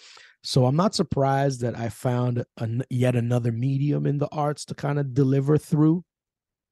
So 0.43 0.65
I'm 0.65 0.75
not 0.75 0.95
surprised 0.95 1.61
that 1.61 1.77
I 1.77 1.89
found 1.89 2.43
an, 2.57 2.83
yet 2.89 3.15
another 3.15 3.51
medium 3.53 4.05
in 4.05 4.17
the 4.17 4.29
arts 4.31 4.65
to 4.65 4.75
kind 4.75 4.99
of 4.99 5.13
deliver 5.13 5.57
through 5.57 6.03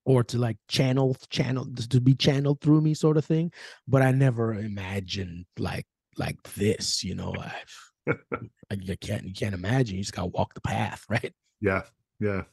or 0.05 0.23
to 0.23 0.37
like 0.37 0.57
channel 0.67 1.15
channel 1.29 1.65
to 1.89 2.01
be 2.01 2.13
channeled 2.13 2.59
through 2.59 2.81
me 2.81 2.93
sort 2.93 3.17
of 3.17 3.25
thing 3.25 3.51
but 3.89 4.01
i 4.01 4.09
never 4.09 4.53
imagined 4.53 5.45
like 5.59 5.85
like 6.17 6.41
this 6.55 7.03
you 7.03 7.13
know 7.13 7.35
i 7.37 7.51
you 8.81 8.97
can't 8.97 9.23
you 9.23 9.33
can't 9.33 9.53
imagine. 9.53 9.97
You 9.97 10.03
just 10.03 10.13
gotta 10.13 10.27
walk 10.27 10.53
the 10.53 10.61
path, 10.61 11.05
right? 11.09 11.33
Yeah, 11.61 11.83
yeah. 12.19 12.43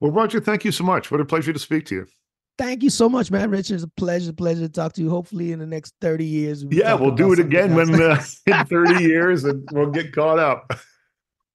Well, 0.00 0.12
Roger, 0.12 0.40
thank 0.40 0.64
you 0.64 0.72
so 0.72 0.84
much. 0.84 1.10
What 1.10 1.20
a 1.20 1.24
pleasure 1.24 1.52
to 1.52 1.58
speak 1.58 1.86
to 1.86 1.94
you. 1.94 2.06
Thank 2.56 2.82
you 2.82 2.90
so 2.90 3.08
much, 3.08 3.30
man. 3.30 3.50
Richard, 3.50 3.74
it's 3.74 3.84
a 3.84 3.88
pleasure, 3.88 4.32
pleasure 4.32 4.62
to 4.62 4.68
talk 4.68 4.92
to 4.94 5.00
you. 5.00 5.10
Hopefully, 5.10 5.52
in 5.52 5.60
the 5.60 5.66
next 5.66 5.94
30 6.00 6.24
years. 6.24 6.64
We'll 6.64 6.78
yeah, 6.78 6.94
we'll 6.94 7.14
do 7.14 7.32
it 7.32 7.38
again 7.38 7.74
when 7.74 8.00
uh, 8.00 8.20
in 8.46 8.66
30 8.66 9.04
years 9.04 9.44
and 9.44 9.68
we'll 9.72 9.90
get 9.90 10.12
caught 10.12 10.40
up. 10.40 10.72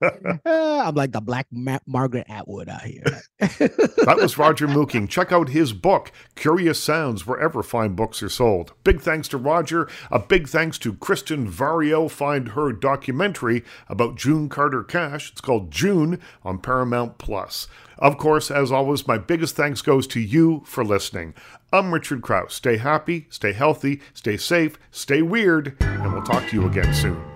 I'm 0.45 0.95
like 0.95 1.11
the 1.11 1.21
black 1.21 1.47
Ma- 1.51 1.79
Margaret 1.85 2.25
Atwood 2.29 2.69
out 2.69 2.81
here. 2.81 3.03
that 3.39 4.17
was 4.19 4.37
Roger 4.37 4.67
Mooking. 4.67 5.07
Check 5.09 5.31
out 5.31 5.49
his 5.49 5.73
book, 5.73 6.11
Curious 6.35 6.79
Sounds, 6.79 7.25
wherever 7.25 7.63
fine 7.63 7.95
books 7.95 8.21
are 8.23 8.29
sold. 8.29 8.73
Big 8.83 9.01
thanks 9.01 9.27
to 9.29 9.37
Roger. 9.37 9.87
A 10.11 10.19
big 10.19 10.47
thanks 10.47 10.77
to 10.79 10.93
Kristen 10.93 11.49
Vaurio. 11.49 12.09
Find 12.09 12.49
her 12.49 12.71
documentary 12.71 13.63
about 13.87 14.15
June 14.15 14.49
Carter 14.49 14.83
Cash. 14.83 15.31
It's 15.31 15.41
called 15.41 15.71
June 15.71 16.19
on 16.43 16.59
Paramount 16.59 17.17
Plus. 17.17 17.67
Of 17.97 18.17
course, 18.17 18.51
as 18.51 18.71
always, 18.71 19.07
my 19.07 19.17
biggest 19.17 19.55
thanks 19.55 19.81
goes 19.81 20.07
to 20.07 20.19
you 20.19 20.63
for 20.65 20.83
listening. 20.83 21.33
I'm 21.71 21.93
Richard 21.93 22.21
Crouse. 22.21 22.53
Stay 22.53 22.77
happy, 22.77 23.27
stay 23.29 23.53
healthy, 23.53 24.01
stay 24.13 24.37
safe, 24.37 24.77
stay 24.91 25.21
weird, 25.21 25.75
and 25.79 26.13
we'll 26.13 26.23
talk 26.23 26.47
to 26.49 26.55
you 26.55 26.67
again 26.67 26.93
soon. 26.93 27.32